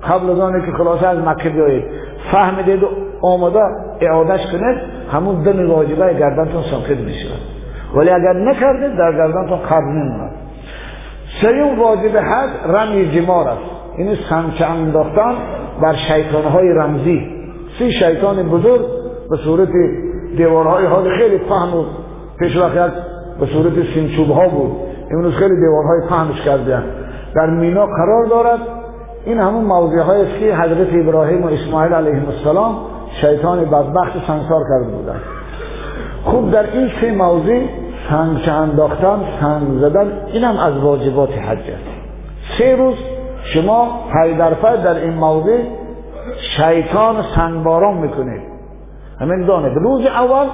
قبل 0.09 0.29
از 0.29 0.39
آنه 0.39 0.65
که 0.65 0.71
خلاصه 0.71 1.07
از 1.07 1.17
مکه 1.17 1.49
بیایید. 1.49 1.83
فهمیدید 2.31 2.79
آماده 3.21 3.59
اعادش 4.01 4.51
کنید 4.51 4.77
همون 5.11 5.43
دم 5.43 5.71
واجبه 5.71 6.13
گردنتون 6.13 6.61
ساکن 6.61 7.01
می 7.01 7.13
شود 7.13 7.39
ولی 7.95 8.09
اگر 8.09 8.33
نکردید 8.33 8.97
در 8.97 9.11
گردنتون 9.11 9.57
قبل 9.57 9.85
نموند 9.85 10.31
سیوم 11.41 11.79
واجب 11.79 12.17
حج 12.17 12.49
رمی 12.65 13.11
جمار 13.11 13.47
است. 13.47 13.61
این 13.97 14.15
سمچه 14.29 14.65
انداختن 14.65 15.33
بر 15.81 15.93
شیطانهای 15.93 16.69
رمزی. 16.69 17.38
سی 17.79 17.91
شیطان 17.91 18.49
بزرگ 18.49 18.81
به 19.29 19.37
صورت 19.37 19.69
دیوارهای 20.37 20.85
حال 20.85 21.09
خیلی 21.17 21.37
فهم 21.37 21.77
و 21.77 21.83
پیش 22.39 22.57
وقت 22.57 22.91
به 23.39 23.45
صورت 23.45 23.73
سینچوب 23.93 24.29
ها 24.29 24.49
بود. 24.49 24.71
امروز 25.11 25.33
خیلی 25.33 25.55
دیوارهای 25.55 26.09
فهمش 26.09 26.41
کردن 26.41 26.83
در 27.35 27.49
مینا 27.49 27.85
قرار 27.85 28.25
دارد. 28.25 28.59
این 29.25 29.39
همون 29.39 29.63
موضوع 29.63 30.09
است 30.09 30.39
که 30.39 30.55
حضرت 30.55 30.87
ابراهیم 30.93 31.43
و 31.43 31.47
اسماعیل 31.47 31.93
علیه 31.93 32.21
السلام 32.27 32.77
شیطان 33.21 33.65
بدبخت 33.65 34.27
سنگسار 34.27 34.63
کرده 34.69 34.91
بودند. 34.95 35.21
خوب 36.23 36.51
در 36.51 36.63
این 36.73 36.89
سه 37.01 37.11
موضوع 37.11 37.61
سنگ 38.09 38.49
انداختن 38.49 39.19
سنگ 39.41 39.79
زدن 39.79 40.11
اینم 40.33 40.57
از 40.57 40.77
واجبات 40.77 41.29
حج 41.29 41.57
است. 41.57 41.89
سه 42.57 42.75
روز 42.75 42.95
شما 43.43 43.87
پای 44.13 44.33
در 44.33 44.53
در 44.53 44.95
این 44.95 45.13
موضوع 45.13 45.59
شیطان 46.57 47.15
سنگباران 47.35 47.97
می‌کنید 47.97 48.41
همین 49.19 49.45
دانید 49.45 49.77
روز 49.77 50.05
اول 50.05 50.45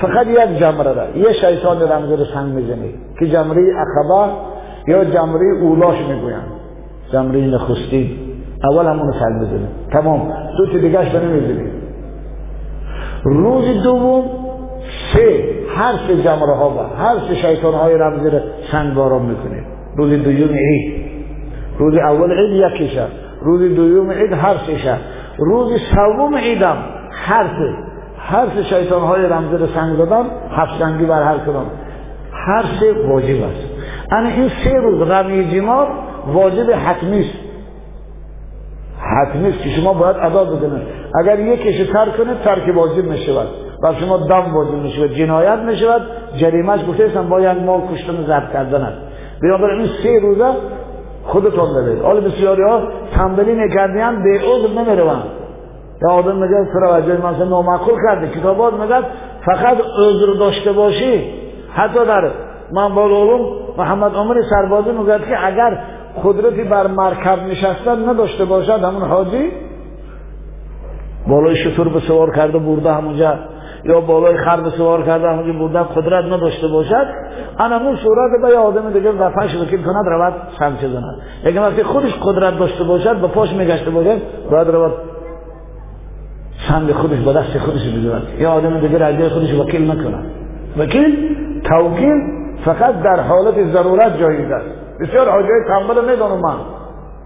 فقط 0.00 0.26
یک 0.26 0.58
جمره 0.58 0.92
را 0.92 1.16
یه 1.16 1.32
شیطان 1.32 1.82
رمز 1.82 2.10
رو 2.10 2.24
سنگ 2.24 2.52
می‌زنید 2.52 2.94
که 3.18 3.26
جمره 3.26 3.62
اخبا 3.76 4.28
یا 4.86 5.04
جمره 5.04 5.60
اولاش 5.62 5.96
می‌گویند. 6.08 6.46
جمره 7.12 7.40
نخستی. 7.40 8.18
اول 8.64 8.86
همون 8.86 9.12
سنگ 9.12 9.40
می‌زنید 9.40 9.68
تمام. 9.92 10.32
تو 10.56 10.66
چه 10.66 10.78
دیگهش 10.78 11.14
نمی‌زنید 11.14 11.72
روز 13.24 13.82
دوم 13.82 14.24
سه. 15.14 15.44
هر 15.76 15.94
سه 16.08 16.22
جمره 16.22 16.54
ها 16.54 16.68
با 16.68 16.82
هر 16.82 17.18
سه 17.28 17.34
شیطان 17.34 17.74
های 17.74 17.98
رمزی 17.98 18.30
رو 18.30 18.38
سنگ 18.72 18.98
می‌کنید 18.98 19.64
روز 19.96 20.10
دوم 20.10 20.56
عید. 20.56 21.04
روز 21.78 21.94
اول 21.94 22.32
عید 22.32 22.72
یکیشه. 22.72 23.06
روز 23.42 23.74
دوم 23.76 24.10
عید 24.10 24.32
هر 24.32 24.54
سه 24.66 24.78
روز 25.38 25.80
سوم 25.94 26.36
عیدم 26.36 26.76
هر 28.18 28.46
سه 28.56 28.62
شیطان 28.62 29.02
های 29.02 29.22
رمزی 29.22 29.56
رو 29.56 29.66
سنگ 29.66 29.98
دادن 29.98 30.24
هفت 30.50 30.78
سنگی 30.78 31.04
بر 31.04 31.22
هر 31.22 31.38
کدام. 31.38 31.66
هر 32.32 32.64
سه 32.80 32.92
واجب 33.08 33.42
است. 33.42 33.68
انا 34.10 34.28
این 34.28 34.48
سه 34.64 34.70
روز 34.70 35.10
رمی 35.10 35.50
جمار 35.50 35.88
واجب 36.26 36.70
حتمی 36.70 37.20
است 37.20 37.38
حتمی 38.98 39.48
است 39.48 39.58
که 39.58 39.68
شما 39.68 39.92
باید 39.92 40.16
ادا 40.16 40.44
بدونید 40.44 40.86
اگر 41.20 41.38
یکیش 41.38 41.90
ترک 41.90 42.16
کنه 42.16 42.34
ترک 42.44 42.76
واجب 42.76 43.04
می‌شود. 43.04 43.48
و 43.82 43.94
شما 43.94 44.16
دم 44.16 44.54
واجب 44.54 44.74
می‌شود 44.74 45.14
جنایت 45.14 45.58
می‌شود. 45.58 46.02
جریمهش 46.36 46.80
گفته 46.88 47.08
با 47.22 47.40
یک 47.40 47.58
مال 47.66 47.80
کشتن 47.92 48.14
و 48.14 48.40
کردن 48.52 48.82
است. 48.82 48.98
بنابراین 49.42 49.80
این 49.80 49.90
سه 50.02 50.20
روزه 50.22 50.44
خودتون 51.24 51.74
ببینید. 51.74 52.02
حال 52.02 52.20
بسیاری 52.20 52.62
ها 52.62 52.82
تنبلی 53.14 53.54
نکردیم 53.54 54.22
به 54.22 54.40
عذر 54.46 54.68
نمی‌روند. 54.68 55.24
یا 56.02 56.10
آدم 56.10 56.36
میگه 56.36 56.66
توجه 56.72 57.26
مثلا 57.26 57.44
نامعقول 57.44 57.94
کرده 58.06 58.40
کتابات 58.40 58.74
میگه 58.74 58.96
فقط 59.46 59.76
عذر 59.98 60.38
داشته 60.38 60.72
باشی. 60.72 61.34
حتی 61.74 62.04
در 62.06 62.30
من 62.72 62.92
علوم 62.98 63.40
محمد 63.78 64.14
عمر 64.14 64.42
سربازی 64.50 64.90
میگه 64.90 65.18
که 65.18 65.46
اگر 65.46 65.78
قدرتی 66.24 66.64
بر 66.64 66.86
مرکب 66.86 67.38
نشستن 67.50 68.08
نداشته 68.08 68.44
باشد 68.44 68.84
همون 68.84 69.02
حاجی 69.02 69.50
بالای 71.28 71.56
شطور 71.56 71.88
به 71.88 72.00
سوار 72.00 72.36
کرده 72.36 72.58
برده 72.58 72.92
همونجا 72.92 73.38
یا 73.84 74.00
بالای 74.00 74.36
خر 74.36 74.60
به 74.60 74.70
سوار 74.70 75.02
کرده 75.02 75.28
همونجا 75.28 75.52
برده 75.52 75.78
قدرت 75.78 76.24
نداشته 76.24 76.68
باشد. 76.68 77.06
همون 77.58 77.96
صورت 77.96 78.42
به 78.42 78.48
یه 78.48 78.58
آدم 78.58 78.92
دیگه 78.92 79.10
وفاش 79.10 79.56
وکیل 79.56 79.82
کند 79.82 80.06
رود 80.06 80.32
سمچه 80.58 80.88
زند 80.88 81.16
اگه 81.44 81.60
وقتی 81.60 81.82
خودش 81.82 82.14
قدرت 82.22 82.58
داشته 82.58 82.84
باشد 82.84 83.16
به 83.20 83.26
پاش 83.26 83.52
میگشته 83.52 83.90
باشد 83.90 84.18
باید 84.50 84.68
رود 84.68 84.92
سنگ 86.68 86.92
خودش 86.92 87.20
با 87.20 87.32
دست 87.32 87.58
خودش 87.58 87.88
بگیرد 87.88 88.22
یا 88.38 88.50
آدم 88.50 88.80
دیگه 88.80 89.06
رجای 89.06 89.28
خودش 89.28 89.54
وکیل 89.54 89.90
نکند 89.90 90.26
وکیل 90.78 91.36
توکیل 91.64 92.22
فقط 92.64 93.02
در 93.02 93.20
حالت 93.20 93.72
ضرورت 93.72 94.18
جایز 94.18 94.50
است. 94.50 94.66
بسیار 95.00 95.30
حاجای 95.30 95.60
تنبل 95.68 96.10
می‌دانم 96.10 96.40
من. 96.40 96.56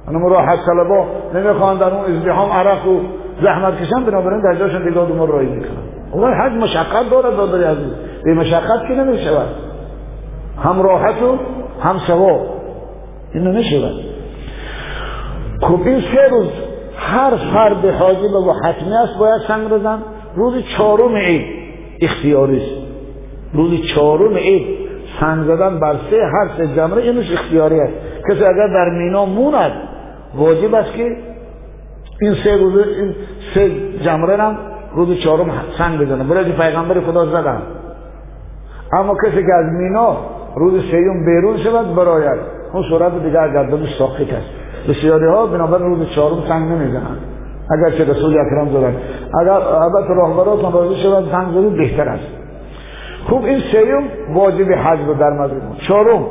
انا 0.08 0.28
راحت 0.28 0.58
طلبا 0.66 1.06
نمی‌خوان 1.34 1.78
در 1.78 1.94
اون 1.94 2.16
ازدحام 2.16 2.50
عرق 2.50 2.88
و 2.88 3.00
زحمت 3.42 3.82
کشن 3.82 4.04
بنابراین 4.04 4.40
در 4.40 4.54
جاشون 4.58 4.88
دیگه 4.88 5.00
ما 5.00 5.24
رایی 5.24 5.48
می‌کنن 5.48 5.97
والله 6.12 6.36
حج 6.36 6.52
مشقت 6.52 7.10
دارد 7.10 7.36
دادری 7.36 7.64
عزیز 7.64 7.92
به 8.24 8.34
مشقت 8.34 8.80
که 8.88 8.94
نمی‌شود؟ 8.94 9.48
هم 10.62 10.82
راحت 10.82 11.22
و 11.22 11.38
هم 11.80 11.98
ثواب. 11.98 12.40
این 13.34 13.44
نمی‌شود. 13.44 13.94
خب 15.62 15.80
این 15.84 16.00
سه 16.00 16.28
روز 16.30 16.46
هر 16.96 17.30
فرد 17.36 17.84
حاجی 17.84 18.26
و 18.26 18.52
حتمی 18.52 18.92
است 18.92 19.18
باید 19.18 19.40
سنگ 19.48 19.68
بزن. 19.68 20.02
روز 20.36 20.54
چهارم 20.76 21.16
عید 21.16 21.46
اختیاری 22.00 22.56
است. 22.56 22.82
روز 23.54 23.70
چهارم 23.94 24.34
عید 24.34 24.78
سنگ 25.20 25.44
زدن 25.44 25.80
بر 25.80 25.96
سه 26.10 26.16
هر 26.16 26.48
سه 26.56 26.76
جمره 26.76 27.02
اینش 27.02 27.32
اختیاری 27.32 27.80
است. 27.80 27.92
کسی 28.30 28.44
اگر 28.44 28.66
در 28.66 28.88
مینا 28.98 29.24
موند 29.24 29.72
واجب 30.34 30.74
است 30.74 30.92
که 30.92 31.16
این 32.20 32.34
سه 32.34 32.56
روز 32.56 32.86
این 32.86 33.14
سه 33.54 33.70
جمره 34.04 34.36
هم 34.36 34.58
روز 34.94 35.18
چهارم 35.18 35.50
سنگ 35.78 36.00
بزنه. 36.00 36.24
برای 36.24 36.44
که 36.44 36.52
پیغمبر 36.52 37.00
خدا 37.00 37.26
زدن. 37.26 37.62
اما 38.92 39.14
کسی 39.24 39.46
که 39.46 39.54
از 39.54 39.72
مینا 39.72 40.16
روز 40.56 40.82
سیوم 40.90 41.24
بیرون 41.24 41.56
شود 41.56 41.94
براید 41.94 42.40
اون 42.72 42.82
صورت 42.82 43.22
دیگر 43.22 43.48
گردنش 43.52 43.98
ساقط 43.98 44.32
است. 44.32 44.50
بسیاری 44.88 45.26
ها 45.26 45.46
بنابراین 45.46 45.86
روز 45.86 46.08
چهارم 46.08 46.42
سنگ 46.48 46.72
نمی‌زنن 46.72 47.16
اگر 47.70 47.90
چه 47.90 48.04
رسول 48.04 48.38
اکرم 48.38 48.68
زدن. 48.68 48.96
اگر 49.40 49.50
البته 49.50 50.14
راهبراتون 50.14 50.72
راضی 50.72 50.96
شود 51.02 51.30
سنگ 51.30 51.52
زدن 51.52 51.76
بهتر 51.76 52.08
است. 52.08 52.26
خوب 53.28 53.44
این 53.44 53.60
سیوم 53.72 54.04
واجب 54.34 54.72
حج 54.72 54.98
رو 55.06 55.14
در 55.14 55.30
نظر 55.30 55.54
چهارم 55.88 56.26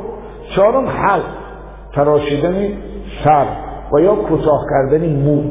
چهارم 0.56 0.86
حل 0.86 1.20
تراشیدن 1.94 2.68
سر 3.24 3.46
و 3.92 4.00
یا 4.00 4.14
کوتاه 4.14 4.60
کردن 4.70 5.06
مو. 5.06 5.42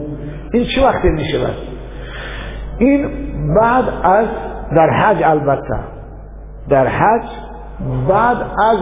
این 0.54 0.66
چه 0.76 0.86
وقتی 0.86 1.10
می 1.10 1.26
شود 1.26 1.56
این 2.78 3.10
بعد 3.56 3.86
از 4.04 4.26
در 4.76 4.90
حج 4.90 5.24
البته 5.24 5.80
در 6.70 6.88
حج 6.88 7.28
بعد 8.10 8.38
از 8.72 8.78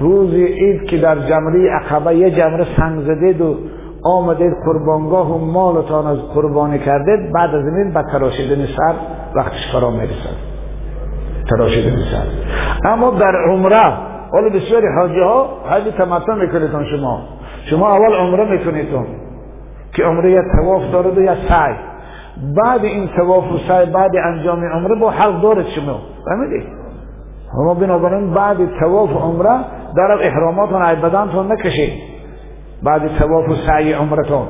روز 0.00 0.34
عید 0.34 0.84
که 0.84 0.98
در 0.98 1.18
جمره 1.18 1.70
عقبه 1.70 2.16
یه 2.16 2.30
جمره 2.30 2.66
سنگ 2.76 3.02
زدید 3.02 3.40
و 3.40 3.56
آمدید 4.04 4.52
قربانگاه 4.66 5.34
و 5.34 5.38
مالتان 5.38 6.06
از 6.06 6.18
قربانی 6.18 6.78
کردید 6.78 7.32
بعد 7.32 7.54
از 7.54 7.64
این 7.64 7.92
به 7.92 8.02
تراشیدن 8.12 8.66
سر 8.66 8.94
وقتش 9.34 9.72
فرا 9.72 9.90
می‌رسد. 9.90 10.36
تراشیدن 11.50 11.96
سر. 11.96 12.26
اما 12.88 13.10
در 13.10 13.32
عمره 13.50 13.92
حالا 14.32 14.48
بسیاری 14.48 14.86
حاجی 14.98 15.20
ها 15.20 15.48
حج 15.70 15.82
تمتع 15.98 16.34
میکنیتون 16.34 16.84
شما. 16.84 17.22
شما 17.70 17.94
اول 17.96 18.14
عمره 18.14 18.50
میکنیتون 18.50 19.06
که 19.92 20.02
عمره 20.02 20.30
یه 20.30 20.42
تواف 20.56 20.92
دارد 20.92 21.18
و 21.18 21.22
یه 21.22 21.34
سعی. 21.48 21.74
بعد 22.56 22.84
این 22.84 23.08
تواف 23.16 23.52
و 23.52 23.58
سعی 23.68 23.86
بعد 23.86 24.10
انجام 24.24 24.64
عمره 24.64 25.00
با 25.00 25.10
حق 25.10 25.40
دارد 25.40 25.66
شما 25.66 26.00
فهمیدی؟ 26.24 26.66
اما 27.54 27.74
بنابراین 27.74 28.34
بعد 28.34 28.56
تواف 28.80 29.10
و 29.10 29.18
عمره 29.18 29.58
در 29.96 30.12
احراماتون 30.22 30.82
ای 30.82 30.96
بدنتون 30.96 31.52
نکشید. 31.52 31.92
بعد 32.82 33.18
تواف 33.18 33.48
و 33.48 33.54
سعی 33.54 33.92
عمرتون 33.92 34.46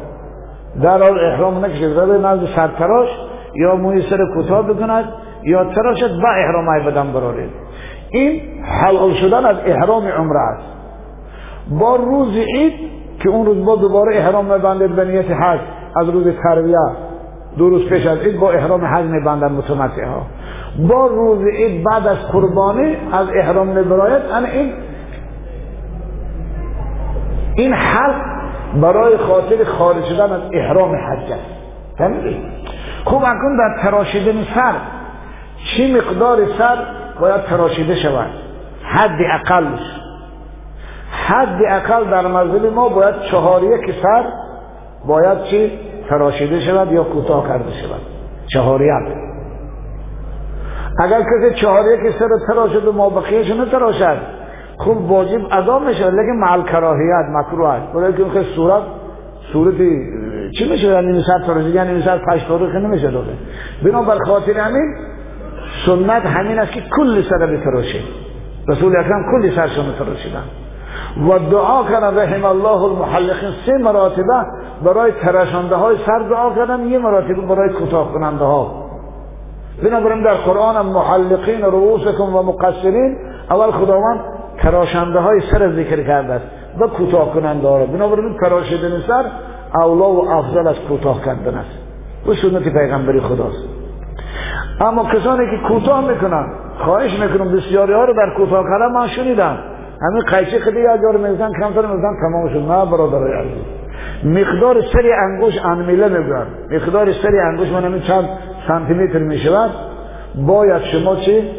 در 0.83 1.03
احرام 1.03 1.65
نکشید. 1.65 1.99
روی 1.99 2.19
نزد 2.19 2.47
سرتراش 2.57 3.09
یا 3.55 3.75
موی 3.75 4.03
سر 4.03 4.19
کوتاه 4.35 4.63
بکند 4.63 5.05
یا 5.43 5.65
تراشد 5.65 6.21
با 6.23 6.29
احرام 6.29 6.69
ای 6.69 6.83
بدن 6.91 7.13
برارید. 7.13 7.51
این 8.11 8.41
حلال 8.65 9.15
شدن 9.15 9.47
از 9.47 9.57
احرام 9.67 10.07
عمره 10.07 10.41
است. 10.41 10.65
با 11.81 11.97
روز 11.97 12.37
عید 12.37 12.73
که 13.23 13.29
اون 13.29 13.47
روز 13.47 13.65
با 13.65 13.77
دوباره 13.77 14.17
احرام 14.17 14.53
میبندید 14.53 14.97
به 14.97 15.05
نیت 15.05 15.31
حج 15.31 15.61
از 15.97 16.09
روز 16.09 16.25
ترویه 16.43 16.79
دو 17.59 17.69
روز 17.71 17.89
پیش 17.89 18.07
از 18.07 18.19
عید 18.19 18.41
با 18.41 18.51
احرام 18.51 18.85
حج 18.85 19.05
میبندن 19.05 19.53
متمتع 19.53 20.05
ها 20.05 20.23
با 20.79 21.07
روز 21.07 21.47
عید 21.47 21.85
بعد 21.85 22.07
از 22.07 22.19
قربانی 22.33 22.97
از 23.13 23.29
احرام 23.35 23.67
میبراید 23.67 24.23
این 24.53 24.73
این 27.57 27.73
حل 27.73 28.13
برای 28.81 29.17
خاطر 29.17 29.65
خارج 29.65 30.05
شدن 30.05 30.33
از 30.33 30.41
احرام 30.53 30.95
حج 30.95 31.33
است. 31.33 31.57
فهمیدید 31.99 32.43
خوب 33.05 33.23
اکن 33.25 33.57
در 33.57 33.83
تراشیدن 33.83 34.45
سر. 34.55 34.75
چی 35.65 35.95
مقدار 35.95 36.39
سر؟ 36.59 36.77
باید 37.21 37.43
تراشیده 37.45 37.95
شود. 37.95 38.31
حد 38.83 39.19
اقلش 39.33 39.81
حد 41.27 41.61
اقل 41.69 42.05
در 42.11 42.27
مذهب 42.27 42.67
ما 42.67 42.89
باید 42.89 43.15
چهار 43.31 43.63
یک 43.63 43.95
سر. 44.03 44.25
باید 45.07 45.43
چی؟ 45.43 45.79
تراشیده 46.11 46.61
شود 46.61 46.93
یا 46.93 47.05
کوتاه 47.05 47.49
کرده 47.49 47.71
شود. 47.71 48.01
چهار 48.53 48.83
یک 48.83 49.17
اگر 50.99 51.21
کسی 51.21 51.61
چهار 51.61 51.85
یک 51.93 52.13
سر 52.19 52.29
تراشد 52.49 52.89
و 52.89 52.93
ما 52.93 53.11
بقیهش 53.11 53.51
نتراشد 53.51 54.19
خوب 54.79 55.11
واجب 55.11 55.41
ادا 55.53 55.79
میشه. 55.79 56.11
لیکن 56.11 56.37
مع 56.41 56.63
کراهیت 56.63 57.27
مکروه 57.31 57.69
است 57.69 57.93
برای 57.93 58.13
که 58.13 58.23
اون 58.23 58.45
صورت 58.57 58.83
صورتی 59.53 60.01
چی 60.59 60.71
میشه؟ 60.71 60.87
یعنی 60.87 61.23
سر 61.23 61.47
تراشید 61.47 61.75
یعنی 61.75 61.99
مثلا 61.99 62.19
پش 62.19 62.43
تاریخ 62.43 62.75
نمیشه 62.75 63.11
داده 63.11 63.33
بنابر 63.83 64.19
خاطر 64.27 64.53
همین 64.53 64.95
سنت 65.87 66.27
همین 66.27 66.59
است 66.59 66.73
که 66.73 66.83
کل 66.97 67.23
سر 67.23 67.47
بتراشه 67.47 68.01
رسول 68.69 68.97
اکرم 68.97 69.23
کل 69.33 69.51
سرشون 69.51 69.85
تراشیدن. 69.99 70.43
و 71.29 71.39
دعا 71.39 71.85
کردن 71.85 72.19
رحم 72.19 72.45
الله 72.45 72.83
المحلقین 72.83 73.51
سه 73.67 73.73
مراتبه 73.73 74.47
برای 74.85 75.13
تراشنده 75.13 75.77
های 75.77 75.97
سر 76.07 76.19
دعا 76.19 76.55
کردن 76.55 76.81
یه 76.81 76.99
مراتبه 76.99 77.35
برای 77.35 77.69
کوتاه 77.69 78.13
کننده 78.13 78.45
ها 78.45 78.87
بنابراین 79.83 80.23
در 80.23 80.35
قرآن 80.35 80.87
محلقین 80.87 81.63
رؤوسکم 81.63 82.37
و 82.37 82.43
مقصرین 82.43 83.17
اول 83.51 83.71
خداوند 83.71 84.21
تراشنده 84.63 85.19
های 85.19 85.41
سر 85.41 85.73
ذکر 85.73 86.03
کرده 86.07 86.33
است 86.33 86.45
و 86.81 86.87
کوتاه 86.87 87.35
کننده 87.35 87.69
ها 87.69 87.87
بنابراین 87.87 88.39
تراشیدن 88.41 89.01
سر 89.07 89.25
اولا 89.75 90.11
و 90.11 90.31
افضل 90.31 90.67
از 90.67 90.77
کوتاه 90.89 91.25
کردن 91.25 91.55
است. 91.55 91.79
و 92.29 92.35
سنت 92.35 92.63
پیغمبری 92.63 93.21
خداست. 93.21 93.69
اما 94.81 95.05
کسانی 95.05 95.45
که 95.51 95.69
کوتاه 95.69 96.09
می‌کنن 96.09 96.47
خواهش 96.79 97.21
می‌کنم 97.21 97.57
بسیاری 97.57 97.93
ها 97.93 98.05
رو 98.05 98.15
در 98.15 98.35
کوتاه 98.37 98.65
کردن 98.65 98.93
من 98.95 99.09
شنیدم 99.09 99.59
همین 100.03 100.23
قیچه 100.23 100.59
خیلی 100.59 100.81
یه 100.81 100.99
جار 101.03 101.17
میزن 101.17 101.53
کمتر 101.53 101.87
میزن 101.87 102.17
تمام 102.21 102.49
شد 102.49 102.59
نه 102.59 102.91
برادر 102.91 103.39
عزیز. 103.39 103.63
مقدار 104.27 104.83
سری 104.93 105.13
انگوش 105.13 105.55
انمیله 105.65 106.09
میگن 106.09 106.47
مقدار 106.71 107.13
سری 107.13 107.39
انگوش 107.39 107.69
من 107.69 108.01
چند 108.01 108.29
سانتی 108.69 108.95
متر 108.95 109.19
می‌شود. 109.19 109.71
باید 110.47 110.83
شما 110.83 111.17
چی؟ 111.17 111.51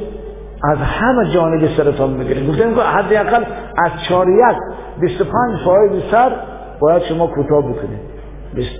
از 0.64 0.78
همه 0.78 1.34
جانب 1.34 1.68
سرتان 1.78 2.18
بگیرید. 2.18 2.50
گفتیم 2.50 2.76
که 2.76 2.82
حداقل 2.82 3.44
از 3.78 3.92
چاریک 4.10 4.58
25 5.02 5.34
فایل 5.66 6.02
سر 6.12 6.32
باید 6.80 7.02
شما 7.02 7.28
کوتاه 7.28 7.62
بکنید. 7.62 8.00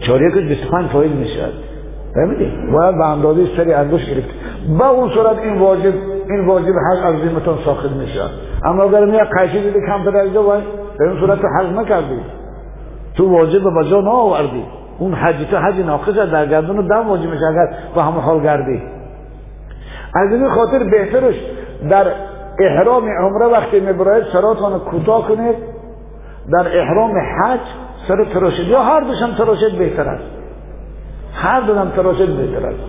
چاریک 0.08 0.34
25 0.34 0.90
فایل 0.90 1.12
می‌شود. 1.12 1.54
فهمیدی؟ 2.14 2.72
باید 2.72 2.98
به 2.98 3.06
اندازه 3.06 3.46
سری 3.58 3.74
انگوش 3.74 4.06
گرفت. 4.06 4.30
با 4.80 4.88
اون 4.88 5.10
صورت 5.10 5.38
این 5.38 5.60
واجب 5.60 5.94
این 6.30 6.46
واجب 6.46 6.74
حج 6.92 7.06
از 7.06 7.16
ذمتون 7.16 7.58
ساخت 7.66 7.92
میشه 7.92 8.22
اما 8.66 8.84
اگر 8.84 9.06
می 9.06 9.18
قیشی 9.18 9.62
دیدی 9.62 9.80
کم 9.88 10.12
در 10.12 10.18
اجزا 10.18 10.42
باید 10.42 10.64
به 11.00 11.10
اون 11.10 11.20
صورت 11.20 11.40
حج 11.40 11.68
نکردی 11.76 12.20
تو 13.18 13.30
واجب 13.30 13.64
به 13.64 13.90
جا 13.90 14.02
آوردی 14.02 14.64
اون 15.00 15.14
حج 15.14 15.36
تو 15.52 15.58
حج 15.58 15.80
ناقص 15.80 16.14
در 16.14 16.46
گردن 16.46 16.88
دم 16.88 17.10
واجب 17.10 17.30
میشه 17.30 17.46
اگر 17.46 17.70
با 17.96 18.02
همون 18.02 18.24
حال 18.24 18.44
گردی. 18.44 18.82
از 20.16 20.32
این 20.32 20.50
خاطر 20.50 20.84
بهترش 20.84 21.36
در 21.90 22.12
احرام 22.60 23.04
عمره 23.06 23.46
وقتی 23.46 23.80
میبراید 23.80 24.24
سراتان 24.24 24.80
کوتاه 24.80 25.28
کنید. 25.28 25.56
در 26.54 26.80
احرام 26.80 27.12
حج 27.18 27.60
سر 28.08 28.26
تراشید. 28.26 28.68
یا 28.68 28.84
هر 28.84 29.00
دوشم 29.00 29.34
تراشید 29.38 29.78
بهتر 29.78 30.10
است. 30.10 30.24
هر 31.34 31.62
دونم 31.62 31.90
تراشید 31.90 32.38
بهتر 32.38 32.66
است. 32.66 32.80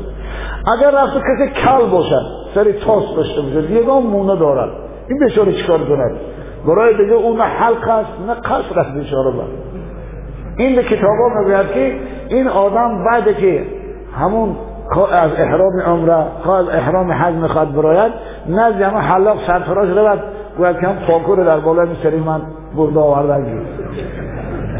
اگر 0.79 0.91
رفت 0.91 1.17
کسی 1.17 1.51
کل 1.65 1.91
باشد 1.91 2.23
سری 2.55 2.73
تاس 2.73 3.17
داشته 3.17 3.41
باشد 3.41 3.71
یگان 3.71 4.03
مونه 4.03 4.37
دارد. 4.37 4.71
این 5.09 5.19
بشاره 5.19 5.53
چیکار 5.53 5.79
کند؟ 5.79 6.17
برای 6.67 6.97
دیگه 6.97 7.15
اون 7.15 7.41
حلق 7.41 7.89
است 7.89 8.11
نه 8.27 8.35
قصر 8.35 8.81
است 8.81 8.95
بیچاره 8.95 9.33
این 10.59 10.77
به 10.77 10.83
ها 10.83 11.39
می‌گوید 11.39 11.73
که 11.73 11.97
این 12.29 12.49
آدم 12.49 13.05
بعد 13.05 13.37
که 13.37 13.67
همون 14.21 14.57
از 15.13 15.31
احرام 15.39 15.81
عمره 15.87 16.15
از 16.59 16.69
احرام 16.69 17.13
حج 17.13 17.35
می‌خواد 17.35 17.75
براید 17.75 18.13
نزد 18.49 18.83
همه 18.83 18.99
حلاق 18.99 19.37
سرفراش 19.47 19.89
رود 19.89 20.23
گوید 20.59 20.81
که 20.81 20.87
هم 20.87 20.97
پاکور 21.07 21.45
در 21.45 21.61
بالای 21.61 21.89
سری 22.03 22.21
من 22.21 22.41
برده 22.77 23.01
آوردن 23.01 23.63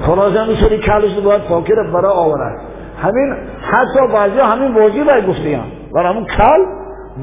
خلاص 0.07 0.37
هم 0.37 0.55
سری 0.55 0.79
کلش 0.79 1.19
باید 1.25 1.43
فاکر 1.43 1.75
برای 1.93 2.13
آورد. 2.13 2.61
همین 3.03 3.37
حتی 3.63 4.13
بعضی 4.13 4.39
همین 4.39 4.75
واجب 4.75 5.09
های 5.09 5.55
هم 5.55 5.65
برای 5.95 6.13
همون 6.13 6.25
کل 6.25 6.65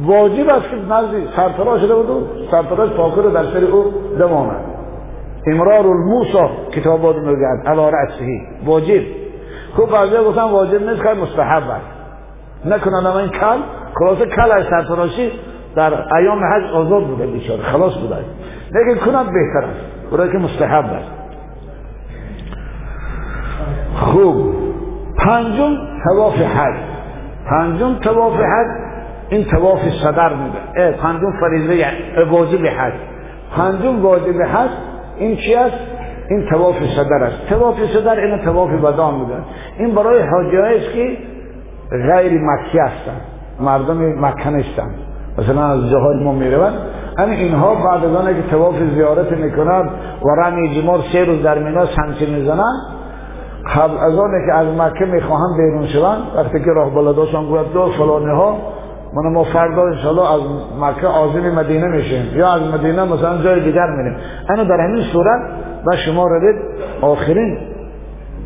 واجب 0.06 0.49
است 0.49 0.70
که 0.70 0.76
نزدی 0.93 1.28
سرفراش 1.36 1.84
رو 1.84 2.03
بود 2.03 2.30
سرفراش 2.51 2.89
فاکر 2.89 3.22
در 3.22 3.43
سری 3.43 3.66
او 3.66 3.93
دمانه 4.20 4.74
امرار 5.47 5.87
الموسا 5.87 6.49
کتاب 6.71 7.01
بود 7.01 7.15
میگن 7.15 7.61
علا 7.65 7.91
واجب 8.65 9.01
خوب 9.75 9.91
بعضی 9.91 10.17
گفتن 10.17 10.41
واجب 10.41 10.89
نیست 10.89 11.03
که 11.03 11.09
مستحب 11.09 11.63
نکنن 12.65 13.05
اما 13.05 13.19
این 13.19 13.29
کل 13.29 13.57
خلاص 13.99 14.17
کل 14.17 14.51
از 14.51 14.65
سرفراشی 14.69 15.31
در 15.75 16.15
ایام 16.15 16.39
حج 16.43 16.71
آزاد 16.73 17.07
بوده 17.07 17.27
بیچاره 17.27 17.63
خلاص 17.63 17.93
بوده 17.97 18.15
لیکن 18.71 19.05
کنند 19.05 19.25
بهتر 19.25 19.67
است 19.67 20.11
برای 20.11 20.31
که 20.31 20.37
مستحب 20.37 20.85
است 20.85 21.11
خوب 23.95 24.55
پنجم 25.17 25.77
تواف 26.03 26.35
حج 26.35 26.75
پنجم 27.49 27.95
تواف 27.95 28.33
حج 28.33 28.67
این 29.29 29.45
تواف 29.45 29.79
صدر 30.03 30.33
میده 30.33 30.91
پنجم 30.91 31.31
فریضه 31.39 31.85
واجب 32.31 32.65
حج 32.65 32.93
پنجم 33.57 34.01
واجب 34.01 34.41
حج 34.41 34.69
این 35.18 35.38
چی 35.38 35.55
است؟ 35.55 35.78
این 36.30 36.45
تواف 36.49 36.76
صدر 36.95 37.24
است. 37.24 37.47
تواف 37.49 37.76
صدر 37.93 38.20
این 38.20 38.38
تواف 38.38 38.70
بدان 38.70 39.16
میده 39.16 39.34
این 39.80 39.95
برای 39.95 40.22
حاجی 40.22 40.57
است 40.57 40.93
که 40.93 41.18
غیر 41.91 42.41
مکی 42.41 42.80
هستن. 42.80 43.22
مردم 43.59 44.26
مکه 44.26 44.49
نیستن. 44.49 44.89
مثلا 45.38 45.63
از 45.66 45.89
جاهای 45.89 46.24
ما 46.24 46.32
می‌روند. 46.32 46.74
اما 47.18 47.32
اینها 47.32 47.76
بعد 47.76 48.05
از 48.05 48.36
که 48.36 48.41
تواف 48.51 48.76
زیارت 48.95 49.32
می‌کنند 49.32 49.89
و 50.24 50.41
رمی 50.41 50.82
جمار 50.82 50.99
سه 51.13 51.26
روز 51.26 51.43
در 51.43 51.59
مینا 51.59 51.86
سمچه 51.86 52.26
می‌زنن 52.26 52.74
قبل 53.76 53.97
از 53.97 54.20
آنه 54.20 54.45
که 54.47 54.53
از 54.53 54.68
مکه 54.68 55.05
می‌خواهند 55.05 55.57
بیرون 55.57 55.88
شوند 55.88 56.22
وقتی 56.36 56.59
که 56.59 56.72
راه 56.76 56.95
بلداشان 56.95 57.45
گوید 57.45 57.74
دو 57.74 57.86
فلانه 57.86 58.34
ها 58.34 58.57
من 59.16 59.32
ما 59.32 59.43
فردا 59.43 59.82
انشاءالله 59.88 60.34
از 60.34 60.41
مکه 60.82 61.07
آزم 61.07 61.49
مدینه 61.49 61.88
میشیم. 61.88 62.38
یا 62.38 62.53
از 62.53 62.61
مدینه 62.74 63.03
مثلا 63.03 63.43
جای 63.43 63.63
دیگر 63.63 63.88
میریم. 63.97 64.16
انا 64.49 64.63
در 64.63 64.80
همین 64.80 65.03
صورت 65.03 65.41
و 65.86 65.97
شما 66.05 66.28
روید 66.28 66.55
آخرین 67.01 67.57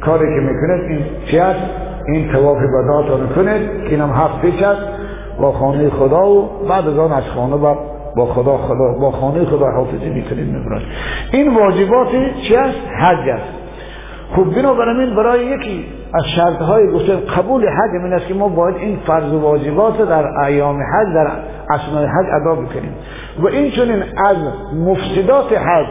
کاری 0.01 0.25
که 0.25 0.47
می‌کنید 0.47 0.91
این 0.91 1.05
چی 1.25 1.39
است؟ 1.39 1.59
این 2.07 2.33
رو 2.33 3.27
کنید 3.35 3.83
که 3.83 3.89
اینم 3.89 4.09
هفت 4.09 4.41
پیچ 4.41 4.63
است. 4.63 4.81
با 5.41 5.51
خانه 5.51 5.89
خدا 5.89 6.29
و 6.29 6.49
بعد 6.69 6.87
از 6.87 6.97
آن 6.97 7.11
از 7.11 7.23
خانه 7.35 7.57
با 7.57 7.77
با 8.15 8.25
خدا 8.25 8.57
خدا 8.57 8.93
با 9.01 9.11
خانه 9.11 9.45
خدا 9.45 9.71
حافظی 9.71 10.09
می‌کنید 10.09 10.47
می‌برد 10.47 10.81
این 11.31 11.55
واجبات 11.55 12.07
چی 12.47 12.55
است؟ 12.55 12.77
حج 12.99 13.29
است. 13.29 13.58
خب 14.35 14.55
بنابراین 14.55 15.15
برای 15.15 15.45
یکی 15.45 15.85
از 16.13 16.23
شرط 16.35 16.61
های 16.61 16.91
گفته 16.91 17.15
قبول 17.15 17.67
حج 17.67 18.03
این 18.03 18.13
است 18.13 18.27
که 18.27 18.33
ما 18.33 18.47
باید 18.47 18.75
این 18.75 18.99
فرض 19.07 19.33
و 19.33 19.39
واجبات 19.39 20.01
در 20.01 20.39
ایام 20.39 20.75
حج 20.75 21.13
در 21.13 21.31
اسنای 21.69 22.05
حج 22.05 22.25
ادا 22.41 22.55
بکنیم. 22.61 22.93
و 23.39 23.47
این 23.47 23.71
چونین 23.71 24.03
از 24.25 24.37
مفسدات 24.75 25.57
حج 25.57 25.87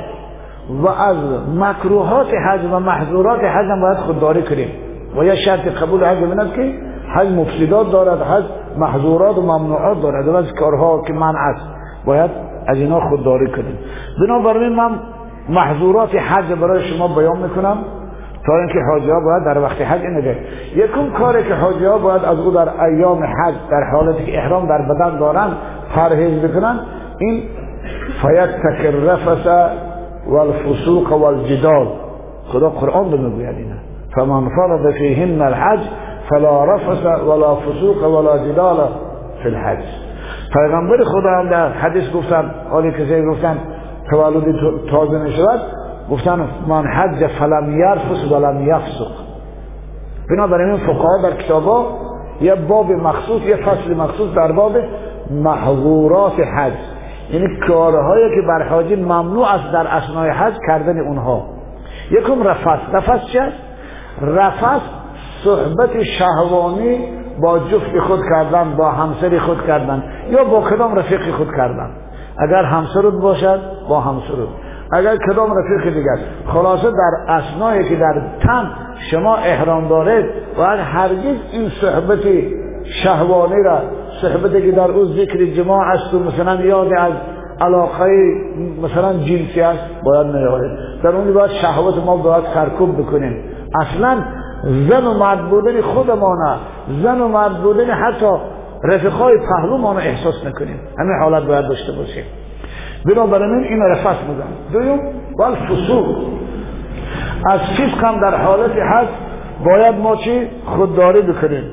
و 0.82 0.88
از 0.88 1.16
مکروهات 1.56 2.26
حج 2.34 2.60
و 2.72 2.78
محظورات 2.80 3.40
حج 3.40 3.66
هم 3.70 3.80
باید 3.80 3.96
خودداری 3.96 4.42
کنیم. 4.42 4.68
و 5.16 5.24
یه 5.24 5.34
شرط 5.34 5.60
قبول 5.60 6.04
حج 6.04 6.18
این 6.18 6.40
است 6.40 6.54
که 6.54 6.74
حج 7.14 7.28
مفسدات 7.28 7.92
دارد 7.92 8.22
حج 8.22 8.44
محظورات 8.78 9.38
و 9.38 9.42
ممنوعات 9.42 10.02
دارد. 10.02 10.28
و 10.28 10.36
از 10.36 10.52
کارها 10.52 11.02
که 11.06 11.12
من 11.12 11.36
است 11.36 11.66
باید 12.04 12.30
از 12.66 12.76
اینا 12.76 13.00
خودداری 13.00 13.46
کنیم. 13.46 13.78
بنابراین 14.20 14.74
من 14.76 14.90
محظورات 15.48 16.14
حج 16.14 16.52
برای 16.52 16.88
شما 16.88 17.08
بیان 17.08 17.38
می‌کنم. 17.38 17.78
تا 18.48 18.56
اینکه 18.56 18.78
حاجی 18.90 19.10
ها 19.10 19.20
باید 19.20 19.44
در 19.44 19.58
وقت 19.58 19.80
حج 19.80 20.00
نده. 20.00 20.36
یکم 20.76 21.10
کاری 21.18 21.44
که 21.44 21.54
حاجی 21.54 21.84
ها 21.84 21.98
باید 21.98 22.24
از 22.24 22.38
او 22.38 22.50
در 22.50 22.84
ایام 22.84 23.24
حج 23.24 23.54
در 23.70 23.84
حالتی 23.92 24.24
که 24.24 24.38
احرام 24.38 24.66
در 24.66 24.82
بدن 24.82 25.18
دارن 25.18 25.48
پرهیز 25.94 26.42
بکنن 26.42 26.80
این 27.18 27.42
فیت 28.22 28.48
تکر 28.48 28.90
رفس 28.90 29.70
والفسوق 30.26 31.12
والجدال 31.12 31.86
خدا 32.48 32.70
قرآن 32.70 33.12
رو 33.12 33.18
می‌گوید 33.18 33.56
اینا 33.56 33.76
فمن 34.14 34.48
فرض 34.48 34.94
فيهن 34.94 35.42
الحج 35.42 35.80
فلا 36.30 36.64
رفس 36.64 37.04
ولا 37.28 37.54
فسوق 37.54 38.14
ولا 38.14 38.38
جدال 38.38 38.76
في 39.42 39.48
الحج. 39.48 39.84
پیغمبر 40.52 41.04
خدا 41.04 41.30
هم 41.30 41.48
در 41.48 41.68
حدیث 41.72 42.12
گفتن 42.12 42.50
حالی 42.70 42.92
کسی 42.92 43.22
گفتن 43.22 43.58
تولد 44.10 44.44
تازه 44.90 45.18
نشود 45.18 45.60
گفتن 46.10 46.48
من 46.66 46.86
حج 46.86 47.26
فلم 47.26 47.78
یرفس 47.78 48.32
ولم 48.32 48.68
یفسق. 48.68 49.10
بنابراین 50.30 50.70
این 50.70 50.86
فقها 50.86 51.22
در 51.22 51.36
کتابا 51.36 51.86
یه 52.40 52.54
باب 52.54 52.92
مخصوص 52.92 53.42
یه 53.42 53.56
فصل 53.56 53.94
مخصوص 53.94 54.34
در 54.34 54.52
باب 54.52 54.72
محظورات 55.30 56.40
حج. 56.40 56.72
یعنی 57.30 57.46
کارهایی 57.68 58.34
که 58.34 58.46
بر 58.48 58.68
حاجی 58.68 58.96
ممنوع 58.96 59.52
است 59.52 59.72
در 59.72 59.86
اسنای 59.86 60.30
حج 60.30 60.54
کردن 60.66 60.98
اونها. 61.00 61.44
یکم 62.10 62.42
رفس. 62.42 62.78
رفس 62.92 63.26
چه؟ 63.32 63.52
رفس 64.20 64.80
صحبت 65.44 66.02
شهوانی 66.02 66.98
با 67.42 67.58
جفت 67.58 67.98
خود 67.98 68.20
کردن 68.30 68.76
با 68.76 68.90
همسر 68.90 69.38
خود 69.38 69.66
کردن 69.66 70.02
یا 70.30 70.44
با 70.44 70.60
کدام 70.60 70.94
رفیق 70.94 71.30
خود 71.30 71.48
کردن. 71.56 71.90
اگر 72.38 72.62
همسرود 72.62 73.20
باشد 73.20 73.60
با 73.88 74.00
همسرود 74.00 74.48
اگر 74.92 75.16
کدام 75.16 75.54
رفیق 75.58 75.94
دیگر. 75.94 76.18
خلاصه 76.46 76.90
در 76.90 77.32
اسنایی 77.32 77.88
که 77.88 77.96
در 77.96 78.22
تن 78.42 78.70
شما 79.10 79.36
احرام 79.36 79.88
دارید 79.88 80.26
و 80.58 80.62
هرگز 80.62 81.36
این 81.52 81.68
صحبت 81.80 82.18
شهوانی 82.84 83.62
را 83.62 83.80
صحبتی 84.22 84.62
که 84.62 84.72
در 84.72 84.90
او 84.90 85.04
ذکر 85.04 85.44
جماع 85.44 85.86
است 85.86 86.14
و 86.14 86.18
مثلا 86.18 86.54
یاد 86.54 86.92
از 86.92 87.12
علاقه 87.60 88.10
مثلا 88.82 89.12
جنسی 89.12 89.60
است 89.60 89.84
باید 90.04 90.26
نیارید 90.26 90.70
در 91.02 91.08
اون 91.08 91.34
باید 91.34 91.50
شهوت 91.50 92.04
ما 92.06 92.16
باید 92.16 92.44
سرکوب 92.54 92.98
بکنیم. 92.98 93.44
اصلا 93.74 94.18
زن 94.62 95.06
و 95.06 95.14
مرد 95.14 95.50
بودن 95.50 95.80
خودمانه 95.80 96.56
زن 97.02 97.20
و 97.20 97.28
مرد 97.28 97.62
بودن 97.62 97.90
حتی 97.90 98.32
رفقای 98.84 99.38
پهلو 99.38 99.76
ما 99.76 99.98
احساس 99.98 100.46
نکنیم. 100.46 100.80
همین 100.98 101.18
حالت 101.22 101.42
باید 101.42 101.68
داشته 101.68 101.92
باشیم. 101.92 102.24
بنابراین 103.04 103.64
این 103.64 103.82
رفت 103.82 104.24
بودن 104.24 104.46
دویم 104.72 105.00
وال 105.38 105.54
فسوق. 105.54 106.16
از 107.50 107.60
فسق 107.60 108.04
هم 108.04 108.20
در 108.20 108.36
حالت 108.36 108.70
حد 108.70 109.08
باید 109.64 109.94
ما 109.94 110.16
چی؟ 110.16 110.40
خودداری 110.64 111.22
بکنیم. 111.22 111.64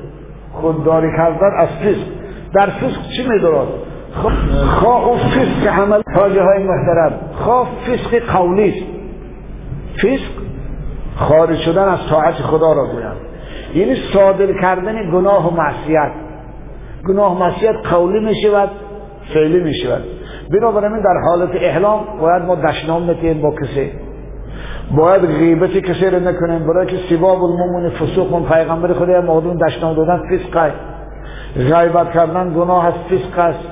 خودداری 0.52 1.08
کردن 1.16 1.50
از 1.58 1.68
فسق. 1.68 2.06
در 2.54 2.66
فسق 2.66 3.08
چی 3.16 3.28
میدارد؟ 3.28 3.68
خواه 4.80 5.08
اون 5.08 5.18
فسق 5.18 5.66
عمل 5.66 6.02
حاجه 6.14 6.42
های 6.42 6.64
محترم. 6.64 7.12
خواه 7.32 7.68
فسق 7.86 8.18
قولی 8.18 8.68
است. 8.68 8.86
فسق 9.98 10.30
خارج 11.16 11.58
شدن 11.58 11.88
از 11.88 11.98
طاعت 12.10 12.34
خدا 12.34 12.72
را 12.72 12.86
گویم 12.86 13.16
یعنی 13.74 13.96
صادر 14.12 14.60
کردن 14.60 15.10
گناه 15.10 15.52
و 15.52 15.56
معصیت. 15.56 16.10
گناه 17.08 17.36
و 17.36 17.38
معصیت 17.38 17.74
قولی 17.90 18.24
می 18.24 18.34
شود 18.42 18.70
فعلی 19.34 19.60
می 19.60 19.74
شود 19.74 20.04
بنابراین 20.50 21.00
در 21.00 21.20
حالت 21.28 21.50
احلام 21.54 22.00
باید 22.20 22.42
ما 22.42 22.54
دشنام 22.54 23.10
نتیم 23.10 23.40
با 23.40 23.50
کسی. 23.50 23.90
باید 24.96 25.26
غیبت 25.26 25.70
کسی 25.70 26.06
رو 26.06 26.20
نکنیم. 26.20 26.66
برای 26.66 26.86
که 26.86 26.96
سباب 27.10 27.44
المومون 27.44 27.90
فسوق 27.90 28.32
من 28.32 28.48
پیغمبر 28.48 28.92
خدا 28.92 29.20
مادون 29.20 29.56
دشنام 29.56 29.94
دادن 29.94 30.18
فسق 30.18 30.70
غیبت 31.56 32.12
کردن 32.12 32.54
گناه 32.54 32.86
است 32.86 32.98
فسق 32.98 33.38
است. 33.38 33.68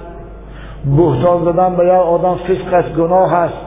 بهتان 0.96 1.44
دادن 1.44 1.76
به 1.76 1.86
یا 1.86 1.96
آدم 1.96 2.34
فسق 2.34 2.74
است 2.74 2.94
گناه 2.94 3.34
است. 3.34 3.58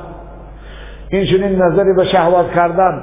این 1.10 1.26
چنین 1.26 1.62
نظری 1.62 1.94
به 1.94 2.04
شهوت 2.04 2.52
کردن 2.52 3.02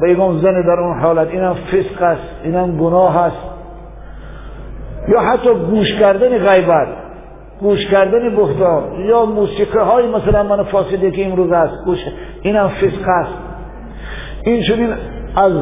به 0.00 0.10
یکم 0.10 0.38
زن 0.38 0.62
در 0.62 0.80
اون 0.80 1.00
حالت 1.00 1.28
اینم 1.28 1.54
فسق 1.54 2.02
است 2.02 2.22
اینم 2.44 2.78
گناه 2.78 3.16
است. 3.16 3.46
یا 5.08 5.20
حتی 5.20 5.54
گوش 5.54 5.94
کردن 5.98 6.38
غیبت. 6.38 7.07
گوش 7.60 7.86
کردن 7.86 8.36
بهتان 8.36 8.82
یا 9.08 9.24
موسیقی 9.24 9.78
های 9.78 10.06
مثلا 10.06 10.42
من 10.42 10.62
فاسده 10.62 11.10
که 11.10 11.26
امروز 11.26 11.52
است 11.52 11.84
گوش 11.84 11.98
اینم 12.42 12.68
فسق 12.68 13.08
است. 13.08 13.34
این 14.44 14.62
چنین 14.62 14.92
از 15.36 15.52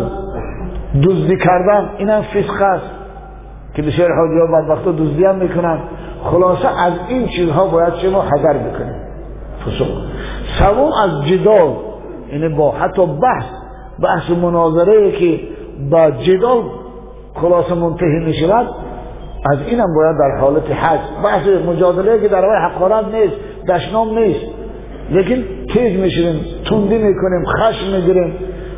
دزدی 1.02 1.36
کردن 1.36 1.90
اینم 1.98 2.22
فسق 2.22 2.62
است. 2.62 2.90
که 3.74 3.82
بسیار 3.82 4.10
حاجی 4.12 4.38
ها 4.38 4.66
وقتا 4.68 4.92
دزدی 4.92 5.24
هم 5.24 5.36
می‌کنن. 5.36 5.78
خلاصه 6.24 6.68
از 6.82 6.92
این 7.08 7.28
چیزها 7.28 7.66
باید 7.66 7.94
شما 7.94 8.22
حذر 8.22 8.58
بکنیم 8.58 8.94
فسوق. 9.66 9.88
سوم 10.58 10.92
از 11.02 11.26
جدال 11.26 11.76
یعنی 12.32 12.48
با 12.48 12.70
حتی 12.70 13.06
بحث 13.06 13.44
بحث 14.02 14.30
مناظره 14.30 15.12
که 15.12 15.40
با 15.90 16.10
جدال 16.10 16.62
خلاصه 17.34 17.74
منتهی 17.74 18.24
می 18.26 18.34
شود 18.34 18.66
از 19.44 19.58
اینم 19.66 19.94
باید 19.94 20.16
در 20.18 20.40
حالت 20.40 20.70
حج. 20.70 21.00
بحث 21.24 21.46
مجادله 21.66 22.20
که 22.20 22.28
در 22.28 22.44
وای 22.44 22.58
حقارت 22.58 23.04
نیست 23.14 23.36
دشنام 23.68 24.18
نیست. 24.18 24.46
لیکن 25.10 25.42
تیز 25.72 26.00
میشیم 26.00 26.40
تندی 26.70 26.98
می‌کنیم 26.98 27.44
خشم 27.46 27.96
می‌گیریم. 27.96 28.34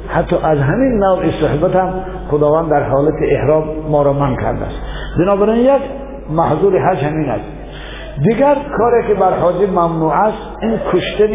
حتی 0.08 0.36
از 0.42 0.58
همین 0.58 0.98
نوع 0.98 1.30
صحبت 1.30 1.76
هم 1.76 1.92
خداوند 2.30 2.70
در 2.70 2.82
حالت 2.82 3.14
احرام 3.22 3.64
ما 3.90 4.02
را 4.02 4.12
من 4.12 4.36
کرده 4.36 4.64
است. 4.64 4.80
بنابراین 5.18 5.64
یک 5.64 5.82
محضور 6.30 6.78
حج 6.78 7.04
همین 7.04 7.28
است. 7.28 7.44
دیگر 8.22 8.56
کاری 8.78 9.06
که 9.08 9.14
بر 9.14 9.38
حاجی 9.38 9.66
ممنوع 9.66 10.12
است 10.12 10.38
این 10.62 10.78
کشتن 10.92 11.32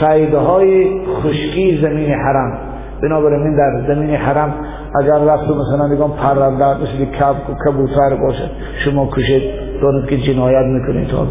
سایده 0.00 0.38
های 0.38 1.00
خشکی 1.06 1.78
زمین 1.82 2.10
حرم. 2.10 2.58
بنابراین 3.02 3.56
در 3.56 3.94
زمین 3.94 4.14
حرم 4.14 4.54
اگر 5.00 5.18
رفت 5.18 5.50
مثلا 5.50 5.86
نگم 5.86 6.10
پرنده 6.10 6.82
مثل 6.82 7.04
کب 7.04 7.34
کبوتر 7.66 8.16
باشه 8.22 8.50
شما 8.84 9.06
کشید 9.06 9.42
دانید 9.82 10.06
که 10.06 10.16
جنایت 10.16 10.66
می‌کنید. 10.66 11.08
تا 11.08 11.26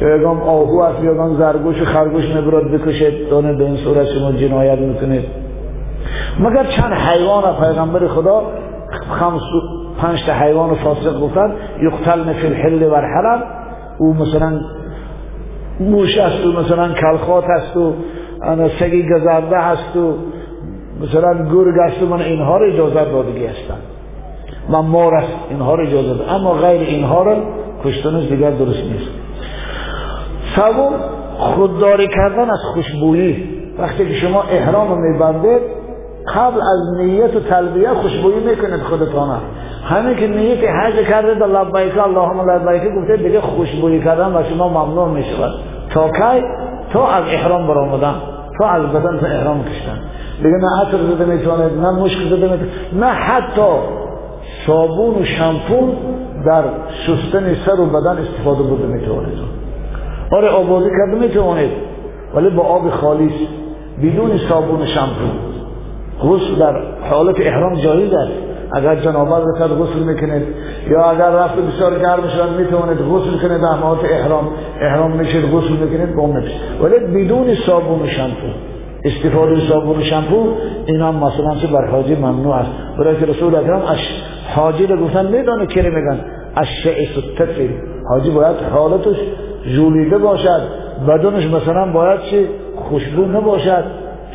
یا 0.00 0.14
اگم 0.14 0.40
آهو 0.40 0.80
است 0.80 0.98
اگم 0.98 1.34
زرگوش 1.34 1.82
و 1.82 1.84
خرگوش 1.84 2.36
نبراد 2.36 2.70
بکشید 2.70 3.30
دانید 3.30 3.58
به 3.58 3.64
این 3.64 3.76
صورت 3.76 4.06
شما 4.06 4.32
جنایت 4.32 4.78
می‌کنید. 4.78 5.24
مگر 6.40 6.64
چند 6.64 6.92
حیوان 6.92 7.42
پیغمبر 7.60 8.06
خدا 8.06 8.42
خمس 9.10 9.40
پنج 9.98 10.26
تا 10.26 10.32
حیوان 10.32 10.74
فاسق 10.74 11.20
گفتن؟ 11.20 11.52
یقتلن 11.82 12.32
فی 12.32 12.46
الحل 12.46 12.82
و 12.82 12.94
الحرم. 12.94 13.42
او 13.98 14.14
مثلا 14.14 14.60
موش 15.80 16.18
است 16.18 16.46
و 16.46 16.52
مثلا 16.52 16.88
کلخات 16.88 17.44
است 17.44 17.76
و 17.76 17.92
سگی 18.80 19.02
گزرده 19.02 19.58
هست 19.58 19.96
و 19.96 20.14
مثلا 21.00 21.34
گرگ 21.34 21.78
است 21.78 22.02
من 22.02 22.20
اینها 22.20 22.58
رو 22.58 22.72
اجازت 22.72 23.12
دادگی 23.12 23.46
هستن 23.46 23.78
من 24.68 24.80
مار 24.80 25.14
است 25.14 25.32
اینها 25.50 25.74
رو 25.74 25.82
اجازت. 25.82 26.32
اما 26.32 26.52
غیر 26.52 26.80
اینها 26.80 27.22
رو 27.22 27.36
کشتنش 27.84 28.28
دیگر 28.28 28.50
درست 28.50 28.84
نیست. 28.92 29.10
سوم 30.56 30.92
خودداری 31.38 32.08
کردن 32.08 32.50
از 32.50 32.60
خوشبویی. 32.74 33.48
وقتی 33.78 34.08
که 34.08 34.14
شما 34.14 34.42
احرام 34.42 34.88
رو 34.88 34.96
میبندید 34.96 35.60
قبل 36.34 36.60
از 36.60 36.98
نیت 36.98 37.36
و 37.36 37.40
تلبیه 37.40 37.88
خوشبویی 37.88 38.40
می‌کنید 38.40 38.82
خودتان. 38.82 39.40
همین 39.84 40.16
که 40.16 40.26
نیت 40.26 40.58
حج 40.58 41.06
کرده 41.08 41.34
در 41.34 41.46
لبیک 41.46 41.98
اللهم 41.98 42.50
لبیک 42.50 42.94
گفته 42.94 43.16
دیگه 43.16 43.40
خوشبویی 43.40 44.04
کردن 44.04 44.36
و 44.36 44.42
شما 44.50 44.68
ممنوع 44.68 45.08
می‌شود. 45.08 45.50
تا 45.90 46.08
کی؟ 46.08 46.44
تا 46.92 47.08
از 47.08 47.24
احرام 47.24 47.66
برآمدن. 47.66 48.14
تا 48.58 48.68
از 48.68 48.82
بدن 48.82 49.18
تا 49.18 49.26
احرام 49.26 49.64
کشتن. 49.64 49.98
دیگه 50.36 50.56
نه 50.56 50.80
عطر 50.80 50.98
زده 50.98 51.24
می‌توانید 51.24 51.78
نه 51.78 51.90
مشک 51.90 52.18
زده 52.30 52.36
می‌توانید 52.36 52.70
نه 52.92 53.06
حتی 53.06 53.72
صابون 54.66 55.14
و 55.14 55.24
شامپو 55.24 55.92
در 56.46 56.64
شستن 57.06 57.54
سر 57.66 57.80
و 57.80 57.86
بدن 57.86 58.18
استفاده 58.18 58.62
بوده 58.62 58.86
می‌توانید 58.86 59.38
آره 60.32 60.48
آبادی 60.48 60.90
کرده 60.90 61.18
می‌توانید 61.18 61.70
ولی 62.34 62.50
با 62.50 62.62
آب 62.62 62.90
خالیس 62.90 63.32
بدون 64.02 64.38
صابون 64.48 64.82
و 64.82 64.86
شامپو 64.86 65.24
غسل 66.22 66.54
در 66.58 66.80
حالت 67.10 67.40
احرام 67.40 67.74
جایز 67.74 68.12
است. 68.12 68.32
اگر 68.72 68.96
جنابت 68.96 69.42
رسد 69.46 69.70
غسل 69.70 69.98
می‌کنید 69.98 70.42
یا 70.90 71.04
اگر 71.04 71.30
رفت 71.30 71.56
بسیار 71.56 71.98
گرم 71.98 72.28
شد 72.28 72.58
می‌توانید 72.58 72.98
غسل 72.98 73.48
کنید 73.48 73.60
در 73.60 73.72
حالت 73.72 74.04
احرام. 74.04 74.48
احرام 74.80 75.12
میشید 75.12 75.44
غسل 75.44 75.72
می‌کنید 75.72 76.14
با 76.14 76.22
ولی 76.82 77.24
بدون 77.24 77.54
صابون 77.54 78.02
و 78.02 78.06
شامپو 78.06 78.46
استفاده 79.06 79.68
صابون 79.68 79.98
و 79.98 80.02
شامپو 80.02 80.46
اینا 80.86 81.12
مثلا 81.12 81.54
چه 81.54 81.66
بر 81.66 81.86
حاجی 81.90 82.14
ممنوع 82.14 82.54
است. 82.54 82.70
برای 82.98 83.16
که 83.16 83.26
رسول 83.26 83.54
اکرم 83.54 83.82
از 83.82 83.98
حاجی 84.54 84.86
رو 84.86 85.04
گفتن 85.04 85.26
میدانه 85.26 85.66
که 85.66 85.82
میگن. 85.82 86.20
شعس 86.82 87.08
التفل 87.16 87.68
حاجی 88.08 88.30
باید 88.30 88.56
حالتش 88.72 89.16
جولیده 89.76 90.18
باشد. 90.18 90.60
بدنش 91.08 91.46
مثلا 91.46 91.92
باید 91.92 92.20
چه 92.20 92.48
خوشبو 92.76 93.22
نباشد. 93.22 93.84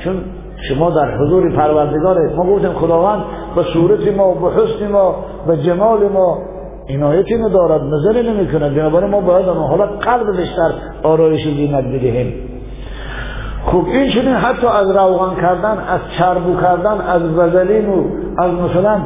چون 0.04 0.16
شما 0.70 0.90
در 0.90 1.18
حضور 1.18 1.56
پروردگار 1.56 2.36
ما 2.36 2.44
گفتیم 2.46 2.74
خداوند 2.74 3.24
به 3.56 3.64
صورت 3.64 4.18
ما 4.18 4.34
به 4.34 4.50
حسن 4.52 4.88
ما 4.92 5.16
به 5.48 5.58
جمال 5.58 6.08
ما 6.08 6.38
عنایتی 6.90 7.36
ندارد 7.36 7.82
نظری 7.84 8.30
نمی 8.30 8.48
کند 8.48 8.76
بنابراین 8.76 9.12
ما 9.12 9.22
باید 9.22 9.50
اون 9.50 9.68
حالا 9.68 9.86
قلب 9.86 10.38
بیشتر 10.38 10.72
آرایش 11.04 11.44
زینت 11.44 11.84
بدهیم. 11.84 12.51
خوب 13.72 13.86
این 13.88 14.12
چنین 14.12 14.36
حتی 14.36 14.68
از 14.68 14.92
روغن 14.92 15.42
کردن 15.42 15.78
از 15.78 16.00
چربو 16.18 16.62
کردن 16.62 17.02
از 17.02 17.22
وزلین 17.38 17.90
و 17.90 18.04
از 18.38 18.52
مثلا 18.52 19.02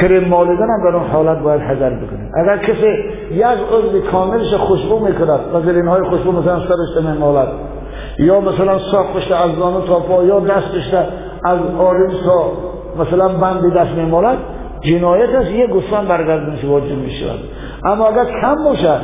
کرم 0.00 0.24
مالیدن 0.24 0.66
هم 0.70 0.90
در 0.90 0.96
اون 0.96 1.06
حالت 1.06 1.38
باید 1.38 1.60
حذر 1.60 1.90
بکنیم 1.90 2.30
اگر 2.34 2.58
کسی 2.58 2.86
یک 3.30 3.44
عضو 3.44 4.10
کاملش 4.12 4.54
خوشبو 4.54 4.98
می‌کند 4.98 5.40
وزلین 5.54 5.88
های 5.88 6.02
خوشبو 6.02 6.32
مثلا 6.32 6.58
سرش 6.58 7.04
مالد 7.20 7.48
یا 8.18 8.40
مثلا 8.40 8.78
ساقش 8.78 9.32
از 9.32 9.50
زانو 9.58 9.80
تا 9.80 10.00
پا 10.00 10.24
یا 10.24 10.40
دستش 10.40 10.94
از 11.44 11.58
آریم 11.78 12.10
تا 12.24 12.52
مثلا 12.98 13.28
بند 13.28 13.74
دست 13.74 13.90
میمالد 13.90 14.38
جنایت 14.80 15.34
است 15.34 15.50
یه 15.50 15.66
گستان 15.66 16.06
برگردنش 16.06 16.64
واجب 16.64 16.98
می 16.98 17.10
شود 17.10 17.38
اما 17.84 18.06
اگر 18.06 18.24
کم 18.24 18.64
باشد 18.64 19.00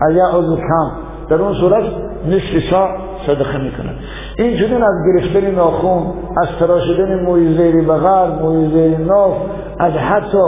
از 0.00 0.16
یه 0.16 0.24
عضو 0.24 0.56
کم 0.56 0.90
در 1.28 1.36
اون 1.36 1.54
صورت 1.54 1.84
نصف 2.26 2.70
سا 2.70 2.88
صدقه 3.26 3.58
می‌کنه 3.58 3.90
این 4.38 4.56
چنین 4.56 4.82
از 4.82 4.94
گرفتن 5.06 5.50
ناخون 5.50 6.12
از 6.42 6.48
تراشیدن 6.58 7.22
موی 7.22 7.56
زیر 7.56 7.84
بغل 7.84 8.30
موی 8.42 8.70
زیر 8.70 8.98
ناف 8.98 9.32
از 9.78 9.92
حتی 9.92 10.44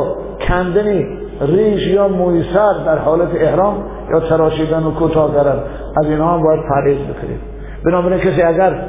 کندن 0.49 1.05
ریش 1.41 1.87
یا 1.87 2.09
موی 2.09 2.45
سر 2.55 2.73
در 2.87 2.99
حالت 2.99 3.29
احرام 3.35 3.85
یا 4.11 4.21
تراشیدن 4.21 4.83
و 4.83 4.91
کوتاه 4.91 5.35
کردن 5.35 5.63
از 5.97 6.07
اینها 6.07 6.35
هم 6.35 6.43
باید 6.43 6.61
پرهیز 6.69 6.99
بکنید 6.99 7.41
بنابراین 7.85 8.19
کسی 8.19 8.43
اگر 8.43 8.85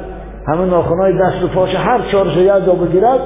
همه 0.46 0.64
ناخونهای 0.64 1.18
دست 1.18 1.44
و 1.44 1.48
پاش 1.48 1.74
هر 1.74 2.00
چهارش 2.12 2.36
یک 2.36 2.46
جا 2.46 2.74
بگیرد 2.74 3.20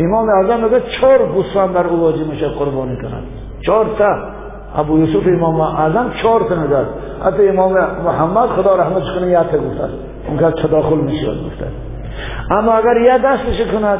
امام 0.00 0.28
اعظم 0.28 0.64
میگه 0.64 0.80
چهار 1.00 1.26
گوسفند 1.34 1.74
در 1.74 1.86
او 1.86 2.00
واجب 2.00 2.26
میشه 2.26 2.48
قربانی 2.48 2.96
کنند 2.96 3.24
چهار 3.66 3.86
تا. 3.98 4.35
ابو 4.76 4.98
یوسف 4.98 5.26
امام 5.26 5.60
اعظم 5.60 6.10
چهار 6.22 6.40
تا 6.40 6.54
نداد 6.54 6.86
حتی 7.24 7.48
امام 7.48 7.72
محمد 8.04 8.48
خدا 8.48 8.76
رحمتش 8.76 9.10
کنه 9.18 9.30
یک 9.30 9.38
تا 9.38 9.58
گفت 9.58 9.80
اون 10.28 10.38
که 10.38 10.62
تداخل 10.62 10.96
میشه 10.96 11.26
گفت 11.26 11.64
اما 12.50 12.72
اگر 12.72 13.00
یه 13.00 13.18
دستش 13.18 13.72
کند 13.72 13.98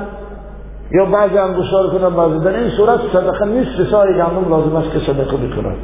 یا 0.93 1.05
بعضی 1.05 1.39
انگشتار 1.39 1.90
کنه 1.90 2.11
بعضی 2.11 2.44
در 2.44 2.57
این 2.57 2.70
صورت 2.70 3.01
صدقه 3.12 3.47
نیست 3.47 3.90
سای 3.90 4.15
گندم 4.15 4.51
لازم 4.51 4.77
است 4.77 4.90
که 4.93 4.98
صدقه 4.98 5.36
بکنه 5.36 5.74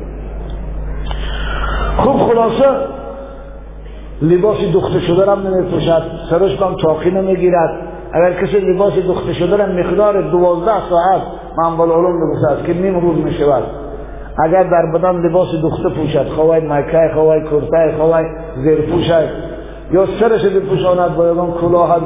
خوب 1.97 2.17
خلاصه 2.17 2.65
لباسی 4.23 4.73
دخته 4.73 5.01
شده 5.01 5.31
هم 5.31 5.47
نمیپوشد 5.47 6.03
سرش 6.31 6.63
هم 6.63 6.77
تاقی 6.77 7.11
نمی‌گیرد. 7.11 7.71
اگر 8.13 8.33
کسی 8.33 8.59
لباس 8.59 8.93
دخته 8.93 9.33
شده 9.33 9.57
را 9.57 9.67
مقدار 9.67 10.31
دوازده 10.31 10.89
ساعت 10.91 11.23
منبال 11.59 11.91
علوم 11.91 12.17
نگفته 12.25 12.67
که 12.67 12.81
نیم 12.81 13.01
روز 13.01 13.25
می 13.25 13.33
شود 13.33 13.63
اگر 14.39 14.63
در 14.63 14.87
بدن 14.95 15.17
لباس 15.17 15.49
دخته 15.63 15.89
پوشد 15.89 16.29
خواه 16.29 16.59
مکه 16.59 17.11
خواه 17.15 17.41
کرته 17.41 17.95
خواه 17.99 18.23
زیر 18.65 18.81
پوشد 18.81 19.29
یا 19.93 20.07
سرش 20.21 20.45
بپوشاند 20.45 21.17
با 21.17 21.33
یکم 21.33 21.51
کلاه 21.61 22.01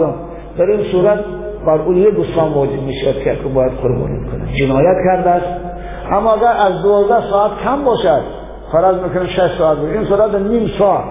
در 0.58 0.64
این 0.64 0.92
صورت 0.92 1.18
بر 1.66 1.78
اون 1.78 1.96
یک 1.96 2.14
گسلان 2.14 2.52
واجب 2.52 2.82
می 2.82 2.94
شود 2.94 3.14
که 3.24 3.36
باید 3.54 3.72
قربانی 3.72 4.18
کنه. 4.18 4.52
جنایت 4.58 4.96
کرده 5.04 5.30
است. 5.30 5.46
اما 6.12 6.32
اگر 6.32 6.52
از 6.66 6.82
دوازده 6.82 7.30
ساعت 7.30 7.50
کم 7.64 7.84
باشد 7.84 8.20
فرض 8.72 8.96
می‌کنه 8.96 9.26
شش 9.26 9.58
ساعت 9.58 9.78
بود. 9.78 9.90
این 9.90 10.04
صورت 10.04 10.34
نیم 10.34 10.66
ساعت. 10.78 11.04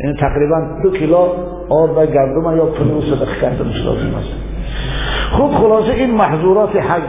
یعنی 0.00 0.16
تقریبا 0.16 0.82
دو 0.82 0.90
کیلو 0.90 1.26
آرد 1.68 1.90
و 1.96 2.06
گندم 2.06 2.56
یا 2.56 2.64
پلو 2.64 3.00
صدق 3.00 3.40
کردنش 3.40 3.84
لازم 3.84 4.14
است 4.18 4.32
خوب 5.32 5.50
خلاصه 5.50 5.92
این 5.92 6.10
محظورات 6.10 6.76
حج 6.76 7.02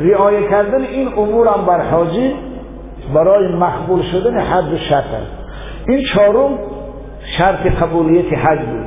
رعایه 0.00 0.48
کردن 0.48 0.82
این 0.82 1.08
امور 1.16 1.48
هم 1.48 1.66
بر 1.66 1.80
حاجی 1.80 2.32
برای 3.14 3.54
مقبول 3.54 4.02
شدن 4.02 4.40
حج 4.40 4.72
و 4.72 4.76
شرط 4.76 5.04
این 5.88 6.02
چهارم 6.14 6.58
شرط 7.38 7.66
قبولیت 7.66 8.38
حج 8.38 8.58
بود. 8.58 8.86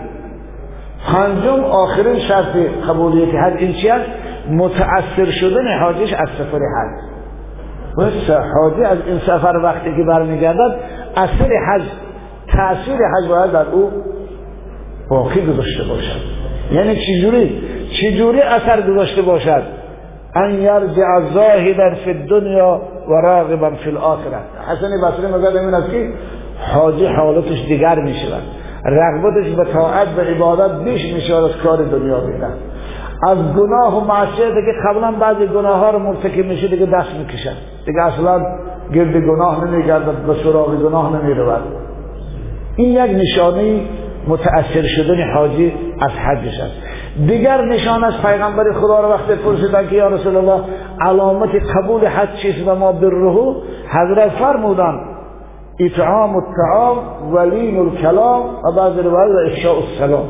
پنجم 1.07 1.63
آخرین 1.63 2.19
شرط 2.19 2.55
قبولیت 2.89 3.35
حج 3.35 3.53
این 3.57 3.73
چی 3.73 3.89
است؟ 3.89 4.09
متأثر 4.49 5.31
شدن 5.31 5.79
حاجش 5.79 6.13
از 6.13 6.29
سفر 6.29 6.57
حج. 6.57 7.15
و 7.97 8.03
حاجی 8.53 8.83
از 8.83 8.97
این 9.07 9.19
سفر 9.19 9.57
وقتی 9.63 9.95
که 9.95 10.03
برمیگردد 10.07 10.75
اثر 11.15 11.49
حج 11.67 11.83
تأثیر 12.47 12.95
حج 12.95 13.27
باید 13.29 13.51
در 13.51 13.65
او 13.65 13.91
باقی 15.09 15.45
گذاشته 15.45 15.83
باشد. 15.83 16.19
یعنی 16.71 16.95
چجوری؟ 16.95 17.61
چجوری 18.01 18.41
اثر 18.41 18.81
گذاشته 18.81 19.21
باشد؟ 19.21 19.63
ان 20.35 20.53
یرجع 20.61 21.21
زاهدا 21.33 21.95
فی 21.95 22.11
الدنیا 22.11 22.81
و 23.09 23.13
راغبا 23.13 23.69
فی 23.69 23.89
الاخره 23.89 24.37
حسن 24.67 25.01
بصری 25.01 25.33
میگه 25.33 25.61
این 25.61 25.73
است 25.73 25.91
که 25.91 26.13
حاجی 26.73 27.05
حالتش 27.05 27.65
دیگر 27.67 27.99
می 27.99 28.13
شود 28.13 28.43
رغبتش 28.85 29.51
به 29.55 29.63
طاعت 29.63 30.07
و 30.17 30.21
عبادت 30.21 30.83
بیش 30.83 31.13
میشه 31.13 31.35
از 31.35 31.57
کار 31.63 31.77
دنیا 31.77 32.19
بیرن 32.19 32.53
از 33.27 33.37
گناه 33.37 33.97
و 33.97 34.07
معصیت 34.07 34.53
که 34.53 34.73
قبلا 34.89 35.11
بعضی 35.11 35.47
گناه 35.47 35.79
ها 35.79 35.89
رو 35.89 35.99
مرتکب 35.99 36.45
میشه 36.45 36.67
دیگه 36.67 36.85
دست 36.85 37.15
می‌کشن. 37.19 37.53
دیگه 37.85 38.01
اصلا 38.01 38.45
گرد 38.93 39.17
گناه 39.17 39.65
نمیگردد 39.65 40.15
به 40.27 40.33
سراغ 40.43 40.75
گناه 40.75 41.21
نمی‌رود. 41.21 41.61
این 42.75 42.89
یک 42.89 43.21
نشانه 43.21 43.81
متأثر 44.27 44.81
شدن 44.81 45.33
حاجی 45.33 45.73
از 46.01 46.11
حجش 46.11 46.59
است. 46.59 46.94
دیگر 47.27 47.65
نشان 47.65 48.03
از 48.03 48.13
پیغمبر 48.21 48.73
خدا 48.73 48.99
رو 48.99 49.09
وقتی 49.09 49.35
پرسیدن 49.35 49.87
که 49.87 49.95
یا 49.95 50.07
رسول 50.07 50.35
الله 50.35 50.61
علامت 51.01 51.49
قبول 51.75 52.05
حج 52.05 52.29
چیست 52.41 52.67
و 52.67 52.75
ما 52.75 52.91
برهو؟ 52.91 53.55
حضرت 53.89 54.29
فرمودن 54.29 54.99
اطعام 55.79 56.35
الطعام 56.35 56.97
ولین 57.33 57.79
الکلام 57.79 58.43
و 58.63 58.71
بعض 58.77 58.97
روایت 58.97 59.31
و 59.31 59.51
افشاء 59.51 59.75
السلام. 59.75 60.25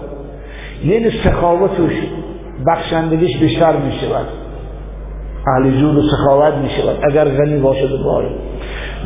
یعنی 0.83 1.11
سخاوتش 1.23 1.93
بخشندگیش 2.67 3.37
بیشتر 3.37 3.77
می 3.77 3.91
شود 3.91 4.25
اهل 5.47 5.79
جود 5.79 5.97
و 5.97 6.01
سخاوت 6.01 6.53
می 6.53 6.69
شود 6.69 6.97
اگر 7.09 7.25
غنی 7.25 7.57
باشد 7.57 7.91
و 7.91 8.03
باره 8.03 8.29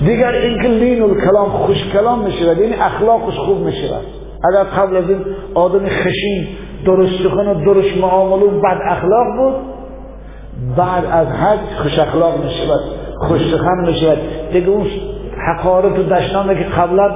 دیگر 0.06 0.32
اینکه 0.32 0.68
لین 0.68 1.02
الکلام 1.02 1.50
خوش 1.50 1.78
کلام 1.94 2.24
می 2.24 2.32
شود 2.32 2.58
یعنی 2.58 2.74
اخلاقش 2.74 3.38
خوب 3.38 3.58
می 3.58 3.72
شود 3.72 4.06
اگر 4.52 4.64
قبل 4.64 4.96
از 4.96 5.10
این 5.10 5.20
آدم 5.54 5.86
خشین 5.86 6.48
درست 6.86 7.24
سخن 7.24 7.48
و 7.48 7.54
درست 7.66 7.98
معامله 8.02 8.46
و 8.46 8.60
بد 8.60 8.78
اخلاق 8.86 9.28
بود. 9.38 9.56
بعد 10.78 11.06
از 11.12 11.28
حج 11.28 11.60
خوش 11.82 12.00
اخلاق 12.00 12.44
می 12.44 12.50
شود 12.50 12.80
خوش 13.18 13.42
سخن 13.52 13.86
می 13.88 13.94
شود 13.94 14.18
دیگه 14.52 14.70
اون 14.70 14.88
حقارت 15.48 16.00
و 16.00 16.04
دشنانه 16.04 16.56
که 16.56 16.64
قبلا 16.64 17.12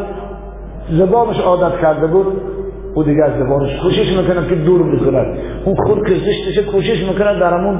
زبانش 0.89 1.39
عادت 1.39 1.81
کرده 1.81 2.07
بود 2.07 2.41
او 2.95 3.03
دیگه 3.03 3.23
از 3.23 3.31
زبانش 3.39 3.75
کوشش 3.75 4.17
می‌کنه 4.17 4.47
که 4.49 4.55
دور 4.55 4.95
بکند 4.95 5.37
اون 5.65 5.75
خود 5.75 6.07
که 6.07 6.13
زشتشه 6.13 6.63
کوشش 6.63 7.03
می‌کنه 7.03 7.39
در 7.39 7.53
همون 7.53 7.79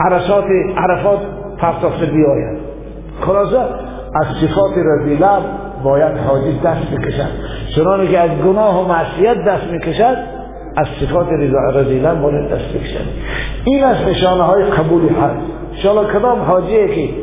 عرصات 0.00 0.44
عرفات 0.76 1.18
پرتافته 1.58 2.06
بیاید. 2.06 2.58
خلاصه 3.20 3.58
از 4.14 4.26
صفات 4.40 4.72
رضیله 4.76 5.28
باید 5.84 6.16
حاجی 6.16 6.60
دست 6.64 6.90
بکشد. 6.90 7.28
چنانه 7.76 8.06
که 8.06 8.18
از 8.18 8.30
گناه 8.30 8.84
و 8.84 8.88
معصیت 8.88 9.44
دست 9.44 9.66
می‌کشد 9.72 10.39
از 10.76 10.86
صفات 11.00 11.28
رضیله 11.74 12.14
باید 12.14 12.48
دست 12.48 12.74
بکشد 12.74 13.04
این 13.64 13.84
از 13.84 13.96
نشانه 14.08 14.42
های 14.42 14.64
قبول 14.64 15.08
حج 15.08 15.36
شالا 15.82 16.04
کدام 16.04 16.40
حاجیه 16.40 16.88
که 16.88 17.14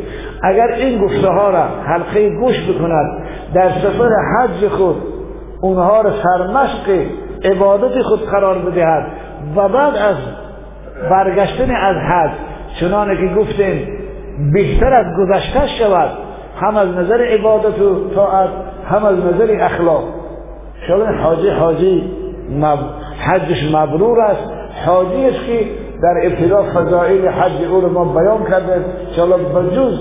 اگر 0.44 0.68
این 0.68 1.02
گفته 1.02 1.28
ها 1.28 1.50
را 1.50 1.64
حلقه 1.64 2.30
گوش 2.30 2.70
بکند 2.70 3.24
در 3.54 3.70
سفر 3.70 4.10
حج 4.10 4.68
خود 4.68 4.96
اونها 5.62 6.02
را 6.02 6.12
سرمشق 6.12 7.08
عبادت 7.44 8.02
خود 8.02 8.26
قرار 8.26 8.58
بدهد 8.58 9.08
و 9.56 9.70
بعد 9.70 9.96
از 9.96 10.16
برگشتن 11.10 11.72
از 11.76 11.96
حج 11.96 12.32
چنانه 12.80 13.16
که 13.16 13.36
گفتیم 13.36 13.88
بهتر 14.54 14.94
از 14.94 15.06
گذشته 15.18 15.68
شود 15.80 16.10
هم 16.62 16.78
از 16.78 16.88
نظر 16.90 17.22
عبادت 17.22 17.82
و 17.82 18.10
طاعت 18.16 18.50
هم 18.90 19.06
از 19.06 19.18
نظر 19.18 19.58
اخلاق. 19.62 20.04
شاید 20.88 21.20
حاجی 21.20 21.50
حاجی 21.50 22.12
مب... 22.52 22.80
حجش 23.20 23.76
مبرور 23.76 24.22
است. 24.22 24.52
حاجی 24.86 25.26
است 25.26 25.46
که 25.46 25.66
در 26.04 26.26
ابتدا 26.26 26.64
فضائل 26.64 27.28
حج 27.28 27.64
او 27.72 27.82
رو 27.82 27.90
ما 27.90 28.06
بیان 28.06 28.44
کرده 28.44 28.86
شاید 29.16 29.54
بجوز 29.54 30.00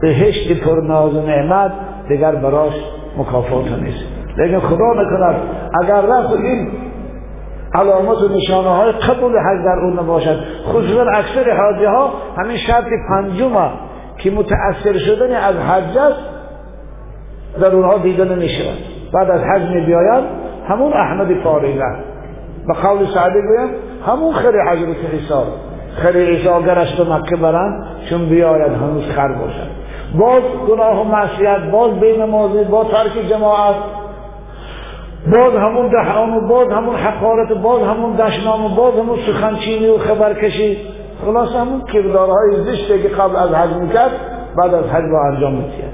بهشت 0.00 0.64
پر 0.64 0.80
ناز 0.80 1.16
و 1.16 1.22
نعمت 1.26 1.72
دیگر 2.08 2.34
براش 2.34 2.74
مکافات 3.18 3.72
نیست. 3.82 4.04
لیکن 4.38 4.60
خدا 4.60 4.92
نکند 5.02 5.36
اگر 5.82 6.00
رفت 6.00 6.32
این 6.32 6.68
علامات 7.74 8.22
و 8.22 8.28
نشانه 8.28 8.68
های 8.68 8.92
قبول 8.92 9.38
حج 9.38 9.64
در 9.64 9.78
اون 9.82 9.98
نباشد 9.98 10.38
خصوصا 10.64 11.02
اکثر 11.02 11.56
حاجی 11.56 11.84
ها 11.84 12.10
همین 12.38 12.56
شرط 12.56 12.84
پنجم 13.08 13.70
که 14.18 14.30
متأثر 14.30 14.98
شدن 14.98 15.34
از 15.34 15.56
حج 15.56 15.98
است 15.98 16.20
در 17.60 17.74
اونها 17.74 17.98
دیده 17.98 18.24
نمی 18.24 18.48
شود 18.48 18.78
بعد 19.12 19.30
از 19.30 19.40
حج 19.40 19.62
می 19.70 19.80
بیاید 19.80 20.24
همون 20.68 20.92
احمد 20.92 21.42
فارغه 21.44 21.82
به 22.66 22.74
قول 22.74 23.06
سعدی 23.14 23.38
همون 24.06 24.34
خیر 24.34 24.62
حضرت 24.62 25.12
عیسی 25.12 25.34
خیر 25.96 26.16
عیسی 26.16 26.48
گرش 26.66 26.94
به 26.94 27.14
مکه 27.14 27.36
برند 27.36 27.86
چون 28.10 28.28
بیاید 28.28 28.72
هنوز 28.72 29.06
خر 29.06 29.28
باشد 29.28 29.84
باز 30.18 30.42
گناه 30.68 31.00
و 31.00 31.04
معصیت 31.04 31.70
باز 31.72 32.00
بین 32.00 32.22
نمازی 32.22 32.64
باز 32.64 32.86
ترک 32.86 33.28
جماعت 33.30 33.74
باز 35.32 35.54
همون 35.54 35.88
دهان 35.88 36.34
و 36.34 36.48
باز 36.48 36.68
همون 36.68 36.96
حقارت 36.96 37.50
و 37.50 37.54
باز 37.54 37.82
همون 37.82 38.16
دشنام 38.16 38.64
و 38.64 38.68
باز 38.68 38.94
همون 38.94 39.18
سخنچینی 39.26 39.88
و 39.88 39.98
خبرکشی. 39.98 40.78
خلاص 41.24 41.52
همون 41.52 41.80
کردارهای 41.92 42.56
زشته 42.64 43.02
که 43.02 43.08
قبل 43.08 43.36
از 43.36 43.54
حج 43.54 43.76
می‌کرد 43.76 44.10
بعد 44.56 44.74
از 44.74 44.84
حج 44.84 45.04
با 45.12 45.20
انجام 45.32 45.54
میتید 45.54 45.84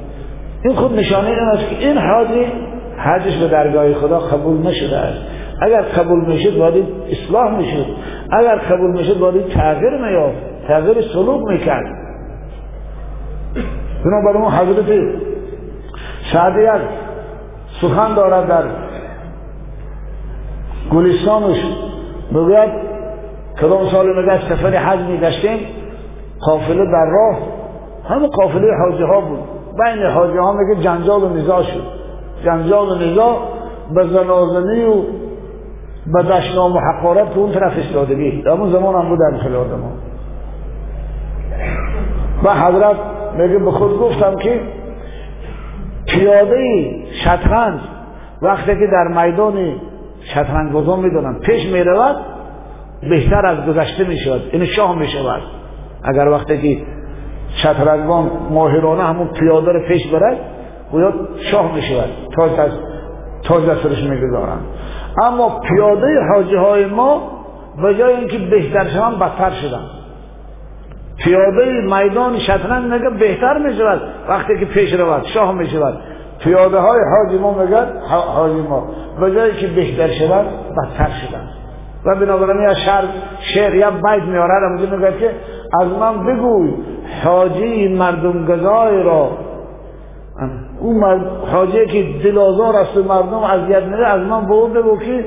این 0.65 0.75
خود 0.75 0.99
نشانه 0.99 1.29
این 1.29 1.39
است 1.39 1.69
که 1.69 1.89
این 1.89 1.99
حاجی 1.99 2.47
حجش 2.99 3.37
به 3.37 3.49
درگاه 3.49 3.95
خدا 3.95 4.19
قبول 4.19 4.67
نشده 4.67 4.97
است. 4.97 5.19
اگر 5.61 5.83
قبول 5.83 6.27
می‌شد 6.27 6.59
باید 6.59 6.85
اصلاح 7.11 7.57
می‌شد. 7.57 7.87
اگر 8.33 8.57
قبول 8.57 8.91
می‌شد 8.91 9.19
باید 9.19 9.49
تغییر 9.49 9.97
میافت 9.97 10.67
تغییر 10.69 11.01
سلوک 11.13 11.41
می‌کرد. 11.49 11.87
بنابراین 14.05 14.45
حضرت 14.45 14.87
سعدی 16.33 16.85
سخن 17.81 18.15
دارد 18.15 18.49
در 18.49 18.63
گلستانش. 20.93 21.59
بگوید 22.35 22.71
کدام 23.61 23.89
سال 23.89 24.23
نگه 24.23 24.49
سفر 24.49 24.77
حج 24.77 25.01
میگشتیم؟ 25.01 25.59
قافله 26.41 26.85
در 26.85 27.07
راه. 27.07 27.39
همه 28.09 28.29
قافله 28.29 28.69
حاجی 28.85 29.03
ها 29.03 29.21
بود. 29.21 29.39
بین 29.79 30.07
حاجی 30.07 30.37
ها 30.37 30.53
میگه 30.53 30.83
جنجال 30.83 31.23
و 31.23 31.29
نزاع 31.29 31.63
شد. 31.63 31.83
جنجال 32.45 32.89
و 32.89 32.95
نزاع 32.95 33.39
به 33.95 34.07
زنازنی 34.07 34.85
و 34.85 35.03
به 36.07 36.23
دشنام 36.23 36.77
و 36.77 36.79
حقارت 36.79 37.35
تو 37.35 37.41
اون 37.41 37.53
طرف 37.53 37.79
استادگی 37.79 38.43
در 38.43 38.51
اون 38.51 38.73
زمان 38.73 38.95
هم 38.95 39.09
بود 39.09 39.19
در 39.19 39.39
خلال 39.39 39.67
ما. 39.67 39.93
و 42.45 42.55
حضرت 42.55 42.97
میگه 43.39 43.59
به 43.59 43.71
خود 43.71 43.99
گفتم 43.99 44.37
که 44.37 44.61
پیاده 46.07 46.91
شطرنج 47.25 47.81
وقتی 48.43 48.73
که 48.79 48.87
در 48.93 49.25
میدان 49.25 49.75
شطرنج 50.35 50.73
بازان 50.73 51.01
می‌دونن 51.01 51.39
پیش 51.39 51.73
می‌رود 51.73 52.17
بهتر 53.11 53.47
از 53.47 53.67
گذشته 53.67 54.05
می‌شود 54.05 54.43
این 54.53 54.65
شاه 54.65 54.99
می‌شود. 54.99 55.43
اگر 56.03 56.29
وقتی 56.29 56.59
که 56.59 56.83
شطرنجبان 57.63 58.31
ماهرانه 58.51 59.03
همون 59.03 59.29
پیاده 59.29 59.73
رو 59.73 59.89
پیش 59.89 60.07
برد 60.07 60.39
گویا 60.93 61.13
شاه 61.51 61.75
می‌شود. 61.75 62.09
تاج 62.37 62.61
از 62.61 62.71
تاج 63.45 63.69
از 63.69 63.79
سرش 63.79 64.03
می‌گذارن. 64.03 64.59
اما 65.23 65.61
پیاده 65.61 66.21
حاجی 66.35 66.55
های 66.55 66.85
ما 66.85 67.23
به 67.83 67.95
جای 67.95 68.15
اینکه 68.15 68.39
بهتر 68.39 68.89
شوند 68.89 69.19
بدتر 69.19 69.51
شدن. 69.51 69.85
پیاده 71.19 71.81
میدان 71.81 72.39
شطرنج 72.39 72.93
میگه 72.93 73.11
بهتر 73.11 73.59
می‌شود 73.59 74.01
وقتی 74.29 74.59
که 74.59 74.65
پیش 74.67 74.93
رود 74.93 75.25
شاه 75.25 75.53
می‌شود 75.53 75.99
پیاده 76.39 76.79
های 76.79 77.01
حاجی 77.11 77.39
ما 77.39 77.65
میگن 77.65 77.87
حاجی 78.35 78.61
ما 78.61 78.89
به 79.21 79.35
جایی 79.35 79.53
که 79.53 79.67
بهتر 79.67 80.09
شدن 80.09 80.45
بدتر 80.77 81.11
شدن. 81.11 81.49
و 82.07 82.15
بنابراین 82.15 82.63
یا 82.63 82.75
شعر 82.75 83.05
شعر 83.55 83.75
یا 83.75 83.91
بیت 83.91 84.23
میاره 84.23 84.81
میگه 84.81 85.19
که 85.19 85.31
از 85.83 85.89
من 85.89 86.27
بگوی 86.27 86.73
حاجی 87.25 87.89
مردم 87.89 88.47
گذای 88.47 89.03
را 89.03 89.31
اون 90.81 91.25
حاجی 91.53 91.87
که 91.87 92.05
دلازار 92.25 92.77
است 92.77 92.97
و 92.97 93.03
مردم 93.03 93.35
اذیت 93.39 93.83
میده 93.83 94.07
از 94.07 94.21
من 94.21 94.47
به 94.47 94.53
اون 94.53 94.73
بگو 94.73 94.99
که 94.99 95.25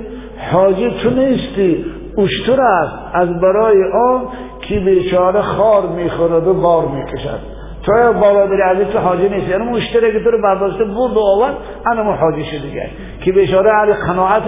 حاجی 0.51 0.91
تو 1.03 1.09
نیستی 1.09 1.85
اشتر 2.17 2.61
است. 2.61 2.93
از 3.13 3.39
برای 3.39 3.77
آن 3.93 4.21
که 4.61 4.79
بیچاره 4.79 5.41
خار 5.41 5.87
می‌خورد 5.87 6.47
و 6.47 6.53
بار 6.53 6.85
می‌کشد. 6.85 7.39
تو 7.83 7.91
برادر 7.91 8.61
عزیز 8.61 8.87
تو 8.87 8.99
حاجی 8.99 9.29
نیست 9.29 9.49
یعنی 9.49 9.63
مشتری 9.63 10.11
که 10.11 10.19
تو 10.23 10.31
رو 10.31 10.41
برداشته 10.41 10.83
برد 10.83 11.17
و 11.17 11.19
آورد 11.19 11.53
انا 11.91 12.15
حاجی 12.15 12.43
شده 12.43 12.59
دیگه. 12.59 12.89
که 13.25 13.31
بیچاره 13.31 13.71
علی 13.71 13.93
قناعت 13.93 14.43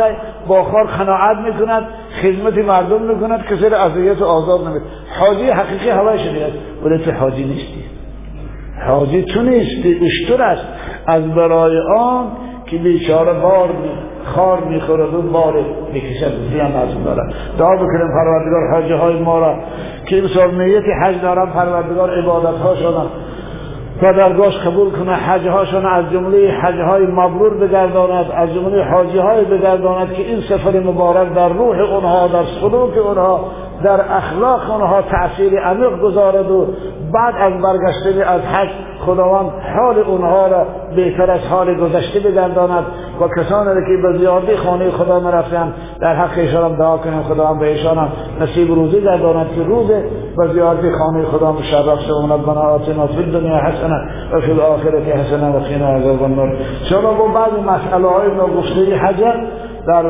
با 0.48 0.64
خار 0.64 0.84
قناعت 0.84 1.38
می‌کند 1.38 1.84
خدمت 2.22 2.58
مردم 2.58 3.02
می‌کند 3.02 3.46
کسی 3.46 3.70
رو 3.70 3.76
اذیت 3.78 4.22
و 4.22 4.26
آزاد 4.26 4.68
نمید 4.68 4.82
حاجی 5.20 5.50
حقیقی 5.50 5.90
هوای 5.90 6.20
شده 6.20 6.46
است. 6.46 6.58
ولی 6.84 7.06
تو 7.06 7.12
حاجی 7.12 7.44
نیستی. 7.44 7.85
حاجی 8.88 9.24
تو 9.24 9.42
نیستی 9.42 10.00
اشتر 10.06 10.42
است. 10.42 10.66
از 11.08 11.24
برای 11.24 11.78
آن 11.98 12.26
که 12.66 12.78
بیچاره 12.78 13.34
بار 13.34 13.70
خار 14.26 14.64
می‌خورد 14.64 15.14
و 15.14 15.22
بار 15.22 15.54
می‌کشد. 15.94 16.32
زیان 16.52 16.76
از 16.76 17.04
دارد 17.04 17.34
دعا 17.58 17.76
بکنیم 17.76 18.08
پروردگار 18.08 18.74
حج 18.74 18.92
های 18.92 19.20
ما 19.20 19.40
را 19.40 19.56
که 20.06 20.16
این 20.16 20.28
سال 20.28 20.62
نیت 20.62 20.84
حج 21.04 21.22
دارم 21.22 21.52
پروردگار 21.52 22.20
عبادت 22.20 22.58
ها 22.58 22.76
شدن 22.76 23.06
و 24.02 24.14
درگاهش 24.14 24.58
قبول 24.58 24.90
کنه 24.90 25.12
حجهاشون 25.12 25.86
از 25.86 26.12
جمله 26.12 26.52
حجهای 26.52 27.06
مبرور 27.06 27.68
بگرداند 27.68 28.32
از 28.32 28.54
جمله 28.54 28.84
حاجی 28.84 29.18
های 29.18 29.46
بگرداند 29.46 30.14
که 30.14 30.22
این 30.22 30.42
سفر 30.42 30.80
مبارک 30.80 31.34
در 31.34 31.50
روح 31.50 31.80
اونها 31.80 32.28
در 32.28 32.44
سلوک 32.62 32.98
اونها 32.98 33.46
در 33.84 34.02
اخلاق 34.12 34.72
اونها 34.72 35.02
تأثیر 35.02 35.60
عمیق 35.60 36.00
گذارد 36.02 36.52
و 36.52 36.68
بعد 37.14 37.36
از 37.36 37.62
برگشتن 37.62 38.22
از 38.22 38.42
حج 38.42 38.70
خداوند 39.06 39.52
حال 39.76 40.00
اونها 40.00 40.48
را 40.48 40.66
بهتر 40.96 41.32
از 41.32 41.42
حال 41.50 41.76
گذشته 41.76 42.20
بگرداند 42.20 42.86
و 43.22 43.28
کسانی 43.42 43.70
را 43.70 43.82
که 43.82 44.02
به 44.02 44.18
زیادی 44.18 44.56
خانه 44.56 44.92
خدا 44.92 45.20
مرفتند 45.20 45.74
در 46.02 46.16
حق 46.16 46.38
ایشان 46.38 46.76
دعا 46.76 46.98
کنیم 46.98 47.24
خداوند 47.24 47.60
به 47.60 47.68
ایشان 47.68 48.10
نصیب 48.42 48.72
روزی 48.72 49.02
گرداند 49.02 49.48
که 49.56 49.64
روز 49.64 49.88
به 50.38 50.54
زیادی 50.54 50.92
خانه 50.92 51.26
خدا 51.26 51.52
مشرف 51.52 52.00
شوند 52.00 52.46
بنا 52.46 52.62
آتنا 52.62 53.08
فی 53.08 53.18
الدنیا 53.18 53.58
حسنه 53.58 53.96
و 54.34 54.42
فی 54.42 54.52
الاخرت 54.52 55.08
حسنه 55.08 55.50
و 55.50 55.60
قنا 55.60 55.88
عذاب 55.96 56.24
النار. 56.24 56.58
چرا 56.90 57.14
با 57.14 57.28
بعضی 57.28 57.62
مسئله 57.62 58.08
های 58.08 58.28
نگفته 58.28 58.96
حج 58.96 59.24
در 59.88 60.04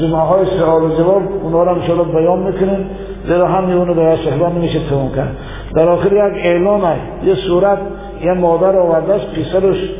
جمعه 0.00 0.20
های 0.20 0.46
سوال 0.46 0.82
و 0.82 0.96
جواب 0.96 1.22
اونها 1.42 1.62
را 1.62 1.74
انشاءالله 1.74 2.14
بیان 2.14 2.38
می‌کنیم. 2.38 2.86
زیرا 3.26 3.48
همین 3.48 3.76
اونو 3.76 3.94
در 3.94 4.16
صحبه 4.16 4.48
نمیشه 4.48 4.78
تموم 4.90 5.10
کرد. 5.16 5.36
در 5.74 5.88
آخر 5.88 6.12
یک 6.12 6.44
اعلان 6.44 6.80
یه 7.24 7.34
صورت 7.34 7.78
یه 8.24 8.32
مادر 8.32 8.76
آورده 8.76 9.14
است 9.14 9.32
پیسرش 9.34 9.90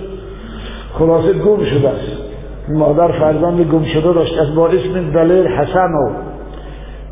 خلاصه 0.99 1.32
گم 1.32 1.65
شده 1.65 1.89
است. 1.89 2.23
مادر 2.69 3.09
فرزند 3.09 3.61
گم 3.61 3.85
شده 3.85 4.12
داشت. 4.12 4.39
از 4.39 4.55
با 4.55 4.69
اسم 4.69 5.12
دلیل 5.12 5.47
حسن 5.47 5.93
و 5.93 6.11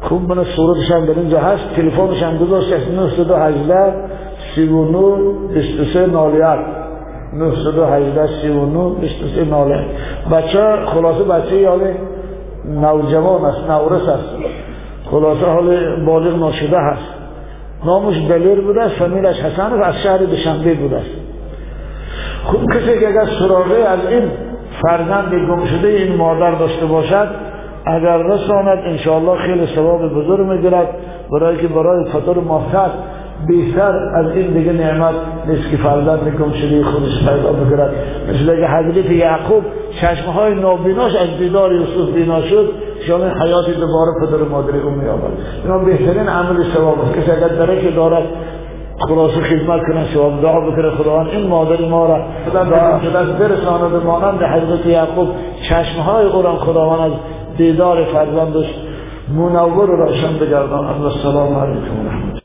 خوب 0.01 0.33
من 0.33 0.45
صورتش 0.45 0.91
هم 0.91 1.05
در 1.05 1.19
اینجا 1.19 1.39
هست. 1.39 1.65
تلفنش 1.77 2.23
هم 2.23 2.39
گذاشت. 2.39 2.73
از 2.73 2.81
918 2.97 3.95
39 4.55 4.99
23 5.55 6.07
91 6.07 6.80
918 7.33 8.27
39 8.43 8.95
23 9.01 9.45
91 9.45 9.87
بچه 10.33 10.77
خلاصه 10.87 11.25
بچه 11.25 11.57
یالی 11.57 11.95
نوجوان 12.65 13.45
است 13.45 13.71
نورس 13.71 14.09
است. 14.09 14.35
خلاصه 15.11 15.47
حال 15.47 15.97
بالغ 16.05 16.39
ناشده 16.39 16.79
هست. 16.79 17.15
نامش 17.85 18.29
دلیر 18.29 18.61
بوده 18.61 18.83
است 18.83 18.95
فامیلش 18.95 19.41
حسن 19.41 19.73
و 19.73 19.83
از 19.83 19.95
شهر 19.95 20.19
دشنبه 20.19 20.75
بوده 20.75 20.97
است. 20.97 21.11
خوب 22.45 22.73
کسی 22.73 23.01
که 23.01 23.09
اگر 23.09 23.27
سراغه 23.39 23.77
از 23.77 23.99
این 24.11 24.31
فرزند 24.83 25.35
گم 25.35 25.65
شده 25.65 25.89
این 25.89 26.17
مادر 26.17 26.51
داشته 26.51 26.87
باشد 26.87 27.29
اگر 27.87 28.17
رساند 28.17 28.79
انشاءالله 28.85 29.37
خیلی 29.37 29.67
ثواب 29.67 30.09
بزرگ 30.09 30.47
می‌گیرد. 30.47 30.89
برای 31.33 31.57
که 31.57 31.69
برای 31.69 32.05
فطور 32.05 32.39
محفظ 32.39 32.91
بیشتر 33.47 33.93
از 34.15 34.27
این 34.35 34.53
دیگه 34.53 34.73
نعمت 34.73 35.15
نیست 35.47 35.71
که 35.71 35.77
فرزند 35.77 36.37
گم 36.39 36.53
شده 36.53 36.85
خودش 36.85 37.19
پیدا 37.19 37.53
بگیرد 37.53 37.91
مثل 38.29 38.61
که 38.61 38.67
حضرت 38.67 39.11
یعقوب 39.11 39.65
چشمهای 40.01 40.55
نابیناش 40.55 41.17
از 41.17 41.39
دیدار 41.39 41.73
یوسف 41.73 42.15
بینا 42.15 42.43
شد 42.43 42.71
شامل 43.07 43.29
حیاتی 43.29 43.73
دوباره 43.73 44.11
پدر 44.21 44.49
مادر 44.49 44.77
او 44.77 44.91
می 44.91 45.09
آورد 45.09 45.33
اینا 45.65 45.79
بهترین 45.79 46.29
عمل 46.29 46.65
ثواب 46.75 47.01
است. 47.01 47.13
کسی 47.13 47.31
اگر 47.31 47.49
درک 47.49 47.95
دارد 47.95 48.25
خلاصه 49.09 49.41
خدمت 49.41 49.81
کنه 49.81 50.15
ثواب 50.15 50.43
دعا 50.43 50.61
بکنه 50.61 50.91
خداوند 50.91 51.29
این 51.29 51.47
مادر 51.47 51.89
ما 51.89 52.07
را 52.07 52.25
دست 53.15 53.39
برساند 53.39 54.05
مانند 54.05 54.43
حضرت 54.43 54.87
یعقوب 54.87 55.29
چشمهای 55.69 56.27
او 56.27 56.43
را 56.43 56.57
خداوند 56.57 57.01
از 57.01 57.19
دیدار 57.57 58.05
فرزندش 58.05 58.67
منور 59.35 59.91
و 59.91 59.97
روشن 59.97 60.39
بگرداند 60.41 61.05
السلام 61.05 61.55
علیکم 61.55 62.01
و 62.01 62.09
رحمت 62.09 62.40